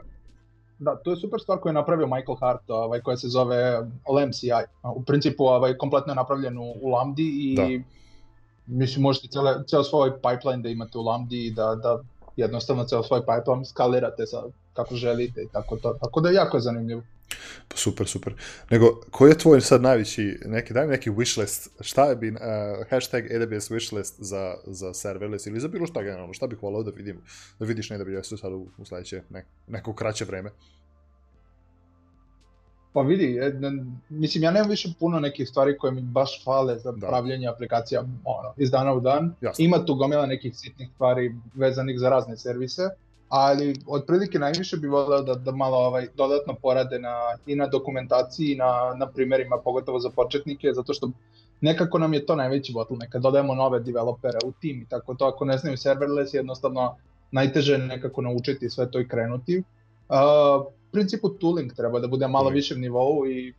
Da, 0.80 0.96
to 0.96 1.12
je 1.12 1.18
super 1.18 1.40
stvar 1.40 1.60
koju 1.60 1.70
je 1.70 1.74
napravio 1.74 2.08
Michael 2.08 2.36
Hart, 2.40 2.70
ovaj, 2.70 3.02
koja 3.02 3.18
se 3.18 3.28
zove 3.28 3.80
LMCI. 4.10 4.50
U 4.96 5.04
principu 5.04 5.46
ovaj, 5.46 5.78
kompletno 5.78 6.12
je 6.12 6.16
napravljen 6.16 6.58
u, 6.58 6.74
u 6.82 6.90
Lambdi 6.90 7.24
i 7.24 7.56
da. 7.56 7.68
mislim 8.68 9.04
možete 9.04 9.28
cele, 9.28 9.64
ceo 9.68 9.84
svoj 9.84 10.12
pipeline 10.16 10.64
da 10.64 10.70
imate 10.70 10.98
u 10.98 11.02
Lambdi 11.02 11.46
i 11.46 11.52
da, 11.52 11.76
da 11.76 12.04
jednostavno 12.36 12.84
ceo 12.84 13.04
svoj 13.04 13.20
pipeline 13.20 13.66
skalirate 13.66 14.26
sa 14.26 14.44
kako 14.74 14.96
želite 14.96 15.42
i 15.42 15.48
tako 15.52 15.78
to. 15.78 15.94
Tako 15.94 16.22
da 16.22 16.30
jako 16.30 16.60
zanimljivo. 16.60 17.02
Pa 17.68 17.78
super, 17.78 18.08
super. 18.08 18.34
Nego, 18.70 19.02
koji 19.12 19.30
je 19.30 19.38
tvoj 19.38 19.62
sad 19.62 19.82
najveći, 19.82 20.40
neki, 20.46 20.74
daj 20.74 20.86
mi 20.86 20.92
neki 20.92 21.10
wishlist, 21.10 21.70
šta 21.82 22.06
je 22.06 22.16
bi 22.16 22.30
uh, 22.30 22.38
hashtag 22.90 23.24
AWS 23.24 23.74
wishlist 23.74 24.14
za, 24.18 24.56
za 24.66 24.94
serverless 24.94 25.48
ili 25.48 25.60
za 25.60 25.68
bilo 25.68 25.88
šta 25.88 26.04
generalno, 26.04 26.34
šta 26.34 26.48
bih 26.48 26.64
volao 26.64 26.84
da 26.84 26.92
vidim, 26.92 27.22
da 27.60 27.66
vidiš 27.66 27.90
na 27.90 27.98
AWS-u 27.98 28.38
sad 28.38 28.54
u, 28.54 28.68
u 28.78 28.86
sledeće 28.86 29.22
ne, 29.30 29.46
neko 29.68 29.94
kraće 29.94 30.26
vreme? 30.26 30.52
Pa 32.96 33.02
vidi, 33.02 33.40
mislim, 34.10 34.44
ja 34.44 34.52
nemam 34.52 34.70
više 34.70 34.90
puno 35.00 35.20
nekih 35.20 35.50
stvari 35.50 35.78
koje 35.78 35.92
mi 35.92 36.02
baš 36.02 36.44
fale 36.44 36.80
za 36.80 36.92
da. 36.92 37.08
pravljanje 37.08 37.48
aplikacija 37.48 38.02
ono, 38.24 38.54
iz 38.58 38.72
dana 38.72 38.94
u 38.94 39.00
dan. 39.00 39.34
Jasne. 39.42 39.66
Ima 39.66 39.86
tu 39.86 39.96
gomila 39.96 40.26
nekih 40.26 40.58
sitnih 40.58 40.90
stvari 40.94 41.36
vezanih 41.54 42.00
za 42.00 42.10
razne 42.10 42.38
servise, 42.38 42.90
ali 43.30 43.76
otprilike 43.88 44.40
najviše 44.40 44.78
bi 44.78 44.88
voleo 44.88 45.22
da, 45.22 45.34
da 45.34 45.52
malo 45.52 45.78
ovaj, 45.78 46.08
dodatno 46.16 46.56
porade 46.62 47.00
na, 47.00 47.16
i 47.46 47.56
na 47.56 47.68
dokumentaciji 47.68 48.52
i 48.52 48.56
na, 48.56 48.96
na 48.98 49.08
primerima, 49.08 49.58
pogotovo 49.64 50.00
za 50.00 50.10
početnike, 50.10 50.74
zato 50.74 50.94
što 50.94 51.10
nekako 51.62 52.00
nam 52.00 52.14
je 52.14 52.26
to 52.26 52.36
najveći 52.36 52.74
bottleneck, 52.74 53.12
kad 53.12 53.22
dodajemo 53.22 53.56
nove 53.56 53.80
developere 53.80 54.40
u 54.46 54.52
tim 54.52 54.82
i 54.82 54.86
tako 54.86 55.14
to, 55.14 55.26
ako 55.26 55.46
ne 55.46 55.58
znaju 55.58 55.78
serverless, 55.78 56.34
jednostavno 56.34 56.96
najteže 57.32 57.74
je 57.74 57.78
nekako 57.78 58.22
naučiti 58.22 58.70
sve 58.70 58.92
to 58.92 59.00
i 59.00 59.08
krenuti. 59.08 59.64
Uh, 60.10 60.66
principu 60.96 61.30
tooling 61.30 61.76
treba 61.76 62.00
da 62.00 62.08
bude 62.08 62.28
malo 62.28 62.50
više 62.50 62.76
nivou 62.76 63.28
i 63.28 63.54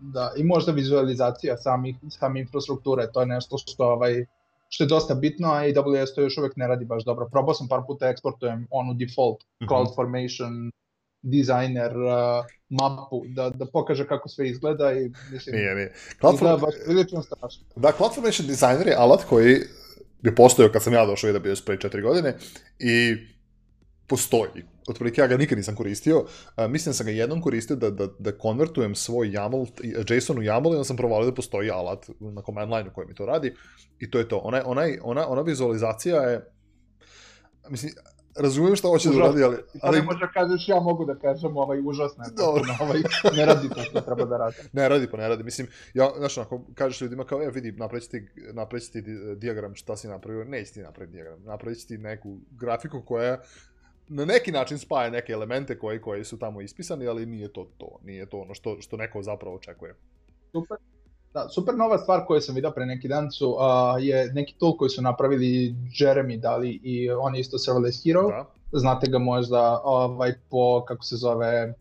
da 0.00 0.32
i 0.36 0.44
možda 0.44 0.72
vizualizacija 0.72 1.56
samih 1.56 1.96
same 2.10 2.40
infrastrukture, 2.40 3.06
to 3.12 3.20
je 3.20 3.26
nešto 3.26 3.58
što 3.58 3.84
ovaj 3.84 4.24
što 4.68 4.84
je 4.84 4.88
dosta 4.88 5.14
bitno, 5.14 5.48
a 5.52 5.62
AWS 5.62 6.14
to 6.14 6.20
još 6.22 6.38
uvek 6.38 6.56
ne 6.56 6.68
radi 6.68 6.84
baš 6.84 7.04
dobro. 7.04 7.28
Probao 7.32 7.54
sam 7.54 7.68
par 7.68 7.80
puta 7.86 8.08
eksportujem 8.08 8.66
onu 8.70 8.94
default 8.94 9.42
mm 9.42 9.64
-hmm. 9.64 9.68
CloudFormation 9.68 10.70
designer 11.22 11.96
uh, 11.96 12.44
mapu 12.68 13.22
da, 13.26 13.50
da 13.50 13.66
pokaže 13.66 14.06
kako 14.06 14.28
sve 14.28 14.48
izgleda 14.48 14.92
i 14.92 15.10
mislim 15.32 15.56
nije, 15.56 15.74
nije. 15.74 15.94
Cloud 16.20 16.34
izgleda 16.34 16.56
baš 16.56 16.74
prilično 16.84 17.22
strašno. 17.22 17.64
Da, 17.76 17.92
CloudFormation 17.92 18.46
designer 18.46 18.86
je 18.86 18.94
alat 18.94 19.24
koji 19.24 19.60
je 20.22 20.34
postojao 20.34 20.72
kad 20.72 20.82
sam 20.82 20.92
ja 20.92 21.06
došao 21.06 21.30
i 21.30 21.32
da 21.32 21.38
bio 21.38 21.54
pre 21.66 21.76
4 21.76 22.02
godine 22.02 22.36
i 22.78 23.16
postoji. 24.10 24.64
Otprilike 24.88 25.20
ja 25.20 25.26
ga 25.26 25.36
nikad 25.36 25.58
nisam 25.58 25.74
koristio. 25.74 26.18
Uh, 26.18 26.26
mislim 26.68 26.90
da 26.90 26.94
sam 26.94 27.06
ga 27.06 27.12
jednom 27.12 27.42
koristio 27.42 27.76
da, 27.76 27.90
da, 27.90 28.08
da 28.18 28.38
konvertujem 28.38 28.94
svoj 28.94 29.28
YAML, 29.28 29.66
JSON 30.14 30.38
u 30.38 30.42
YAML 30.42 30.72
i 30.72 30.76
onda 30.76 30.84
sam 30.84 30.96
provalio 30.96 31.30
da 31.30 31.34
postoji 31.34 31.70
alat 31.70 32.10
na 32.20 32.42
command 32.42 32.72
line 32.72 32.90
u 32.90 32.94
kojem 32.94 33.08
mi 33.08 33.14
to 33.14 33.26
radi. 33.26 33.54
I 33.98 34.10
to 34.10 34.18
je 34.18 34.28
to. 34.28 34.38
Ona, 34.38 34.62
ona, 34.66 34.82
ona, 35.02 35.28
ona 35.28 35.42
vizualizacija 35.42 36.22
je... 36.22 36.52
Mislim, 37.68 37.92
razumijem 38.36 38.76
šta 38.76 38.88
hoće 38.88 39.08
da 39.08 39.16
uradi, 39.16 39.42
ali... 39.42 39.56
ali... 39.82 39.98
ne 39.98 40.04
može 40.04 40.18
da 40.18 40.32
kažeš, 40.32 40.68
ja 40.68 40.80
mogu 40.80 41.04
da 41.04 41.14
kažem, 41.18 41.56
ovaj, 41.56 41.80
užasno 41.84 42.24
je, 42.24 42.30
Dobro. 42.36 42.62
ovaj, 42.84 43.00
ne 43.36 43.46
radi 43.46 43.68
to 43.68 43.82
što 43.82 44.00
treba 44.00 44.24
da 44.24 44.36
radi. 44.36 44.56
ne 44.72 44.88
radi, 44.88 45.10
pa 45.10 45.16
ne 45.16 45.28
radi, 45.28 45.44
mislim, 45.44 45.68
ja, 45.94 46.10
znaš, 46.18 46.38
ako 46.38 46.60
kažeš 46.74 47.00
ljudima 47.00 47.24
kao, 47.24 47.42
e, 47.42 47.50
vidi, 47.50 47.72
napravit 47.72 48.10
ti, 48.10 48.28
napravit 48.52 48.92
ti 48.92 49.02
diagram 49.36 49.74
šta 49.74 49.96
si 49.96 50.08
napravio, 50.08 50.44
neće 50.44 50.72
ti 50.72 50.80
napraviti 50.80 51.12
diagram, 51.12 51.42
napravit 51.44 51.86
ti 51.88 51.98
neku 51.98 52.38
grafiku 52.50 53.02
koja 53.06 53.40
na 54.10 54.24
neki 54.24 54.52
način 54.52 54.78
spaja 54.78 55.10
neke 55.10 55.32
elemente 55.32 55.78
koji, 55.78 56.00
koji 56.00 56.24
su 56.24 56.38
tamo 56.38 56.60
ispisani, 56.60 57.06
ali 57.06 57.26
nije 57.26 57.52
to 57.52 57.66
to, 57.78 57.98
nije 58.04 58.26
to 58.26 58.38
ono 58.38 58.54
što, 58.54 58.76
što 58.80 58.96
neko 58.96 59.22
zapravo 59.22 59.56
očekuje. 59.56 59.94
Super. 60.52 60.76
Da, 61.34 61.48
super 61.48 61.74
nova 61.76 61.98
stvar 61.98 62.26
koju 62.26 62.40
sam 62.40 62.54
vidio 62.54 62.70
pre 62.70 62.86
neki 62.86 63.08
dan 63.08 63.30
su, 63.30 63.50
uh, 63.50 63.58
je 64.00 64.32
neki 64.32 64.54
tool 64.58 64.76
koji 64.76 64.88
su 64.88 65.02
napravili 65.02 65.74
Jeremy 65.98 66.40
Dali 66.40 66.80
i 66.82 67.10
on 67.10 67.34
je 67.34 67.40
isto 67.40 67.58
Serverless 67.58 68.04
Hero. 68.04 68.28
Da. 68.28 68.46
Znate 68.72 69.10
ga 69.10 69.18
možda 69.18 69.80
ovaj, 69.84 70.32
po, 70.50 70.84
kako 70.84 71.04
se 71.04 71.16
zove, 71.16 71.74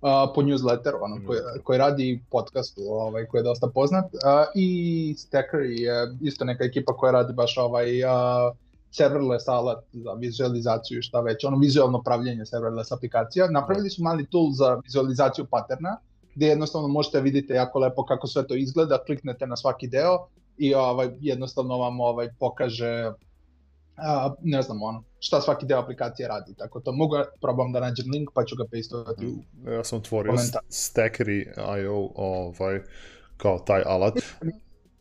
uh, 0.00 0.32
po 0.34 0.42
newsletteru, 0.42 0.98
ono, 1.00 1.26
koji, 1.26 1.40
koji 1.64 1.78
radi 1.78 2.20
podcastu, 2.30 2.80
ovaj, 2.88 3.26
koji 3.26 3.38
je 3.38 3.42
dosta 3.42 3.68
poznat. 3.74 4.04
Uh, 4.04 4.20
I 4.54 5.14
Stacker 5.18 5.60
je 5.60 6.16
isto 6.20 6.44
neka 6.44 6.64
ekipa 6.64 6.96
koja 6.96 7.12
radi 7.12 7.32
baš 7.32 7.58
ovaj, 7.58 8.04
uh, 8.04 8.56
serverless 8.96 9.48
alat 9.48 9.84
za 9.92 10.12
vizualizaciju 10.12 10.98
i 10.98 11.02
šta 11.02 11.20
već, 11.20 11.44
ono 11.44 11.56
vizualno 11.56 12.02
pravljenje 12.02 12.46
serverless 12.46 12.92
aplikacija. 12.92 13.50
Napravili 13.50 13.90
su 13.90 14.02
mali 14.02 14.26
tool 14.26 14.50
za 14.52 14.80
vizualizaciju 14.84 15.46
paterna, 15.50 15.96
gde 16.34 16.46
jednostavno 16.46 16.88
možete 16.88 17.20
vidite 17.20 17.54
jako 17.54 17.78
lepo 17.78 18.04
kako 18.04 18.26
sve 18.26 18.46
to 18.46 18.54
izgleda, 18.54 18.98
kliknete 19.06 19.46
na 19.46 19.56
svaki 19.56 19.88
deo 19.88 20.26
i 20.58 20.74
ovaj, 20.74 21.10
jednostavno 21.20 21.78
vam 21.78 22.00
ovaj, 22.00 22.28
pokaže 22.38 23.12
a, 23.96 24.34
ne 24.42 24.62
znam 24.62 24.82
ono, 24.82 25.04
šta 25.18 25.40
svaki 25.40 25.66
deo 25.66 25.80
aplikacije 25.80 26.28
radi, 26.28 26.54
tako 26.54 26.80
to 26.80 26.92
mogu 26.92 27.16
probam 27.40 27.72
da 27.72 27.80
nađem 27.80 28.06
link 28.12 28.30
pa 28.34 28.44
ću 28.44 28.56
ga 28.56 28.64
pastovati 28.72 29.26
u 29.26 29.70
Ja 29.70 29.84
sam 29.84 29.98
otvorio 29.98 30.32
Stackery.io 30.68 32.08
ovaj, 32.14 32.80
kao 33.36 33.58
taj 33.58 33.82
alat. 33.86 34.14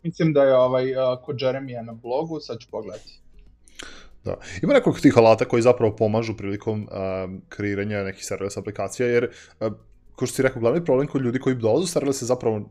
Mislim 0.04 0.34
da 0.34 0.43
je 0.43 0.58
ovaj, 0.58 0.86
kod 1.24 1.41
Jeremija 1.41 1.82
na 1.82 1.93
blogu, 1.93 2.39
sad 2.39 2.60
ću 2.60 2.68
pogledati. 2.72 3.25
Da. 4.26 4.38
Ima 4.64 4.74
nekoliko 4.74 5.02
tih 5.02 5.18
alata 5.18 5.46
koji 5.46 5.62
zapravo 5.62 5.96
pomažu 5.96 6.38
prilikom 6.38 6.80
um, 6.82 7.42
kreiranja 7.50 8.04
nekih 8.04 8.26
serverless 8.26 8.58
aplikacija, 8.58 9.08
jer, 9.08 9.24
uh, 9.24 9.74
kao 10.16 10.28
što 10.28 10.36
si 10.36 10.42
rekao, 10.42 10.60
glavni 10.60 10.86
problem 10.86 11.08
kod 11.08 11.22
ljudi 11.22 11.40
koji 11.40 11.56
dolazu 11.56 11.88
serverless 11.88 12.22
je 12.22 12.26
zapravo 12.26 12.62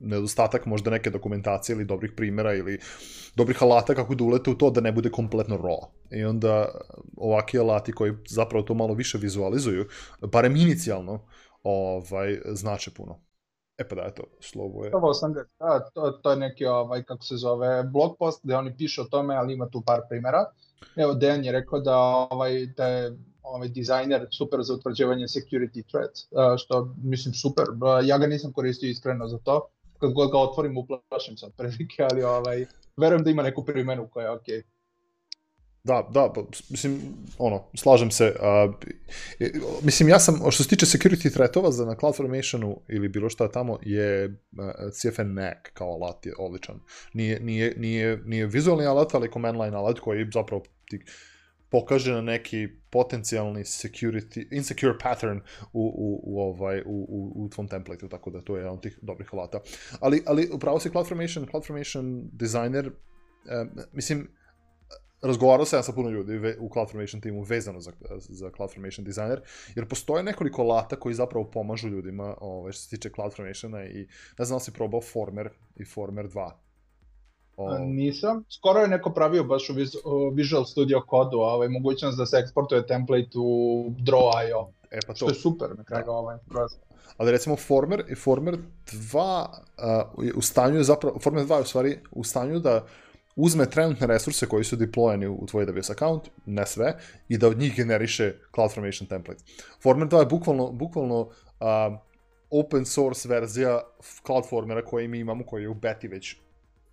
nedostatak 0.00 0.66
možda 0.66 0.90
neke 0.90 1.10
dokumentacije 1.10 1.74
ili 1.74 1.84
dobrih 1.84 2.12
primera 2.16 2.54
ili 2.54 2.78
dobrih 3.36 3.62
alata 3.62 3.94
kako 3.94 4.14
da 4.14 4.24
ulete 4.24 4.50
u 4.50 4.54
to 4.54 4.70
da 4.70 4.80
ne 4.80 4.92
bude 4.92 5.10
kompletno 5.10 5.56
raw. 5.56 5.86
I 6.10 6.24
onda 6.24 6.68
ovaki 7.16 7.58
alati 7.58 7.92
koji 7.92 8.12
zapravo 8.28 8.62
to 8.62 8.74
malo 8.74 8.94
više 8.94 9.18
vizualizuju, 9.18 9.86
barem 10.20 10.56
inicijalno, 10.56 11.20
ovaj, 11.62 12.40
znače 12.46 12.90
puno. 12.90 13.18
E 13.78 13.88
pa 13.88 13.94
da, 13.94 14.02
eto, 14.02 14.22
slovo 14.40 14.84
je. 14.84 14.90
Ovo 14.94 15.14
sam 15.14 15.32
da, 15.32 15.44
to, 15.94 16.10
to 16.10 16.30
je 16.30 16.36
neki, 16.36 16.66
ovaj, 16.66 17.02
kako 17.02 17.24
se 17.24 17.36
zove, 17.36 17.82
blog 17.82 18.16
post 18.18 18.40
gde 18.44 18.56
oni 18.56 18.76
pišu 18.76 19.02
o 19.02 19.04
tome, 19.04 19.36
ali 19.36 19.54
ima 19.54 19.68
tu 19.68 19.82
par 19.86 20.00
primera. 20.08 20.44
Evo, 20.96 21.14
Dejan 21.14 21.44
je 21.44 21.52
rekao 21.52 21.80
da, 21.80 21.96
ovaj, 22.30 22.66
da 22.66 22.86
je 22.86 23.16
ovaj 23.42 23.68
dizajner 23.68 24.26
super 24.30 24.62
za 24.62 24.74
utvrđivanje 24.74 25.24
security 25.24 25.82
threats, 25.90 26.28
što 26.58 26.94
mislim 27.02 27.34
super. 27.34 27.64
Ja 28.04 28.18
ga 28.18 28.26
nisam 28.26 28.52
koristio 28.52 28.90
iskreno 28.90 29.28
za 29.28 29.38
to. 29.38 29.68
Kad 30.00 30.12
god 30.12 30.30
ga 30.30 30.38
otvorim, 30.38 30.76
uplašim 30.78 31.36
se 31.36 31.46
od 31.46 31.52
prilike, 31.56 32.06
ali 32.10 32.22
ovaj, 32.22 32.66
verujem 32.96 33.24
da 33.24 33.30
ima 33.30 33.42
neku 33.42 33.64
primenu 33.64 34.08
koja 34.08 34.24
je 34.24 34.30
okej. 34.30 34.58
Okay. 34.58 34.75
Da, 35.86 36.08
da, 36.10 36.32
pa, 36.34 36.42
mislim, 36.70 37.00
ono, 37.38 37.70
slažem 37.74 38.10
se. 38.10 38.34
Uh, 38.36 38.74
mislim, 39.82 40.08
ja 40.08 40.18
sam, 40.18 40.40
što 40.50 40.62
se 40.62 40.68
tiče 40.68 40.86
security 40.86 41.32
threatova 41.32 41.70
za 41.70 41.86
na 41.86 41.94
CloudFormationu 41.94 42.80
ili 42.88 43.08
bilo 43.08 43.28
šta 43.30 43.48
tamo, 43.50 43.78
je 43.82 44.24
uh, 44.26 44.92
CFN 44.92 45.34
NAC 45.34 45.56
kao 45.72 45.88
alat 45.88 46.26
je 46.26 46.32
odličan. 46.38 46.80
Nije, 47.12 47.40
nije, 47.40 47.74
nije, 47.76 48.22
nije 48.24 48.46
vizualni 48.46 48.86
alat, 48.86 49.14
ali 49.14 49.30
command 49.32 49.60
line 49.60 49.76
alat 49.76 49.98
koji 49.98 50.26
zapravo 50.34 50.62
ti 50.88 51.00
pokaže 51.70 52.12
na 52.12 52.20
neki 52.20 52.68
potencijalni 52.90 53.64
security, 53.64 54.46
insecure 54.50 54.98
pattern 55.02 55.38
u, 55.72 55.82
u, 55.82 56.20
u, 56.24 56.40
ovaj, 56.40 56.80
u, 56.80 57.06
u, 57.08 57.44
u 57.44 57.48
tvom 57.48 57.68
templateu, 57.68 58.08
tako 58.08 58.30
da 58.30 58.40
to 58.40 58.56
je 58.56 58.60
jedan 58.60 58.74
od 58.74 58.82
tih 58.82 58.98
dobrih 59.02 59.28
alata. 59.32 59.60
Ali, 60.00 60.22
ali 60.26 60.48
upravo 60.52 60.80
si 60.80 60.90
CloudFormation, 60.90 61.46
CloudFormation 61.50 62.28
designer, 62.32 62.86
uh, 62.86 63.84
mislim, 63.92 64.28
razgovarao 65.22 65.66
sam 65.66 65.78
ja 65.78 65.82
sa 65.82 65.92
puno 65.92 66.10
ljudi 66.10 66.54
u 66.58 66.70
CloudFormation 66.72 67.20
timu 67.20 67.42
vezano 67.42 67.80
za, 67.80 67.92
za 68.18 68.50
CloudFormation 68.56 69.04
designer, 69.04 69.40
jer 69.74 69.88
postoje 69.88 70.22
nekoliko 70.22 70.62
lata 70.62 70.96
koji 70.96 71.14
zapravo 71.14 71.44
pomažu 71.50 71.88
ljudima 71.88 72.34
ovaj, 72.40 72.72
što 72.72 72.82
se 72.82 72.90
tiče 72.90 73.10
CloudFormationa 73.14 73.84
i 73.84 74.08
ne 74.38 74.44
znam 74.44 74.56
da 74.56 74.64
si 74.64 74.72
probao 74.72 75.00
Former 75.00 75.48
i 75.76 75.84
Former 75.84 76.28
2. 76.28 76.50
O... 77.56 77.78
Nisam. 77.78 78.44
Skoro 78.48 78.80
je 78.80 78.88
neko 78.88 79.10
pravio 79.10 79.44
baš 79.44 79.70
u 79.70 79.74
Visual 80.34 80.64
Studio 80.64 81.02
kodu 81.06 81.38
ovaj, 81.38 81.68
mogućnost 81.68 82.18
da 82.18 82.26
se 82.26 82.36
eksportuje 82.36 82.86
template 82.86 83.38
u 83.38 83.84
Draw.io. 83.98 84.68
E 84.90 84.98
pa 85.06 85.12
to. 85.12 85.16
Što 85.16 85.28
je 85.28 85.34
super 85.34 85.68
na 85.76 85.84
kraju 85.84 86.04
da. 86.04 86.12
ovaj 86.12 86.38
proces. 86.48 86.78
Ali 87.16 87.30
recimo 87.30 87.56
Former 87.56 88.04
i 88.08 88.14
Former 88.14 88.58
2 88.86 89.46
uh, 90.24 90.36
u 90.36 90.42
stanju 90.42 90.76
je 90.76 90.84
zapravo, 90.84 91.18
Former 91.18 91.46
2 91.46 91.54
je 91.54 91.60
u 91.60 91.64
stvari 91.64 91.98
u 92.10 92.24
stanju 92.24 92.58
da 92.58 92.86
uzme 93.36 93.70
trenutne 93.70 94.06
resurse 94.06 94.46
koji 94.46 94.64
su 94.64 94.76
deployeni 94.76 95.26
u 95.26 95.46
tvoj 95.46 95.66
AWS 95.66 95.90
account, 95.90 96.30
ne 96.46 96.66
sve, 96.66 96.98
i 97.28 97.38
da 97.38 97.48
od 97.48 97.58
njih 97.58 97.76
generiše 97.76 98.34
CloudFormation 98.54 99.08
template. 99.08 99.44
Former 99.82 100.08
2 100.08 100.18
je 100.18 100.26
bukvalno, 100.26 100.72
bukvalno 100.72 101.20
uh, 101.20 101.28
open 102.50 102.86
source 102.86 103.28
verzija 103.28 103.80
CloudFormera 104.26 104.84
koji 104.84 105.08
mi 105.08 105.18
imamo, 105.18 105.44
koji 105.44 105.62
je 105.62 105.68
u 105.68 105.74
beti 105.74 106.08
već 106.08 106.36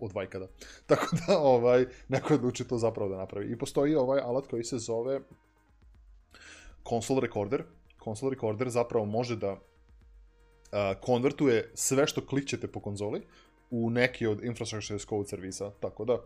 od 0.00 0.12
vajkada. 0.12 0.46
Tako 0.86 1.16
da 1.26 1.38
ovaj, 1.38 1.86
neko 2.08 2.32
je 2.32 2.38
odlučio 2.38 2.66
to 2.66 2.78
zapravo 2.78 3.10
da 3.10 3.16
napravi. 3.16 3.52
I 3.52 3.58
postoji 3.58 3.94
ovaj 3.94 4.20
alat 4.20 4.46
koji 4.46 4.64
se 4.64 4.78
zove 4.78 5.20
console 6.88 7.20
recorder. 7.20 7.62
Console 8.04 8.34
recorder 8.34 8.70
zapravo 8.70 9.04
može 9.04 9.36
da 9.36 9.52
uh, 9.52 9.58
konvertuje 11.00 11.70
sve 11.74 12.06
što 12.06 12.26
klikćete 12.26 12.66
po 12.66 12.80
konzoli 12.80 13.22
u 13.70 13.90
neki 13.90 14.26
od 14.26 14.44
infrastructure 14.44 14.96
as 14.96 15.06
code 15.06 15.28
servisa, 15.28 15.70
tako 15.80 16.04
da 16.04 16.18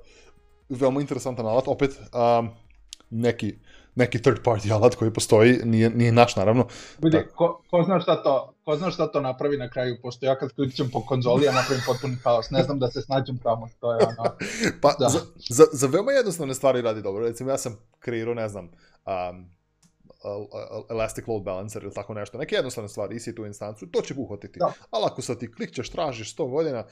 veoma 0.69 1.01
interesantan 1.01 1.47
alat, 1.47 1.69
opet 1.69 1.91
um, 1.91 2.51
neki, 3.11 3.55
neki 3.95 4.23
third 4.23 4.39
party 4.45 4.73
alat 4.73 4.95
koji 4.95 5.13
postoji, 5.13 5.59
nije, 5.65 5.91
nije 5.91 6.13
naš 6.13 6.37
naravno. 6.37 6.67
Vidi, 6.99 7.19
ko, 7.35 7.63
ko 7.71 7.83
zna 7.83 8.01
šta 8.01 8.23
to, 8.23 8.55
ko 8.65 8.77
zna 8.77 8.91
šta 8.91 9.07
to 9.07 9.21
napravi 9.21 9.57
na 9.57 9.71
kraju, 9.71 9.97
pošto 10.03 10.27
ja 10.27 10.39
kad 10.39 10.53
klikćem 10.53 10.91
po 10.91 11.01
konzoli, 11.01 11.45
ja 11.45 11.53
napravim 11.53 11.83
potpuni 11.87 12.17
haos, 12.25 12.51
ne 12.51 12.63
znam 12.63 12.79
da 12.79 12.91
se 12.91 13.03
snađem 13.03 13.39
tamo, 13.39 13.69
to 13.81 13.93
je 13.93 13.99
ono... 14.07 14.37
pa, 14.83 14.95
da. 14.99 15.09
za, 15.09 15.19
za, 15.49 15.65
za 15.73 15.87
veoma 15.87 16.13
jednostavne 16.13 16.55
stvari 16.55 16.83
radi 16.83 17.03
dobro, 17.03 17.25
recimo 17.27 17.51
ja 17.51 17.59
sam 17.59 17.77
kreirao, 17.99 18.35
ne 18.35 18.49
znam, 18.49 18.65
um, 18.65 19.58
Elastic 20.91 21.27
Load 21.27 21.43
Balancer 21.43 21.83
ili 21.83 21.95
tako 21.95 22.15
nešto, 22.15 22.39
neke 22.39 22.55
jednostavne 22.55 22.89
stvari, 22.89 23.17
EC2 23.17 23.47
instancu, 23.47 23.87
to 23.87 24.01
će 24.01 24.15
uhvatiti. 24.17 24.59
Da. 24.59 24.73
Ali 24.91 25.05
ako 25.07 25.23
sad 25.23 25.39
ti 25.39 25.53
klikćeš, 25.53 25.91
tražiš 25.91 26.37
100 26.37 26.51
godina, 26.51 26.85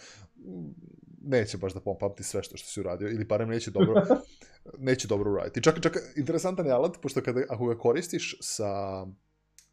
neće 1.23 1.59
baš 1.59 1.75
da 1.75 1.81
pompapti 1.81 2.23
sve 2.23 2.43
što, 2.43 2.57
što 2.57 2.69
si 2.69 2.81
uradio, 2.81 3.09
ili 3.09 3.25
barem 3.25 3.49
neće 3.49 3.71
dobro, 3.71 4.03
neće 4.79 5.09
dobro 5.09 5.33
uraditi. 5.33 5.63
Čak, 5.63 5.81
čak, 5.83 5.97
interesantan 6.17 6.67
je 6.67 6.73
alat, 6.73 6.97
pošto 7.03 7.23
kada, 7.23 7.43
ako 7.49 7.67
ga 7.67 7.79
koristiš 7.79 8.37
sa 8.41 9.07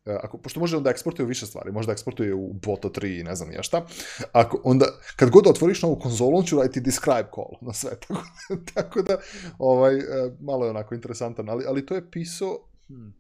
E, 0.05 0.17
ako, 0.23 0.37
pošto 0.37 0.59
može 0.59 0.77
onda 0.77 0.89
eksportuje 0.89 1.25
više 1.25 1.45
stvari, 1.45 1.71
možda 1.71 1.91
eksportuje 1.91 2.33
u 2.33 2.53
Boto 2.53 2.89
3 2.89 3.19
i 3.19 3.23
ne 3.23 3.35
znam 3.35 3.51
ja 3.51 3.63
šta, 3.63 3.85
ako, 4.31 4.61
onda, 4.63 4.85
kad 5.15 5.29
god 5.29 5.47
otvoriš 5.47 5.81
novu 5.81 5.99
konzolu, 5.99 6.37
on 6.37 6.43
će 6.43 6.55
raditi 6.55 6.81
describe 6.81 7.29
call 7.35 7.57
na 7.61 7.73
sve, 7.73 7.91
tako, 8.07 8.23
tako 8.73 9.01
da, 9.01 9.17
ovaj, 9.57 9.97
e, 9.97 10.01
malo 10.39 10.65
je 10.65 10.69
onako 10.69 10.95
interesantan, 10.95 11.49
ali, 11.49 11.65
ali 11.67 11.85
to 11.85 11.95
je 11.95 12.11
pisao, 12.11 12.59
hmm, 12.87 13.13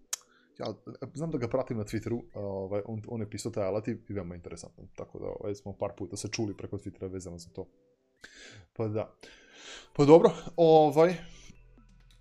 ja 0.59 0.73
znam 1.13 1.31
da 1.31 1.37
ga 1.37 1.47
pratim 1.47 1.77
na 1.77 1.83
Twitteru, 1.83 2.21
ovaj, 2.33 2.81
on, 2.85 3.01
on 3.07 3.21
je 3.21 3.29
pisao 3.29 3.51
taj 3.51 3.63
alat 3.63 3.87
i 3.87 3.97
veoma 4.09 4.35
interesantan, 4.35 4.87
tako 4.95 5.19
da 5.19 5.25
ovaj, 5.25 5.55
smo 5.55 5.73
par 5.73 5.91
puta 5.97 6.17
se 6.17 6.27
čuli 6.27 6.57
preko 6.57 6.77
Twittera 6.77 7.11
vezano 7.11 7.37
za 7.37 7.49
to. 7.49 7.67
Pa 8.73 8.87
da. 8.87 9.15
Pa 9.93 10.05
dobro, 10.05 10.31
ovaj, 10.55 11.15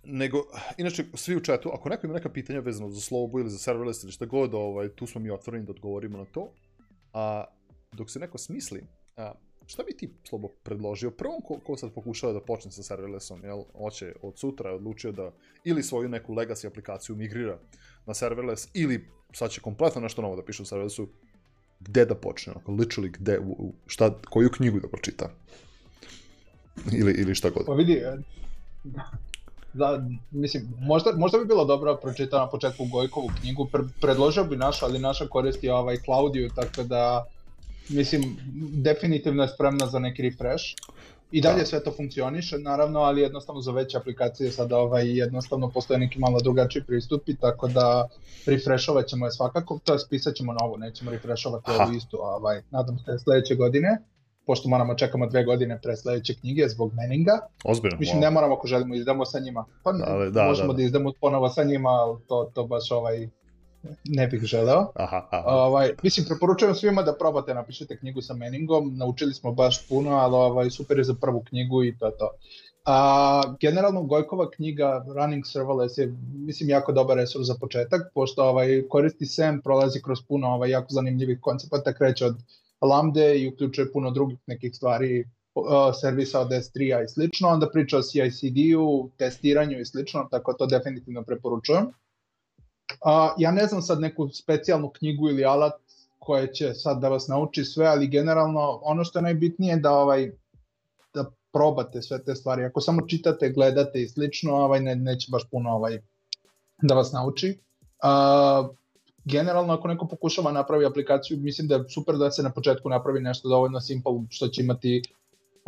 nego, 0.03 0.43
inače, 0.77 1.05
svi 1.13 1.35
u 1.35 1.39
chatu, 1.39 1.69
ako 1.73 1.89
neko 1.89 2.07
ima 2.07 2.13
neka 2.13 2.29
pitanja 2.29 2.59
vezano 2.59 2.89
za 2.89 3.01
slobu 3.01 3.39
ili 3.39 3.49
za 3.49 3.57
serverless 3.57 4.03
ili 4.03 4.11
šta 4.11 4.25
god, 4.25 4.53
ovaj, 4.53 4.89
tu 4.89 5.07
smo 5.07 5.21
mi 5.21 5.31
otvoreni 5.31 5.65
da 5.65 5.71
odgovorimo 5.71 6.17
na 6.17 6.25
to. 6.25 6.53
A 7.13 7.45
dok 7.91 8.09
se 8.09 8.19
neko 8.19 8.37
smisli, 8.37 8.83
a, 9.17 9.31
šta 9.67 9.83
bi 9.83 9.97
ti, 9.97 10.13
Slobo, 10.23 10.47
predložio 10.63 11.11
prvom 11.11 11.41
ko, 11.41 11.59
ko 11.65 11.77
sad 11.77 11.91
pokušava 11.93 12.33
da 12.33 12.41
počne 12.41 12.71
sa 12.71 12.83
serverlessom, 12.83 13.43
jel, 13.43 13.63
hoće 13.77 14.13
od 14.21 14.39
sutra 14.39 14.69
je 14.69 14.75
odlučio 14.75 15.11
da 15.11 15.31
ili 15.63 15.83
svoju 15.83 16.09
neku 16.09 16.33
legacy 16.33 16.67
aplikaciju 16.67 17.15
migrira 17.15 17.59
na 18.05 18.13
serverless, 18.13 18.67
ili 18.73 19.07
sad 19.33 19.51
će 19.51 19.61
kompletno 19.61 20.01
nešto 20.01 20.21
novo 20.21 20.35
da 20.35 20.45
piše 20.45 20.63
u 20.63 20.65
serverlessu, 20.65 21.07
gde 21.79 22.05
da 22.05 22.15
počne, 22.15 22.53
onako, 22.53 22.71
literally, 22.71 23.11
gde, 23.11 23.39
u, 23.39 23.73
šta, 23.87 24.19
koju 24.29 24.49
knjigu 24.49 24.79
da 24.79 24.87
pročita? 24.87 25.29
Ili, 26.91 27.13
ili 27.13 27.35
šta 27.35 27.49
god. 27.49 27.65
Pa 27.65 27.73
vidi, 27.73 28.01
da, 29.73 30.07
mislim, 30.31 30.73
možda, 30.79 31.11
možda 31.17 31.37
bi 31.37 31.45
bilo 31.45 31.65
dobro 31.65 31.95
pročitati 31.95 32.35
na 32.35 32.49
početku 32.49 32.85
Gojkovu 32.85 33.29
knjigu, 33.41 33.67
Pre, 33.71 33.83
predložio 34.01 34.43
bi 34.43 34.57
naša, 34.57 34.85
ali 34.85 34.99
naša 34.99 35.27
koristi 35.27 35.69
ovaj 35.69 35.97
Claudiju, 35.97 36.49
tako 36.55 36.83
da, 36.83 37.25
mislim, 37.89 38.37
definitivno 38.83 39.43
je 39.43 39.49
spremna 39.49 39.87
za 39.87 39.99
neki 39.99 40.21
refresh. 40.21 40.65
I 41.31 41.41
dalje 41.41 41.59
da. 41.59 41.65
sve 41.65 41.83
to 41.83 41.91
funkcioniše, 41.91 42.57
naravno, 42.57 42.99
ali 42.99 43.21
jednostavno 43.21 43.61
za 43.61 43.71
veće 43.71 43.97
aplikacije 43.97 44.51
sada 44.51 44.77
ovaj, 44.77 45.17
jednostavno 45.17 45.69
postoje 45.69 45.99
neki 45.99 46.19
malo 46.19 46.39
drugačiji 46.39 46.83
pristupi, 46.83 47.35
tako 47.35 47.67
da 47.67 48.07
refreshovat 48.45 49.07
ćemo 49.07 49.25
je 49.25 49.31
svakako, 49.31 49.79
to 49.83 49.93
je 49.93 49.99
spisat 49.99 50.35
ćemo 50.35 50.53
novu, 50.53 50.77
nećemo 50.77 51.11
refreshovati 51.11 51.71
ovu 51.71 51.93
istu, 51.93 52.17
ovaj, 52.21 52.61
nadam 52.71 52.99
se 52.99 53.19
sledeće 53.19 53.55
godine 53.55 53.97
pošto 54.45 54.69
moramo 54.69 54.95
čekamo 54.95 55.27
dve 55.27 55.43
godine 55.43 55.79
pre 55.83 55.95
sledeće 55.95 56.33
knjige 56.33 56.67
zbog 56.69 56.93
meninga. 56.93 57.39
Ozbiljno. 57.63 57.97
Mislim, 57.99 58.19
ne 58.19 58.29
moramo 58.29 58.55
ako 58.55 58.67
želimo 58.67 58.95
izdamo 58.95 59.25
sa 59.25 59.39
njima. 59.39 59.65
Pa 59.83 59.91
da, 59.91 60.29
da, 60.29 60.43
možemo 60.43 60.67
da, 60.67 60.73
da. 60.73 60.77
da 60.77 60.83
izdamo 60.83 61.11
ponovo 61.21 61.49
sa 61.49 61.63
njima, 61.63 61.89
ali 61.89 62.17
to, 62.27 62.51
to 62.53 62.63
baš 62.63 62.91
ovaj 62.91 63.29
ne 64.05 64.27
bih 64.27 64.41
želeo. 64.41 64.91
Aha, 64.95 65.27
aha. 65.31 65.43
Ovaj, 65.47 65.93
mislim, 66.03 66.25
preporučujem 66.25 66.75
svima 66.75 67.03
da 67.03 67.15
probate, 67.15 67.53
napišete 67.53 67.97
knjigu 67.97 68.21
sa 68.21 68.33
meningom, 68.33 68.97
naučili 68.97 69.33
smo 69.33 69.51
baš 69.51 69.87
puno, 69.87 70.11
ali 70.11 70.35
ovaj, 70.35 70.69
super 70.69 70.97
je 70.97 71.03
za 71.03 71.13
prvu 71.21 71.43
knjigu 71.49 71.83
i 71.83 71.97
to 71.97 72.05
je 72.05 72.17
to. 72.17 72.29
A, 72.85 73.41
generalno, 73.59 74.03
Gojkova 74.03 74.49
knjiga 74.49 75.05
Running 75.15 75.43
Serverless 75.45 75.97
je, 75.97 76.13
mislim, 76.33 76.69
jako 76.69 76.91
dobar 76.91 77.17
resurs 77.17 77.47
za 77.47 77.55
početak, 77.59 78.01
pošto 78.13 78.43
ovaj, 78.43 78.83
koristi 78.89 79.25
SEM, 79.25 79.61
prolazi 79.61 80.01
kroz 80.01 80.19
puno 80.27 80.47
ovaj, 80.47 80.69
jako 80.69 80.87
zanimljivih 80.89 81.37
koncepata, 81.41 81.93
kreće 81.93 82.25
od 82.25 82.35
Lambda 82.81 83.33
i 83.33 83.47
uključuje 83.47 83.91
puno 83.91 84.11
drugih 84.11 84.37
nekih 84.47 84.75
stvari, 84.75 85.25
servisa 86.01 86.39
od 86.39 86.49
S3-a 86.49 87.03
i 87.03 87.07
slično, 87.07 87.49
onda 87.49 87.69
priča 87.69 87.97
o 87.97 88.01
CI/CD-u, 88.01 89.09
testiranju 89.17 89.79
i 89.79 89.85
slično, 89.85 90.27
tako 90.31 90.53
to 90.53 90.65
definitivno 90.65 91.23
preporučujem. 91.23 91.85
A, 93.05 93.33
ja 93.37 93.51
ne 93.51 93.67
znam 93.67 93.81
sad 93.81 93.99
neku 93.99 94.29
specijalnu 94.29 94.89
knjigu 94.89 95.29
ili 95.29 95.45
alat 95.45 95.73
koje 96.19 96.53
će 96.53 96.73
sad 96.73 97.01
da 97.01 97.09
vas 97.09 97.27
nauči 97.27 97.65
sve, 97.65 97.85
ali 97.85 98.07
generalno 98.07 98.79
ono 98.83 99.03
što 99.03 99.19
je 99.19 99.23
najbitnije 99.23 99.77
da 99.77 99.91
ovaj 99.91 100.31
da 101.13 101.31
probate 101.51 102.01
sve 102.01 102.23
te 102.23 102.35
stvari. 102.35 102.63
Ako 102.63 102.81
samo 102.81 103.07
čitate, 103.07 103.49
gledate 103.49 104.01
i 104.01 104.07
slično, 104.07 104.55
ovaj 104.55 104.79
ne, 104.79 104.95
neće 104.95 105.27
baš 105.31 105.43
puno 105.51 105.69
ovaj 105.69 105.99
da 106.81 106.95
vas 106.95 107.11
nauči. 107.11 107.59
Uh, 108.03 108.75
generalno 109.25 109.73
ako 109.73 109.87
neko 109.87 110.07
pokušava 110.07 110.51
napravi 110.51 110.85
aplikaciju, 110.85 111.37
mislim 111.37 111.67
da 111.67 111.75
je 111.75 111.89
super 111.89 112.17
da 112.17 112.31
se 112.31 112.43
na 112.43 112.51
početku 112.51 112.89
napravi 112.89 113.21
nešto 113.21 113.49
dovoljno 113.49 113.79
simple 113.79 114.11
što 114.29 114.47
će 114.47 114.61
imati 114.61 115.01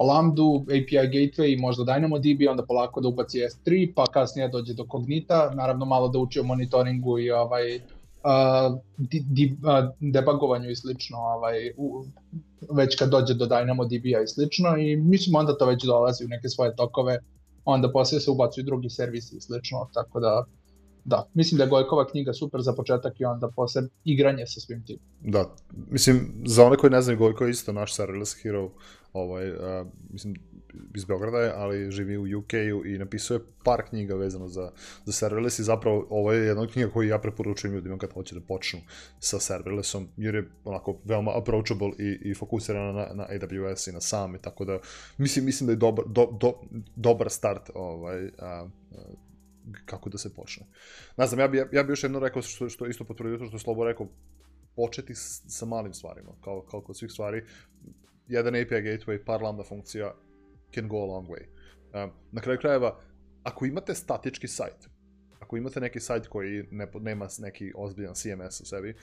Lambda, 0.03 0.43
API 0.63 1.07
Gateway 1.13 1.53
i 1.53 1.61
možda 1.61 1.83
DynamoDB, 1.83 2.49
onda 2.49 2.65
polako 2.65 3.01
da 3.01 3.07
ubaci 3.07 3.39
S3, 3.39 3.93
pa 3.95 4.05
kasnije 4.05 4.47
dođe 4.47 4.73
do 4.73 4.85
Cognita, 4.91 5.51
naravno 5.55 5.85
malo 5.85 6.07
da 6.07 6.19
uči 6.19 6.39
o 6.39 6.43
monitoringu 6.43 7.19
i 7.19 7.31
ovaj, 7.31 7.75
uh, 7.75 8.79
di, 8.97 9.23
di, 9.29 9.57
uh, 9.63 9.95
debugovanju 9.99 10.69
i 10.69 10.75
slično, 10.75 11.17
ovaj, 11.17 11.71
u, 11.77 12.05
već 12.71 12.95
kad 12.95 13.09
dođe 13.09 13.33
do 13.33 13.45
DynamoDB-a 13.45 14.21
i 14.23 14.27
slično 14.27 14.77
i 14.77 14.95
mislim 14.95 15.35
onda 15.35 15.57
to 15.57 15.65
već 15.65 15.83
dolazi 15.83 16.25
u 16.25 16.27
neke 16.27 16.49
svoje 16.49 16.75
tokove, 16.75 17.19
onda 17.65 17.91
posle 17.91 18.19
se 18.19 18.31
ubacuju 18.31 18.63
drugi 18.63 18.89
servisi 18.89 19.37
i 19.37 19.41
slično, 19.41 19.89
tako 19.93 20.19
da 20.19 20.45
da, 21.05 21.29
mislim 21.33 21.57
da 21.57 21.63
je 21.63 21.69
Gojkova 21.69 22.07
knjiga 22.07 22.33
super 22.33 22.61
za 22.61 22.73
početak 22.73 23.19
i 23.19 23.25
onda 23.25 23.49
posle 23.55 23.81
igranje 24.03 24.45
sa 24.47 24.59
svim 24.59 24.85
tim. 24.85 24.97
Da, 25.21 25.55
mislim, 25.91 26.31
za 26.45 26.65
one 26.65 26.77
koji 26.77 26.91
ne 26.91 27.01
znaju 27.01 27.19
Gojko 27.19 27.43
je 27.43 27.51
isto 27.51 27.73
naš 27.73 27.95
serverless 27.95 28.43
hero, 28.43 28.69
ovaj, 29.15 29.51
uh, 29.51 29.87
mislim, 30.09 30.35
iz 30.95 31.05
Beograda 31.05 31.39
je, 31.39 31.51
ali 31.55 31.91
živi 31.91 32.17
u 32.17 32.39
UK-u 32.39 32.85
i 32.85 32.97
napisuje 32.97 33.39
par 33.63 33.81
knjiga 33.89 34.15
vezano 34.15 34.47
za, 34.47 34.71
za 35.05 35.11
serverless 35.11 35.59
i 35.59 35.63
zapravo 35.63 36.07
ovo 36.09 36.31
je 36.31 36.47
jedna 36.47 36.67
knjiga 36.67 36.91
koju 36.91 37.09
ja 37.09 37.19
preporučujem 37.19 37.75
ljudima 37.75 37.97
kad 37.97 38.13
hoće 38.13 38.35
da 38.35 38.41
počnu 38.41 38.79
sa 39.19 39.39
serverlessom, 39.39 40.07
jer 40.17 40.35
je 40.35 40.49
onako 40.63 40.97
veoma 41.03 41.37
approachable 41.37 41.91
i, 41.99 42.29
i 42.29 42.33
fokusirana 42.33 42.91
na, 42.91 43.13
na 43.13 43.27
AWS 43.29 43.89
i 43.89 43.93
na 43.93 44.01
sam 44.01 44.35
i 44.35 44.41
tako 44.41 44.65
da 44.65 44.79
mislim, 45.17 45.45
mislim 45.45 45.67
da 45.67 45.73
je 45.73 45.77
dobar, 45.77 46.05
do, 46.07 46.27
do, 46.39 46.53
dobar 46.95 47.29
start 47.29 47.69
ovaj, 47.73 48.29
a, 48.39 48.67
kako 49.85 50.09
da 50.09 50.17
se 50.17 50.33
počne. 50.33 50.65
Ne 51.17 51.27
znam, 51.27 51.39
ja 51.39 51.47
bi, 51.47 51.63
ja 51.71 51.83
bi 51.83 51.91
još 51.91 52.03
jedno 52.03 52.19
rekao 52.19 52.41
što, 52.41 52.69
što 52.69 52.85
isto 52.85 53.03
potvrdio 53.03 53.37
to 53.37 53.45
što 53.45 53.55
je 53.55 53.59
Slobo 53.59 53.85
rekao, 53.85 54.07
početi 54.75 55.15
sa 55.15 55.65
malim 55.65 55.93
stvarima, 55.93 56.31
kao, 56.43 56.61
kao 56.61 56.81
kod 56.81 56.97
svih 56.97 57.11
stvari. 57.11 57.45
Jedan 58.27 58.55
API 58.55 58.81
gateway, 58.81 59.25
par 59.25 59.41
lambda 59.41 59.63
funkcija 59.63 60.13
can 60.73 60.87
go 60.87 60.97
a 60.97 61.05
long 61.05 61.27
way. 61.29 61.45
Um, 62.03 62.11
na 62.31 62.41
kraju 62.41 62.59
krajeva, 62.59 62.99
ako 63.43 63.65
imate 63.65 63.95
statički 63.95 64.47
sajt, 64.47 64.89
ako 65.39 65.57
imate 65.57 65.79
neki 65.79 65.99
sajt 65.99 66.27
koji 66.27 66.63
ne, 66.71 66.87
nema 66.99 67.27
neki 67.39 67.71
ozbiljan 67.75 68.13
CMS 68.13 68.61
u 68.61 68.65
sebi, 68.65 68.95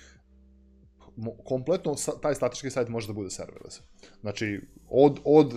kompletno 1.44 1.94
taj 2.22 2.34
statički 2.34 2.70
sajt 2.70 2.88
može 2.88 3.06
da 3.06 3.12
bude 3.12 3.30
serverless. 3.30 3.80
Znači, 4.20 4.60
od, 4.88 5.20
od, 5.24 5.54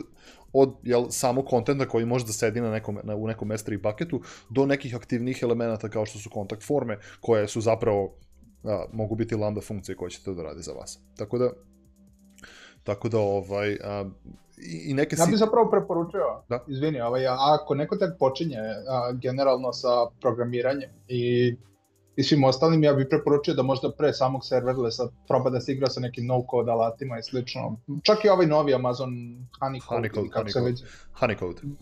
od 0.53 0.75
jel, 0.83 1.05
samog 1.09 1.45
kontenta 1.45 1.87
koji 1.87 2.05
može 2.05 2.25
da 2.25 2.33
sedi 2.33 2.61
na 2.61 2.71
nekom, 2.71 2.99
na, 3.03 3.15
u 3.15 3.27
nekom 3.27 3.49
S3 3.49 3.81
paketu, 3.81 4.21
do 4.49 4.65
nekih 4.65 4.95
aktivnih 4.95 5.39
elemenata 5.43 5.89
kao 5.89 6.05
što 6.05 6.19
su 6.19 6.29
kontakt 6.29 6.63
forme, 6.63 6.99
koje 7.21 7.47
su 7.47 7.61
zapravo, 7.61 8.17
a, 8.63 8.85
mogu 8.93 9.15
biti 9.15 9.35
lambda 9.35 9.61
funkcije 9.61 9.95
koje 9.95 10.09
ćete 10.09 10.33
da 10.33 10.43
radi 10.43 10.61
za 10.61 10.73
vas. 10.73 10.99
Tako 11.17 11.37
da, 11.37 11.51
tako 12.85 13.09
da, 13.09 13.19
ovaj, 13.19 13.77
a, 13.83 14.05
i, 14.57 14.91
i 14.91 14.93
neke... 14.93 15.15
Ja 15.19 15.25
bih 15.25 15.37
zapravo 15.37 15.69
preporučio, 15.69 16.41
da? 16.49 16.63
izvini, 16.67 17.01
ovaj, 17.01 17.27
ako 17.27 17.75
neko 17.75 17.95
tek 17.95 18.09
počinje 18.19 18.57
a, 18.89 19.11
generalno 19.11 19.73
sa 19.73 19.89
programiranjem 20.21 20.89
i 21.07 21.55
i 22.15 22.23
svim 22.23 22.43
ostalim, 22.43 22.83
ja 22.83 22.93
bih 22.93 23.07
preporučio 23.09 23.53
da 23.53 23.63
možda 23.63 23.91
pre 23.91 24.13
samog 24.13 24.45
serverlessa 24.45 25.07
proba 25.27 25.49
da 25.49 25.61
se 25.61 25.73
igra 25.73 25.89
sa 25.89 25.99
nekim 25.99 26.25
no-code 26.25 26.71
alatima 26.71 27.19
i 27.19 27.23
slično. 27.23 27.77
Čak 28.03 28.25
i 28.25 28.29
ovaj 28.29 28.47
novi 28.47 28.73
Amazon 28.73 29.09
Honeycode, 29.59 29.89
Honeycode, 29.89 30.29
kako 30.29 30.47
Honeycode. 30.47 30.53
se 30.53 30.61
već... 30.61 30.83
Honeycode. 31.19 31.75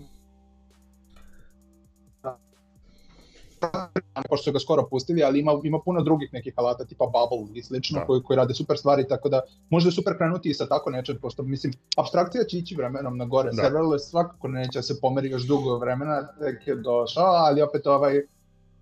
Pošto 4.29 4.43
su 4.43 4.51
ga 4.51 4.59
skoro 4.59 4.87
pustili, 4.89 5.23
ali 5.23 5.39
ima, 5.39 5.51
ima 5.63 5.79
puno 5.85 6.01
drugih 6.01 6.33
nekih 6.33 6.53
alata 6.55 6.85
tipa 6.85 7.05
Bubble 7.05 7.59
i 7.59 7.63
slično 7.63 7.99
da. 7.99 8.05
koji, 8.05 8.23
koji 8.23 8.37
rade 8.37 8.53
super 8.53 8.77
stvari, 8.77 9.07
tako 9.07 9.29
da 9.29 9.41
možda 9.69 9.87
je 9.87 9.91
super 9.91 10.17
krenuti 10.17 10.49
i 10.49 10.53
sa 10.53 10.67
tako 10.67 10.89
nečem, 10.89 11.17
pošto 11.21 11.43
mislim, 11.43 11.73
abstrakcija 11.97 12.43
će 12.43 12.57
ići 12.57 12.75
vremenom 12.75 13.17
na 13.17 13.25
gore, 13.25 13.49
da. 13.53 13.63
serverless 13.63 14.09
svakako 14.09 14.47
neće 14.47 14.79
da 14.79 14.83
se 14.83 14.99
pomeri 15.01 15.29
još 15.29 15.47
dugo 15.47 15.77
vremena, 15.77 16.27
tek 16.39 16.67
je 16.67 16.75
došao, 16.75 17.25
ali 17.25 17.61
opet 17.61 17.87
ovaj, 17.87 18.21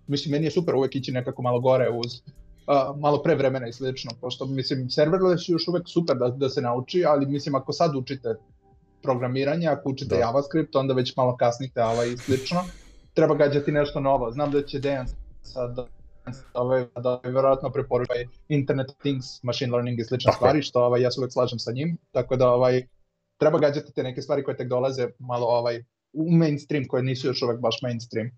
mislim, 0.06 0.32
meni 0.32 0.44
je 0.44 0.50
super 0.50 0.74
uvek 0.74 0.96
ići 0.96 1.12
nekako 1.12 1.42
malo 1.42 1.60
gore 1.60 1.90
uz 1.90 2.20
uh, 2.66 3.00
malo 3.00 3.22
pre 3.22 3.34
vremena 3.34 3.68
i 3.68 3.72
slično, 3.72 4.10
pošto 4.20 4.46
mislim, 4.46 4.90
serverless 4.90 5.48
je 5.48 5.52
još 5.52 5.68
uvek 5.68 5.82
super 5.88 6.16
da, 6.16 6.28
da 6.28 6.48
se 6.48 6.60
nauči, 6.60 7.04
ali 7.04 7.26
mislim, 7.26 7.54
ako 7.54 7.72
sad 7.72 7.96
učite 7.96 8.34
programiranje, 9.02 9.66
ako 9.68 9.90
učite 9.90 10.14
da. 10.14 10.20
JavaScript, 10.20 10.76
onda 10.76 10.94
već 10.94 11.16
malo 11.16 11.36
kasnite 11.36 11.80
Java 11.80 12.04
i 12.04 12.16
slično, 12.16 12.60
treba 13.14 13.34
gađati 13.34 13.72
nešto 13.72 14.00
novo. 14.00 14.30
Znam 14.30 14.50
da 14.50 14.62
će 14.62 14.78
Dejan 14.78 15.06
sad 15.42 15.76
ovaj, 16.54 16.86
da 17.02 17.20
verovatno 17.24 17.70
preporučuje 17.70 18.16
ovaj 18.16 18.36
Internet 18.48 18.86
Things, 19.00 19.42
Machine 19.42 19.72
Learning 19.72 20.00
i 20.00 20.04
slične 20.04 20.32
okay. 20.32 20.36
stvari, 20.36 20.62
što 20.62 20.84
ovaj, 20.84 21.02
ja 21.02 21.10
se 21.10 21.20
uvek 21.20 21.32
slažem 21.32 21.58
sa 21.58 21.72
njim, 21.72 21.98
tako 22.10 22.36
da 22.36 22.50
ovaj, 22.50 22.86
treba 23.40 23.58
gađati 23.58 23.92
te 23.92 24.02
neke 24.02 24.22
stvari 24.22 24.44
koje 24.44 24.56
tek 24.56 24.68
dolaze 24.68 25.08
malo 25.18 25.46
ovaj, 25.46 25.84
u 26.12 26.30
mainstream, 26.30 26.84
koje 26.88 27.02
nisu 27.02 27.26
još 27.26 27.42
uvek 27.42 27.60
baš 27.60 27.82
mainstream. 27.82 28.30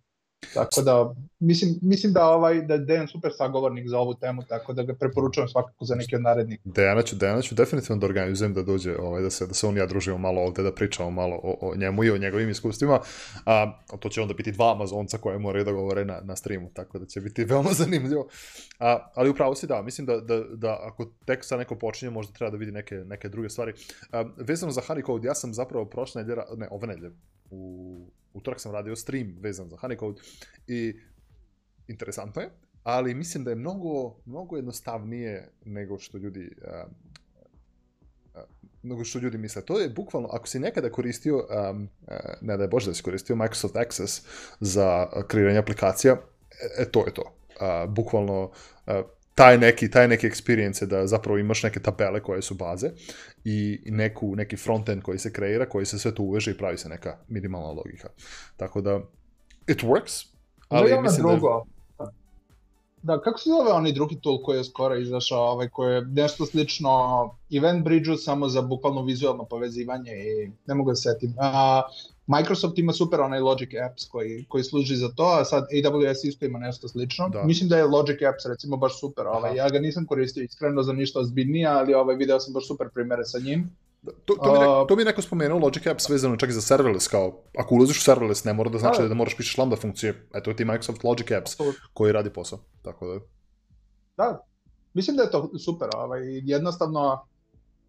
Tako 0.55 0.83
da, 0.83 1.15
mislim, 1.41 1.79
mislim 1.83 2.13
da 2.13 2.29
ovaj 2.29 2.63
da 2.63 2.79
Dejan 2.79 3.09
super 3.09 3.33
sagovornik 3.37 3.89
za 3.89 3.99
ovu 3.99 4.15
temu, 4.15 4.43
tako 4.43 4.73
da 4.73 4.83
ga 4.83 4.95
preporučujem 4.95 5.49
svakako 5.49 5.85
za 5.85 5.95
neki 5.95 6.17
od 6.17 6.23
narednih. 6.23 6.59
Dejana 6.65 7.03
ću, 7.03 7.17
Dejana 7.17 7.43
ću 7.43 7.55
definitivno 7.55 8.01
da 8.01 8.07
organizujem 8.07 8.55
da 8.55 8.63
dođe, 8.63 8.97
ovaj, 8.99 9.23
da 9.23 9.31
se, 9.31 9.47
da 9.47 9.55
se 9.55 9.67
on 9.67 9.77
ja 9.77 9.87
družimo 9.87 10.19
malo 10.19 10.43
ovde, 10.43 10.63
da 10.63 10.73
pričamo 10.73 11.11
malo 11.11 11.41
o, 11.43 11.59
o 11.61 11.77
njemu 11.77 12.05
i 12.05 12.11
o 12.11 12.19
njegovim 12.19 12.51
iskustvima. 12.51 13.01
A, 13.47 13.81
to 14.01 14.09
će 14.09 14.23
onda 14.23 14.35
biti 14.35 14.53
dva 14.53 14.73
Amazonca 14.73 15.19
koje 15.19 15.39
moraju 15.39 15.65
da 15.65 15.73
govore 15.73 16.05
na, 16.05 16.21
na 16.23 16.37
streamu, 16.37 16.71
tako 16.75 16.99
da 16.99 17.07
će 17.07 17.21
biti 17.21 17.45
veoma 17.51 17.71
zanimljivo. 17.73 18.29
A, 18.79 19.11
ali 19.15 19.31
upravo 19.31 19.55
si 19.55 19.67
da, 19.67 19.83
mislim 19.83 20.07
da, 20.07 20.21
da, 20.21 20.41
da 20.55 20.79
ako 20.83 21.11
tek 21.25 21.45
sa 21.45 21.57
neko 21.57 21.75
počinje, 21.75 22.11
možda 22.11 22.33
treba 22.33 22.51
da 22.51 22.57
vidi 22.57 22.73
neke, 22.73 22.95
neke 22.95 23.29
druge 23.29 23.49
stvari. 23.49 23.73
A, 24.13 24.25
vezano 24.37 24.73
za 24.73 24.81
Honey 24.81 25.07
Code, 25.07 25.29
ja 25.29 25.35
sam 25.35 25.55
zapravo 25.55 25.85
prošle 25.85 26.23
nedelje, 26.23 26.43
ne, 26.57 26.69
ove 26.71 26.87
nedelje, 26.87 27.11
u 27.51 27.99
utorak 28.35 28.61
sam 28.61 28.73
radio 28.73 28.97
stream 28.97 29.37
vezan 29.41 29.69
za 29.69 29.77
Honeycode 29.77 30.21
i 30.67 30.95
interesantno 31.89 32.43
je, 32.43 32.51
ali 32.83 33.15
mislim 33.15 33.45
da 33.45 33.51
je 33.51 33.57
mnogo, 33.57 34.17
mnogo 34.25 34.57
jednostavnije 34.57 35.49
nego 35.65 35.99
što 35.99 36.19
ljudi 36.19 36.51
uh, 36.63 36.93
nego 38.85 39.05
što 39.05 39.19
ljudi 39.19 39.39
misle. 39.39 39.63
To 39.63 39.81
je 39.81 39.89
bukvalno, 39.89 40.29
ako 40.33 40.49
si 40.49 40.59
nekada 40.59 40.91
koristio, 40.91 41.47
um, 41.71 41.89
ne 42.41 42.57
da 42.57 42.63
je 42.63 42.69
Bože 42.69 42.91
da 42.91 42.95
si 42.95 43.03
koristio 43.03 43.37
Microsoft 43.37 43.77
Access 43.77 44.23
za 44.61 45.09
kreiranje 45.29 45.59
aplikacija, 45.59 46.13
e, 46.13 46.83
e 46.83 46.91
to 46.91 47.07
je 47.07 47.15
to. 47.15 47.23
Uh, 47.23 47.91
bukvalno 47.91 48.43
uh, 48.43 48.95
taj 49.35 49.59
neki, 49.59 49.91
taj 49.91 50.09
neki 50.09 50.29
experience 50.29 50.87
da 50.87 51.07
zapravo 51.07 51.39
imaš 51.39 51.63
neke 51.63 51.81
tabele 51.81 52.23
koje 52.23 52.43
su 52.43 52.55
baze 52.55 52.91
i 53.45 53.81
neku, 53.87 54.37
neki 54.37 54.57
frontend 54.57 55.03
koji 55.03 55.19
se 55.19 55.33
kreira, 55.33 55.69
koji 55.69 55.87
se 55.87 55.99
sve 55.99 56.15
tu 56.15 56.25
uveže 56.25 56.51
i 56.51 56.59
pravi 56.59 56.79
se 56.79 56.89
neka 56.89 57.19
minimalna 57.29 57.71
logika. 57.71 58.09
Tako 58.57 58.81
da, 58.81 59.01
it 59.67 59.83
works, 59.83 60.27
ali 60.69 60.91
da 60.91 61.01
mislim 61.01 61.27
drugo. 61.27 61.49
da... 61.49 61.65
Da, 63.03 63.21
kako 63.21 63.39
se 63.39 63.51
zove 63.51 63.73
onaj 63.73 63.93
drugi 63.93 64.21
tool 64.21 64.43
koji 64.43 64.57
je 64.57 64.65
skoro 64.65 64.97
izašao, 64.97 65.39
ovaj, 65.39 65.69
koji 65.69 65.95
je 65.95 66.05
nešto 66.05 66.47
slično 66.47 66.91
Event 67.51 67.85
Bridge-u, 67.85 68.17
samo 68.17 68.49
za 68.49 68.63
bukvalno 68.63 69.03
vizualno 69.03 69.45
povezivanje 69.45 70.13
i 70.13 70.51
ne 70.67 70.75
mogu 70.75 70.91
da 70.91 70.95
setim. 70.95 71.35
A, 71.39 71.83
Microsoft 72.27 72.79
ima 72.79 72.93
super 72.93 73.21
onaj 73.21 73.41
Logic 73.41 73.69
Apps 73.91 74.09
koji, 74.09 74.45
koji 74.49 74.65
služi 74.65 74.97
za 74.97 75.09
to, 75.09 75.25
a 75.41 75.45
sad 75.45 75.67
AWS 75.73 76.29
isto 76.29 76.45
ima 76.45 76.59
nešto 76.59 76.89
slično. 76.89 77.29
Da. 77.29 77.45
Mislim 77.45 77.69
da 77.69 77.77
je 77.77 77.85
Logic 77.85 78.23
Apps 78.23 78.47
recimo 78.47 78.77
baš 78.77 79.01
super, 79.01 79.27
ovaj, 79.27 79.57
ja 79.57 79.69
ga 79.69 79.79
nisam 79.79 80.07
koristio 80.07 80.43
iskreno 80.43 80.83
za 80.83 80.93
ništa 80.93 81.21
ozbiljnije, 81.21 81.67
ali 81.67 81.95
ovaj, 81.95 82.17
video 82.17 82.41
sam 82.41 82.53
baš 82.53 82.67
super 82.67 82.89
primere 82.95 83.25
sa 83.25 83.39
njim. 83.39 83.71
Da, 84.03 84.13
to, 84.25 84.35
to, 84.35 84.53
mi 84.53 84.59
neko, 84.59 84.85
to 84.89 84.97
mi 84.97 85.05
neko 85.05 85.23
spomenuo, 85.23 85.59
Logic 85.59 85.87
Apps 85.87 86.09
vezano 86.09 86.37
čak 86.37 86.49
i 86.49 86.53
za 86.53 86.61
serverless, 86.61 87.09
kao 87.09 87.43
ako 87.59 87.75
ulaziš 87.75 87.99
u 87.99 88.03
serverless 88.03 88.45
ne 88.45 88.53
mora 88.53 88.71
da 88.71 88.79
znači 88.79 89.03
da, 89.03 89.09
da 89.09 89.15
moraš 89.15 89.37
pišeš 89.37 89.59
lambda 89.59 89.77
funkcije, 89.77 90.27
eto 90.35 90.53
ti 90.53 90.65
Microsoft 90.65 91.05
Logic 91.05 91.31
Apps 91.31 91.57
koji 91.93 92.13
radi 92.13 92.31
posao, 92.31 92.59
tako 92.83 93.07
da. 93.07 93.21
Da, 94.17 94.45
mislim 94.95 95.17
da 95.17 95.23
je 95.23 95.31
to 95.31 95.59
super, 95.59 95.89
ovaj, 95.95 96.21
jednostavno 96.25 97.27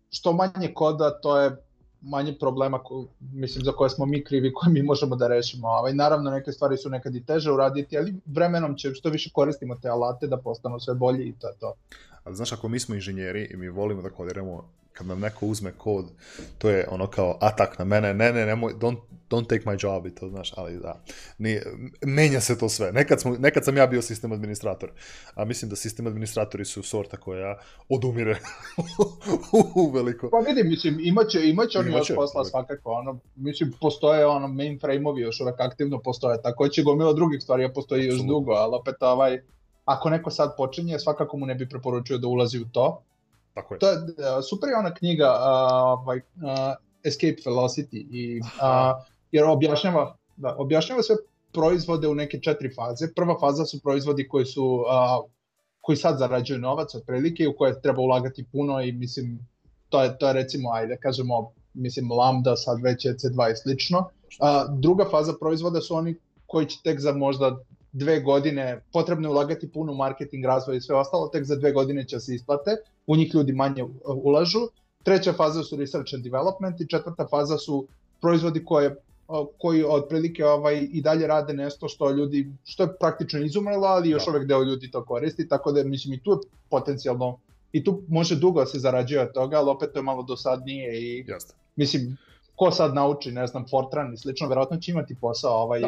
što 0.09 0.33
manje 0.33 0.73
koda, 0.73 1.19
to 1.21 1.41
je 1.41 1.64
manje 2.05 2.35
problema 2.39 2.79
ko, 2.83 3.05
mislim 3.33 3.65
za 3.65 3.71
koje 3.71 3.89
smo 3.89 4.05
mi 4.05 4.23
krivi 4.23 4.53
koje 4.55 4.73
mi 4.73 4.81
možemo 4.81 5.15
da 5.15 5.27
rešimo. 5.27 5.67
Ovaj 5.67 5.93
naravno 5.93 6.31
neke 6.31 6.51
stvari 6.51 6.77
su 6.77 6.89
nekad 6.89 7.15
i 7.15 7.25
teže 7.25 7.51
uraditi, 7.51 7.97
ali 7.97 8.15
vremenom 8.25 8.77
će 8.77 8.93
što 8.93 9.09
više 9.09 9.29
koristimo 9.33 9.75
te 9.75 9.89
alate 9.89 10.27
da 10.27 10.37
postanu 10.37 10.79
sve 10.79 10.93
bolji 10.93 11.23
i 11.23 11.33
to 11.39 11.47
je 11.47 11.53
to. 11.59 11.73
Ali 12.23 12.35
znaš 12.35 12.51
ako 12.51 12.67
mi 12.67 12.79
smo 12.79 12.95
inženjeri 12.95 13.49
i 13.53 13.57
mi 13.57 13.69
volimo 13.69 14.01
da 14.01 14.09
kodiramo 14.09 14.69
kad 14.93 15.07
nam 15.07 15.19
neko 15.19 15.45
uzme 15.45 15.71
kod, 15.71 16.05
to 16.57 16.69
je 16.69 16.87
ono 16.91 17.07
kao 17.07 17.37
atak 17.41 17.79
na 17.79 17.85
mene, 17.85 18.13
ne, 18.13 18.33
ne, 18.33 18.45
nemoj, 18.45 18.73
don't, 18.73 18.97
don't 19.30 19.47
take 19.47 19.65
my 19.65 19.86
job 19.86 20.05
i 20.05 20.15
to, 20.15 20.30
znaš, 20.30 20.53
ali 20.57 20.80
da, 20.80 21.03
nije, 21.38 21.63
menja 22.01 22.41
se 22.41 22.57
to 22.57 22.69
sve. 22.69 22.91
Nekad, 22.91 23.21
smo, 23.21 23.36
nekad 23.39 23.65
sam 23.65 23.78
ja 23.78 23.88
bio 23.88 24.01
sistem 24.01 24.32
administrator, 24.32 24.91
a 25.34 25.45
mislim 25.45 25.69
da 25.69 25.76
sistem 25.76 26.07
administratori 26.07 26.65
su 26.65 26.84
sorta 26.84 27.17
koja 27.17 27.57
odumire 27.89 28.38
u 29.76 29.91
veliko. 29.91 30.30
Pa 30.30 30.38
vidim, 30.38 30.67
mislim, 30.67 30.99
imaće, 30.99 31.49
imaće 31.49 31.80
oni 31.80 31.91
još 31.91 32.07
posla 32.15 32.41
uvek. 32.41 32.51
svakako, 32.51 32.91
ono, 32.91 33.19
mislim, 33.36 33.73
postoje 33.82 34.26
ono, 34.26 34.47
mainframe-ovi 34.47 35.21
još 35.21 35.41
uvek 35.41 35.59
aktivno 35.59 36.01
postoje, 36.01 36.41
tako 36.41 36.67
će 36.67 36.84
gomila 36.84 37.13
drugih 37.13 37.43
stvari, 37.43 37.65
a 37.65 37.69
postoji 37.69 38.05
još 38.05 38.21
dugo, 38.21 38.51
ali 38.51 38.76
opet 38.76 38.95
ovaj, 38.99 39.41
ako 39.86 40.09
neko 40.09 40.32
sad 40.32 40.53
počinje, 40.57 40.99
svakako 40.99 41.38
mu 41.38 41.45
ne 41.45 41.55
bi 41.55 41.69
preporučio 41.69 42.17
da 42.17 42.28
ulazi 42.28 42.59
u 42.59 42.65
to, 42.71 43.03
Tako 43.55 43.73
je. 43.73 43.80
To 43.80 43.89
je 43.89 43.97
super 44.49 44.69
je 44.69 44.78
ona 44.78 44.93
knjiga 44.93 45.30
uh, 45.30 46.07
uh, 46.07 46.76
Escape 47.03 47.41
Velocity 47.45 48.05
i 48.11 48.39
uh, 48.39 49.05
jer 49.36 49.45
objašnjava 49.45 50.15
da 50.36 50.55
objašnjava 50.57 51.03
sve 51.03 51.15
proizvode 51.53 52.07
u 52.07 52.15
neke 52.15 52.39
četiri 52.41 52.73
faze. 52.75 53.13
Prva 53.15 53.39
faza 53.39 53.65
su 53.65 53.81
proizvodi 53.81 54.27
koji 54.27 54.45
su 54.45 54.65
uh, 54.65 55.29
koji 55.81 55.97
sad 55.97 56.17
zarađuju 56.19 56.59
novac 56.59 56.95
otprilike 56.95 57.47
u 57.47 57.55
koje 57.57 57.81
treba 57.81 58.01
ulagati 58.01 58.45
puno 58.51 58.81
i 58.81 58.91
mislim 58.91 59.39
to 59.89 60.03
je 60.03 60.17
to 60.17 60.27
je 60.27 60.33
recimo 60.33 60.71
ajde 60.73 60.97
kažemo 60.97 61.51
mislim 61.73 62.11
Lambda 62.11 62.55
sad 62.55 62.81
već 62.81 63.05
je 63.05 63.13
C2 63.13 63.51
i 63.51 63.55
slično. 63.55 64.09
A, 64.39 64.65
druga 64.79 65.05
faza 65.11 65.33
proizvoda 65.39 65.81
su 65.81 65.95
oni 65.95 66.15
koji 66.47 66.65
će 66.65 66.77
tek 66.83 66.99
za 66.99 67.13
možda 67.13 67.57
dve 67.91 68.19
godine 68.19 68.81
potrebno 68.93 69.27
je 69.27 69.31
ulagati 69.31 69.71
puno 69.71 69.93
u 69.93 69.95
marketing, 69.95 70.45
razvoj 70.45 70.77
i 70.77 70.81
sve 70.81 70.95
ostalo, 70.95 71.27
tek 71.27 71.43
za 71.43 71.55
dve 71.55 71.71
godine 71.71 72.07
će 72.07 72.19
se 72.19 72.36
isplate, 72.36 72.71
u 73.07 73.15
njih 73.15 73.36
ljudi 73.36 73.53
manje 73.53 73.86
ulažu. 74.05 74.59
Treća 75.03 75.33
faza 75.33 75.63
su 75.63 75.75
research 75.75 76.13
and 76.13 76.23
development 76.23 76.81
i 76.81 76.88
četvrta 76.88 77.27
faza 77.27 77.57
su 77.57 77.88
proizvodi 78.21 78.65
koje 78.65 78.95
koji 79.57 79.84
otprilike 79.84 80.45
ovaj 80.45 80.88
i 80.91 81.01
dalje 81.01 81.28
rade 81.28 81.53
nešto 81.53 81.88
što 81.88 82.11
ljudi 82.11 82.51
što 82.63 82.84
je 82.84 82.97
praktično 82.99 83.39
izumrlo, 83.39 83.88
ali 83.88 84.09
još 84.09 84.26
da. 84.26 84.32
uvek 84.32 84.47
deo 84.47 84.63
ljudi 84.63 84.91
to 84.91 85.05
koristi, 85.05 85.47
tako 85.47 85.71
da 85.71 85.84
mislim 85.84 86.13
i 86.13 86.23
tu 86.23 86.32
je 86.32 86.38
potencijalno 86.69 87.39
i 87.71 87.84
tu 87.84 88.01
može 88.07 88.36
dugo 88.36 88.59
da 88.59 88.65
se 88.65 88.80
zarađuje 88.80 89.21
od 89.21 89.34
toga, 89.34 89.57
ali 89.57 89.69
opet 89.69 89.91
to 89.93 89.99
je 89.99 90.03
malo 90.03 90.23
dosadnije 90.23 91.01
i 91.01 91.26
Jeste. 91.28 91.53
mislim 91.76 92.17
ko 92.55 92.71
sad 92.71 92.93
nauči, 92.93 93.32
ne 93.32 93.47
znam, 93.47 93.65
Fortran 93.69 94.13
i 94.13 94.17
slično, 94.17 94.47
verovatno 94.47 94.78
će 94.78 94.91
imati 94.91 95.15
posao 95.21 95.53
ovaj, 95.53 95.82
da. 95.82 95.88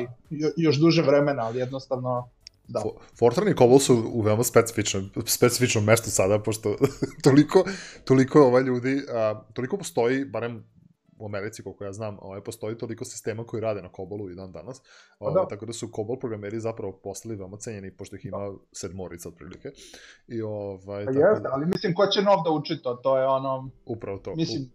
još 0.58 0.76
duže 0.76 1.02
vremena, 1.02 1.44
ali 1.44 1.60
jednostavno 1.60 2.30
Da. 2.68 2.82
Fortran 3.20 3.48
i 3.48 3.56
Cobol 3.56 3.80
su 3.80 3.96
u 4.14 4.22
veoma 4.22 4.44
specifičnom, 4.44 5.10
specifičnom 5.26 5.84
mestu 5.84 6.12
sada, 6.12 6.40
pošto 6.40 6.76
toliko, 7.24 7.64
toliko 8.06 8.42
ovaj 8.42 8.64
ljudi, 8.64 9.02
a, 9.10 9.42
toliko 9.54 9.78
postoji, 9.78 10.26
barem 10.26 10.64
u 11.20 11.26
Americi, 11.26 11.63
koliko 11.63 11.84
ja 11.84 11.93
znam, 11.93 12.18
ovaj, 12.22 12.41
postoji 12.43 12.78
toliko 12.78 13.05
sistema 13.05 13.43
koji 13.43 13.61
rade 13.61 13.82
na 13.82 13.89
Cobolu 13.95 14.30
i 14.30 14.36
dan 14.36 14.51
danas. 14.51 14.82
Pa 15.20 15.26
ovaj, 15.26 15.43
da. 15.43 15.47
Tako 15.47 15.65
da 15.65 15.74
su 15.74 15.89
Cobol 15.95 16.20
programeri 16.20 16.59
zapravo 16.59 16.99
postali 17.03 17.36
veoma 17.36 17.57
cenjeni, 17.57 17.91
pošto 17.91 18.15
ih 18.15 18.26
ima 18.26 18.38
da. 18.38 18.55
sedmorica 18.72 19.30
otprilike. 19.30 19.70
I, 20.28 20.41
ovaj, 20.41 21.05
pa 21.05 21.11
jeste, 21.11 21.43
da... 21.43 21.49
ali 21.51 21.65
mislim, 21.65 21.93
ko 21.93 22.07
će 22.07 22.22
nov 22.22 22.43
da 22.43 22.51
uči 22.51 22.82
to, 22.84 22.93
to 22.93 23.18
je 23.18 23.26
ono... 23.28 23.70
Upravo 23.86 24.18
to. 24.18 24.36
Mislim, 24.36 24.72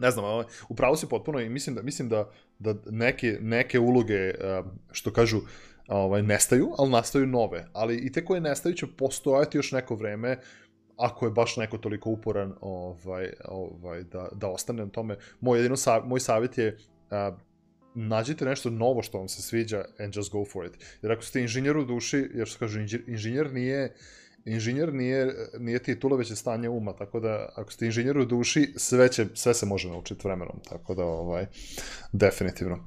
ne 0.00 0.10
znam, 0.10 0.24
ovaj, 0.24 0.44
upravo 0.68 0.96
si 0.96 1.08
potpuno 1.08 1.40
i 1.40 1.48
mislim 1.48 1.76
da, 1.76 1.82
mislim 1.82 2.08
da, 2.08 2.30
da 2.58 2.74
neke, 2.86 3.38
neke 3.40 3.78
uloge, 3.78 4.34
što 4.90 5.12
kažu, 5.12 5.40
ovaj, 5.88 6.22
nestaju, 6.22 6.70
ali 6.78 6.90
nastaju 6.90 7.26
nove. 7.26 7.66
Ali 7.72 7.96
i 7.96 8.12
te 8.12 8.24
koje 8.24 8.40
nestaju 8.40 8.74
će 8.74 8.86
postojati 8.98 9.58
još 9.58 9.72
neko 9.72 9.94
vreme, 9.94 10.38
ako 11.00 11.26
je 11.26 11.30
baš 11.30 11.56
neko 11.56 11.78
toliko 11.78 12.10
uporan 12.10 12.54
ovaj, 12.60 13.32
ovaj, 13.48 14.02
da, 14.02 14.28
da 14.32 14.48
ostane 14.48 14.84
na 14.84 14.90
tome. 14.90 15.16
Moj, 15.40 15.58
jedino 15.58 15.76
sa, 15.76 16.00
moj 16.00 16.20
savjet 16.20 16.58
je 16.58 16.76
uh, 16.76 17.38
nađite 17.94 18.44
nešto 18.44 18.70
novo 18.70 19.02
što 19.02 19.18
vam 19.18 19.28
se 19.28 19.42
sviđa 19.42 19.84
and 19.98 20.16
just 20.16 20.32
go 20.32 20.44
for 20.44 20.66
it. 20.66 20.72
Jer 21.02 21.12
ako 21.12 21.22
ste 21.22 21.40
inženjer 21.40 21.76
u 21.76 21.84
duši, 21.84 22.28
jer 22.34 22.46
što 22.46 22.58
kažu, 22.58 22.80
inženjer 23.06 23.52
nije 23.52 23.94
inženjer 24.44 24.94
nije, 24.94 25.34
nije 25.58 25.82
titula, 25.82 26.16
već 26.16 26.30
je 26.30 26.36
stanje 26.36 26.68
uma, 26.68 26.92
tako 26.92 27.20
da 27.20 27.48
ako 27.56 27.72
ste 27.72 27.86
inženjer 27.86 28.18
u 28.18 28.24
duši, 28.24 28.74
sve, 28.76 29.08
će, 29.12 29.26
sve 29.34 29.54
se 29.54 29.66
može 29.66 29.88
naučiti 29.88 30.20
vremenom, 30.24 30.60
tako 30.68 30.94
da, 30.94 31.04
ovaj, 31.04 31.46
definitivno. 32.12 32.78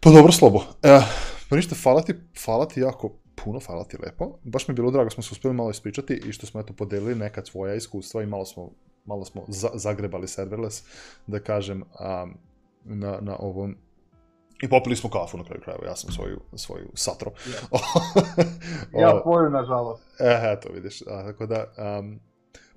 Pa 0.00 0.10
dobro, 0.10 0.32
Slobo. 0.32 0.64
E, 0.82 1.00
pa 1.48 1.56
ništa, 1.56 1.74
hvala 1.82 2.02
ti, 2.02 2.14
hvala 2.44 2.68
ti 2.68 2.80
jako 2.80 3.21
puno, 3.44 3.60
hvala 3.66 3.84
ti 3.84 3.96
lepo. 4.02 4.38
Baš 4.44 4.68
mi 4.68 4.72
je 4.72 4.76
bilo 4.76 4.90
drago, 4.90 5.10
smo 5.10 5.22
se 5.22 5.28
uspeli 5.32 5.54
malo 5.54 5.70
ispričati 5.70 6.20
i 6.26 6.32
što 6.32 6.46
smo 6.46 6.60
eto 6.60 6.72
podelili 6.72 7.14
neka 7.14 7.44
svoja 7.44 7.74
iskustva 7.74 8.22
i 8.22 8.26
malo 8.26 8.44
smo, 8.44 8.70
malo 9.04 9.24
smo 9.24 9.44
za, 9.48 9.68
zagrebali 9.74 10.28
serverless, 10.28 10.82
da 11.26 11.40
kažem, 11.40 11.82
um, 11.82 12.34
na, 12.84 13.18
na 13.20 13.36
ovom 13.38 13.76
I 14.62 14.68
popili 14.68 14.96
smo 14.96 15.10
kafu 15.10 15.38
na 15.38 15.44
kraju 15.44 15.60
krajeva, 15.62 15.86
ja 15.86 15.96
sam 15.96 16.12
svoju, 16.12 16.40
svoju 16.54 16.88
satro. 16.94 17.32
Ja, 18.92 19.00
ja 19.00 19.20
tvoju, 19.22 19.50
nažalost. 19.50 20.02
E, 20.20 20.40
eto, 20.52 20.68
vidiš. 20.72 21.02
A, 21.02 21.22
tako 21.24 21.46
da, 21.46 21.66
um, 21.98 22.20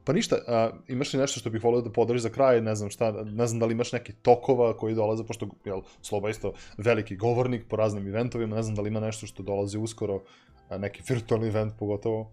pa 0.05 0.13
ništa, 0.13 0.35
a, 0.47 0.69
imaš 0.87 1.13
li 1.13 1.19
nešto 1.19 1.39
što 1.39 1.49
bih 1.49 1.63
volio 1.63 1.81
da 1.81 1.91
podariš 1.91 2.21
za 2.21 2.29
kraj, 2.29 2.61
ne 2.61 2.75
znam 2.75 2.89
šta, 2.89 3.11
ne 3.11 3.47
znam 3.47 3.59
da 3.59 3.65
li 3.65 3.73
imaš 3.73 3.91
neki 3.91 4.13
tokova 4.13 4.77
koji 4.77 4.95
dolaze, 4.95 5.23
pošto, 5.23 5.47
jel, 5.65 5.81
Sloba 6.01 6.29
isto 6.29 6.53
veliki 6.77 7.15
govornik 7.15 7.67
po 7.69 7.75
raznim 7.75 8.07
eventovima, 8.07 8.55
ne 8.55 8.63
znam 8.63 8.75
da 8.75 8.81
li 8.81 8.89
ima 8.89 8.99
nešto 8.99 9.27
što 9.27 9.43
dolazi 9.43 9.77
uskoro, 9.77 10.21
a, 10.69 10.77
neki 10.77 11.03
virtualni 11.09 11.47
event 11.47 11.73
pogotovo. 11.79 12.31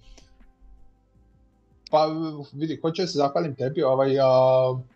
pa 1.91 2.07
vidi, 2.53 2.79
hoću 2.83 3.03
da 3.03 3.07
se 3.07 3.19
zahvalim 3.19 3.55
tebi, 3.55 3.83
ovaj, 3.83 4.21
a, 4.21 4.27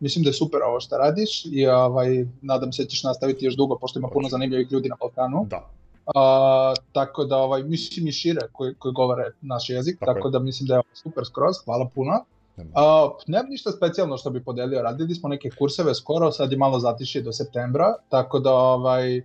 mislim 0.00 0.22
da 0.24 0.30
je 0.30 0.34
super 0.34 0.62
ovo 0.62 0.80
što 0.80 0.98
radiš 0.98 1.44
i 1.44 1.66
ovaj, 1.66 2.26
nadam 2.42 2.72
se 2.72 2.82
da 2.82 2.88
ćeš 2.88 3.02
nastaviti 3.02 3.44
još 3.44 3.56
dugo, 3.56 3.78
pošto 3.78 3.98
ima 3.98 4.08
puno 4.08 4.28
zanimljivih 4.28 4.72
ljudi 4.72 4.88
na 4.88 4.96
Balkanu. 5.00 5.46
Da. 5.50 5.68
A, 6.14 6.74
tako 6.92 7.24
da, 7.24 7.36
ovaj, 7.36 7.62
mislim 7.62 8.06
i 8.06 8.12
šire 8.12 8.40
koji, 8.52 8.74
koji 8.74 8.92
govore 8.92 9.32
naš 9.40 9.70
jezik, 9.70 9.98
tako, 10.00 10.12
tako 10.12 10.30
da 10.30 10.38
mislim 10.38 10.66
da 10.66 10.74
je 10.74 10.82
super 10.94 11.24
skroz, 11.26 11.56
hvala 11.64 11.88
puno. 11.94 12.24
Uh, 12.56 13.12
nemam 13.26 13.50
ništa 13.50 13.72
specijalno 13.72 14.16
što 14.16 14.30
bi 14.30 14.44
podelio, 14.44 14.82
radili 14.82 15.14
smo 15.14 15.28
neke 15.28 15.50
kurseve 15.58 15.94
skoro, 15.94 16.32
sad 16.32 16.52
je 16.52 16.58
malo 16.58 16.78
zatišije 16.78 17.22
do 17.22 17.32
septembra, 17.32 17.94
tako 18.08 18.38
da 18.38 18.52
ovaj, 18.54 19.22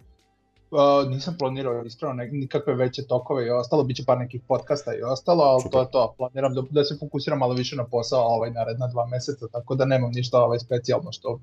Uh, 0.71 1.09
nisam 1.09 1.35
planirao 1.39 1.83
ispravno 1.83 2.23
nikakve 2.31 2.73
veće 2.73 3.03
tokove 3.03 3.45
i 3.47 3.49
ostalo, 3.49 3.83
bit 3.83 3.97
će 3.97 4.05
par 4.05 4.17
nekih 4.17 4.41
podcasta 4.47 4.95
i 4.95 5.01
ostalo, 5.01 5.43
ali 5.43 5.61
Super. 5.61 5.71
to 5.71 5.79
je 5.81 5.91
to, 5.91 6.13
planiram 6.17 6.53
da, 6.53 6.61
da 6.69 6.83
se 6.83 6.97
fokusiram 6.99 7.39
malo 7.39 7.53
više 7.53 7.75
na 7.75 7.83
posao 7.83 8.23
ovaj 8.23 8.51
naredna 8.51 8.87
dva 8.87 9.05
meseca, 9.05 9.47
tako 9.47 9.75
da 9.75 9.85
nemam 9.85 10.11
ništa 10.11 10.43
ovaj 10.43 10.59
specijalno 10.59 11.11
što 11.11 11.39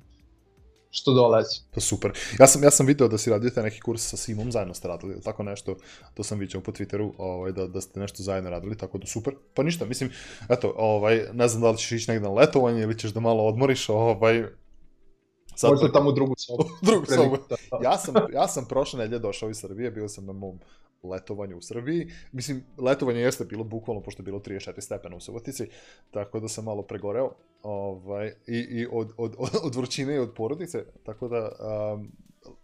što 0.99 1.12
dolazi. 1.12 1.61
Pa 1.74 1.80
super. 1.80 2.12
Ja 2.40 2.46
sam, 2.46 2.62
ja 2.62 2.70
sam 2.70 2.86
video 2.86 3.09
da 3.09 3.18
si 3.18 3.30
radio 3.30 3.51
taj 3.51 3.64
neki 3.64 3.80
kurs 3.80 4.09
sa 4.11 4.16
Simom, 4.16 4.53
zajedno 4.53 4.74
ste 4.74 4.88
radili, 4.88 5.12
ili 5.12 5.22
tako 5.22 5.42
nešto, 5.42 5.76
to 6.14 6.22
sam 6.22 6.38
vidio 6.38 6.61
po 6.61 6.72
Twitteru, 6.72 7.12
ovaj, 7.18 7.53
da, 7.53 7.66
da 7.66 7.80
ste 7.80 8.01
nešto 8.01 8.22
zajedno 8.22 8.51
radili, 8.51 8.76
tako 8.76 8.99
da 8.99 9.07
super. 9.07 9.34
Pa 9.55 9.62
ništa, 9.62 9.86
mislim, 9.86 10.11
eto, 10.49 10.74
ovaj, 10.76 11.22
ne 11.32 11.49
znam 11.49 11.62
da 11.62 11.70
li 11.70 11.78
ćeš 11.78 11.92
ići 11.92 12.11
negde 12.11 12.28
na 12.28 12.34
letovanje 12.34 12.82
ili 12.82 12.99
ćeš 12.99 13.11
da 13.11 13.20
malo 13.20 13.46
odmoriš, 13.46 13.88
ovaj, 13.88 14.44
Sad, 15.59 15.70
Možda 15.70 15.92
tamo 15.92 16.11
u 16.11 16.12
drugu 16.12 16.34
sobu. 16.38 16.64
drugu 16.88 17.07
sobu. 17.07 17.36
Da. 17.51 17.57
ja, 17.82 17.99
sam, 17.99 18.14
ja 18.32 18.49
sam 18.49 18.64
prošle 18.68 18.99
nedelje 18.99 19.18
došao 19.18 19.51
iz 19.51 19.59
Srbije, 19.59 19.90
bio 19.90 20.09
sam 20.09 20.26
na 20.26 20.32
mom 20.32 20.59
letovanju 21.03 21.57
u 21.57 21.62
Srbiji. 21.62 22.09
Mislim, 22.32 22.64
letovanje 22.78 23.20
jeste 23.20 23.44
bilo 23.44 23.64
bukvalno, 23.64 24.03
pošto 24.03 24.22
je 24.22 24.24
bilo 24.24 24.38
34 24.38 24.80
stepena 24.80 25.16
u 25.16 25.20
Subotici, 25.20 25.66
tako 26.11 26.40
da 26.40 26.49
sam 26.49 26.64
malo 26.64 26.82
pregoreo 26.82 27.32
ovaj, 27.63 28.33
i, 28.47 28.57
i 28.57 28.87
od, 28.93 29.13
od, 29.17 29.37
od, 29.67 29.75
vrućine 29.75 30.15
i 30.15 30.19
od 30.19 30.33
porodice, 30.35 30.85
tako 31.05 31.29
da 31.29 31.51
um, 31.95 32.13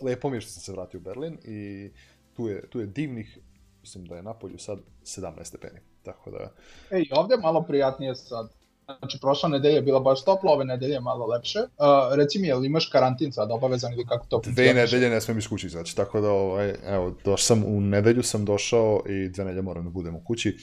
lepo 0.01 0.31
mi 0.31 0.37
je 0.37 0.41
što 0.41 0.51
sam 0.51 0.63
se 0.63 0.73
vratio 0.73 0.99
u 0.99 1.03
Berlin 1.03 1.39
i 1.45 1.91
tu 2.37 2.49
je, 2.49 2.71
tu 2.71 2.81
je 2.81 2.87
divnih, 2.87 3.39
mislim 3.81 4.05
da 4.05 4.17
je 4.17 4.23
na 4.23 4.35
polju 4.35 4.59
sad 4.59 4.79
17 5.03 5.45
stepeni, 5.45 5.81
tako 6.03 6.31
da... 6.31 6.53
Ej, 6.91 7.09
ovde 7.13 7.35
je 7.35 7.41
malo 7.41 7.63
prijatnije 7.63 8.15
sad. 8.15 8.51
Znači, 8.99 9.19
prošla 9.21 9.49
nedelja 9.49 9.75
je 9.75 9.83
bila 9.83 10.01
baš 10.01 10.25
topla, 10.25 10.53
ove 10.53 10.65
nedelje 10.65 10.93
je 10.93 11.01
malo 11.01 11.27
lepše. 11.27 11.59
Uh, 11.59 12.17
reci 12.17 12.39
mi, 12.39 12.47
je 12.47 12.55
li 12.55 12.67
imaš 12.67 12.87
karantin 12.87 13.33
sad 13.33 13.51
obavezan 13.51 13.93
ili 13.93 14.07
kako 14.07 14.27
to 14.27 14.41
Dve 14.45 14.75
nedelje 14.75 15.11
ne 15.11 15.21
smem 15.21 15.39
iz 15.39 15.49
kući 15.49 15.67
izaći, 15.67 15.97
tako 15.97 16.21
da, 16.21 16.31
ovaj, 16.31 16.75
evo, 16.87 17.15
došao 17.25 17.37
sam, 17.37 17.65
u 17.65 17.81
nedelju 17.81 18.23
sam 18.23 18.45
došao 18.45 19.03
i 19.09 19.29
dve 19.29 19.45
nedelje 19.45 19.63
moram 19.63 19.85
da 19.85 19.91
budem 19.91 20.17
u 20.17 20.25
kući. 20.25 20.57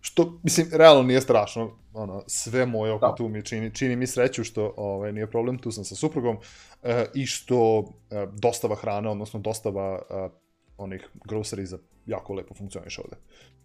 Što, 0.00 0.40
mislim, 0.42 0.66
realno 0.72 1.02
nije 1.02 1.20
strašno, 1.20 1.70
ono, 1.92 2.24
sve 2.26 2.66
moje 2.66 2.92
oko 2.92 3.06
da. 3.06 3.14
tu 3.14 3.28
mi 3.28 3.44
čini, 3.44 3.74
čini 3.74 3.96
mi 3.96 4.06
sreću 4.06 4.44
što 4.44 4.74
ovaj, 4.76 5.12
nije 5.12 5.30
problem, 5.30 5.58
tu 5.58 5.70
sam 5.70 5.84
sa 5.84 5.94
suprugom 5.94 6.38
e, 6.82 7.06
i 7.14 7.26
što 7.26 7.84
e, 8.10 8.26
dostava 8.32 8.76
hrane, 8.76 9.08
odnosno 9.08 9.40
dostava 9.40 10.02
e, 10.10 10.28
onih 10.78 11.08
groceries 11.24 11.70
jako 12.06 12.34
lepo 12.34 12.54
funkcioniše 12.54 13.00
ovde. 13.04 13.16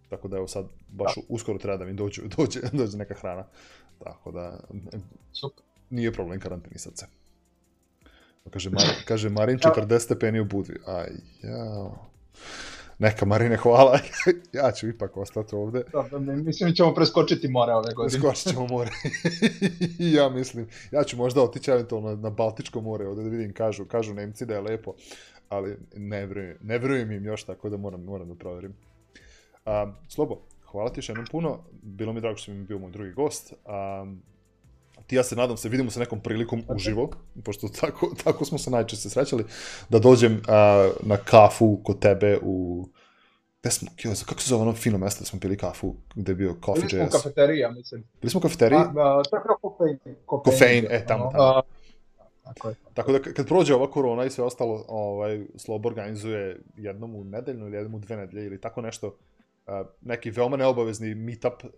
Tako 0.10 0.28
da 0.28 0.38
evo 0.38 0.48
sad, 0.48 0.66
baš 0.88 1.16
da. 1.16 1.22
uskoro 1.30 1.60
treba 1.60 1.78
da 1.78 1.86
mi 1.86 1.94
dođe, 1.94 2.22
dođe, 2.38 2.60
dođe 2.74 2.98
neka 2.98 3.14
hrana. 3.14 3.46
Tako 4.04 4.32
da, 4.32 4.60
Super. 5.34 5.64
nije 5.90 6.14
problem 6.14 6.40
karantinisat 6.40 6.98
se. 6.98 7.06
Kaže, 8.50 8.70
Mar, 8.70 8.84
kaže 9.10 9.30
Marin 9.30 9.58
40 9.58 10.00
stepeni 10.00 10.40
u 10.40 10.46
Budvi. 10.46 10.76
Aj, 10.88 11.10
jao. 11.44 12.12
Neka 13.02 13.26
Marine, 13.26 13.58
hvala. 13.58 14.00
ja 14.60 14.72
ću 14.72 14.88
ipak 14.90 15.18
ostati 15.18 15.56
ovde. 15.56 15.84
Da, 15.92 16.20
mislim 16.20 16.70
da 16.70 16.76
ćemo 16.76 16.94
preskočiti 16.94 17.48
more 17.48 17.74
ove 17.74 17.94
godine. 17.94 18.22
Preskočit 18.22 18.54
ćemo 18.54 18.68
more. 18.68 18.92
ja 20.18 20.30
mislim. 20.30 20.68
Ja 20.92 21.04
ću 21.04 21.18
možda 21.18 21.42
otići 21.42 21.72
eventualno 21.72 22.16
na, 22.16 22.30
Baltičko 22.30 22.82
more, 22.82 23.08
ovde 23.08 23.24
da 23.24 23.30
vidim, 23.30 23.54
kažu, 23.54 23.86
kažu 23.86 24.14
Nemci 24.14 24.46
da 24.46 24.54
je 24.54 24.62
lepo, 24.62 24.94
ali 25.50 25.78
ne 25.96 26.26
verujem, 26.26 26.58
ne 26.62 26.78
verujem 26.78 27.12
im 27.12 27.26
još, 27.26 27.44
tako 27.44 27.70
da 27.70 27.78
moram, 27.78 28.04
moram 28.04 28.28
da 28.28 28.36
proverim. 28.36 28.74
Um, 29.66 29.94
Slobo, 30.08 30.42
hvala 30.72 30.90
ti 30.90 31.00
još 31.00 31.10
jednom 31.10 31.26
puno. 31.32 31.60
Bilo 31.82 32.14
mi 32.14 32.22
drago 32.22 32.38
što 32.38 32.52
mi 32.52 32.64
bio 32.64 32.80
moj 32.80 32.92
drugi 32.92 33.12
gost. 33.12 33.54
Um, 33.54 34.22
ti 35.12 35.16
ja 35.16 35.24
se 35.24 35.36
nadam 35.36 35.58
se 35.58 35.70
vidimo 35.70 35.92
se 35.92 36.00
nekom 36.00 36.20
prilikom 36.20 36.64
okay. 36.64 36.76
uživo, 36.76 37.10
pošto 37.44 37.68
tako, 37.82 38.12
tako 38.24 38.46
smo 38.46 38.58
se 38.58 38.72
najčešće 38.72 39.10
srećali, 39.10 39.46
da 39.90 40.00
dođem 40.00 40.34
uh, 40.34 40.42
na 41.08 41.18
kafu 41.18 41.80
kod 41.84 42.00
tebe 42.00 42.40
u... 42.42 42.88
Gde 43.62 43.72
smo, 43.72 43.90
kako 44.26 44.42
se 44.42 44.50
zove 44.50 44.62
ono 44.62 44.74
fino 44.74 44.98
mesto 44.98 45.20
da 45.22 45.26
smo 45.26 45.40
pili 45.40 45.58
kafu, 45.58 45.96
gde 46.16 46.32
je 46.32 46.36
bio 46.36 46.56
Coffee 46.66 46.88
Bili 46.88 46.90
smo 46.90 47.08
u 47.08 47.10
kafeterija, 47.10 47.72
mislim. 47.72 48.04
Bili 48.22 48.32
smo 48.32 48.38
u 48.38 48.42
kafeteriji? 48.42 48.80
A, 48.80 48.92
a, 48.96 49.24
to 49.30 49.36
je 49.36 49.42
kao 49.46 49.58
kofein. 49.62 50.00
Kofein, 50.26 50.86
e, 50.90 51.06
tamo, 51.06 51.30
tamo. 51.32 51.44
A, 51.44 51.62
tako, 52.44 52.70
je. 52.70 52.76
tako 52.94 53.12
da 53.12 53.20
kad 53.20 53.48
prođe 53.48 53.76
ova 53.76 53.92
korona 53.92 54.26
i 54.26 54.30
sve 54.30 54.44
ostalo, 54.44 54.86
ovaj, 54.88 55.42
Slobo 55.56 55.90
organizuje 55.90 56.60
jednom 56.78 57.16
u 57.16 57.24
nedeljnu 57.24 57.68
ili 57.68 57.76
jednom 57.76 57.96
u 57.96 58.00
dve 58.00 58.18
nedelje 58.18 58.46
ili 58.46 58.62
tako 58.62 58.82
nešto, 58.82 59.16
neki 60.02 60.32
veoma 60.32 60.58
neobavezni 60.58 61.16
meetup 61.16 61.64
uh, 61.64 61.72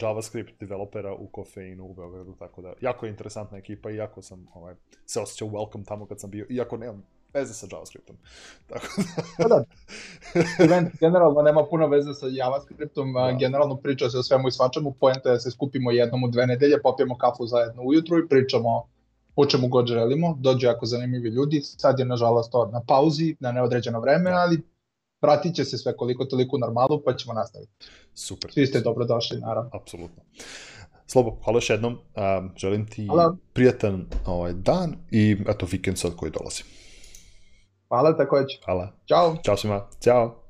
JavaScript 0.00 0.60
developera 0.60 1.14
u 1.14 1.26
kofeinu 1.26 1.84
u 1.84 1.94
Beogradu, 1.94 2.34
tako 2.38 2.62
da 2.62 2.72
jako 2.80 3.06
je 3.06 3.10
interesantna 3.10 3.58
ekipa 3.58 3.90
i 3.90 3.96
jako 3.96 4.22
sam 4.22 4.46
ovaj, 4.54 4.74
se 5.06 5.20
osjećao 5.20 5.48
welcome 5.48 5.84
tamo 5.84 6.06
kad 6.06 6.20
sam 6.20 6.30
bio, 6.30 6.46
iako 6.50 6.76
nemam 6.76 7.02
veze 7.34 7.54
sa 7.54 7.66
JavaScriptom. 7.70 8.16
Tako 8.70 8.86
da... 8.96 9.12
Pa 9.38 9.48
da. 9.48 9.64
Event 10.64 11.00
generalno 11.00 11.42
nema 11.42 11.66
puno 11.70 11.86
veze 11.86 12.14
sa 12.14 12.26
JavaScriptom, 12.30 13.12
da. 13.12 13.36
generalno 13.40 13.76
priča 13.76 14.10
se 14.10 14.18
o 14.18 14.22
svemu 14.22 14.48
i 14.48 14.52
svačemu, 14.52 14.92
poenta 14.92 15.28
je 15.28 15.32
da 15.32 15.40
se 15.40 15.50
skupimo 15.50 15.90
jednom 15.90 16.24
u 16.24 16.28
dve 16.28 16.46
nedelje, 16.46 16.82
popijemo 16.82 17.18
kafu 17.18 17.46
zajedno 17.46 17.82
ujutru 17.82 18.18
i 18.18 18.28
pričamo 18.28 18.88
o 19.36 19.46
čemu 19.46 19.68
god 19.68 19.86
želimo, 19.86 20.36
dođe 20.40 20.66
jako 20.66 20.86
zanimljivi 20.86 21.28
ljudi, 21.28 21.60
sad 21.62 21.98
je 21.98 22.04
nažalost 22.04 22.52
to 22.52 22.66
na 22.66 22.80
pauzi, 22.86 23.36
na 23.40 23.52
neodređeno 23.52 24.00
vreme, 24.00 24.30
da. 24.30 24.36
ali 24.36 24.62
pratit 25.20 25.54
će 25.54 25.64
se 25.64 25.78
sve 25.78 25.96
koliko 25.96 26.24
toliko 26.24 26.58
normalu, 26.58 27.02
pa 27.04 27.16
ćemo 27.16 27.34
nastaviti. 27.34 27.72
Super. 28.14 28.52
Svi 28.52 28.66
ste 28.66 28.80
dobrodošli, 28.80 29.40
naravno. 29.40 29.70
Apsolutno. 29.72 30.22
Slobo, 31.06 31.36
hvala 31.44 31.56
još 31.56 31.70
jednom. 31.70 31.92
Um, 31.92 32.50
želim 32.56 32.86
ti 32.86 33.06
hvala. 33.06 33.36
prijatan 33.52 34.06
ovaj, 34.26 34.52
dan 34.52 34.96
i 35.10 35.36
eto 35.48 35.66
vikend 35.70 35.98
sad 35.98 36.16
koji 36.16 36.32
dolazi. 36.32 36.62
Hvala 37.88 38.16
takođe. 38.16 38.58
Hvala. 38.64 38.92
Ćao. 39.08 39.36
Ćao 39.44 39.56
svima. 39.56 39.86
Ćao. 40.04 40.49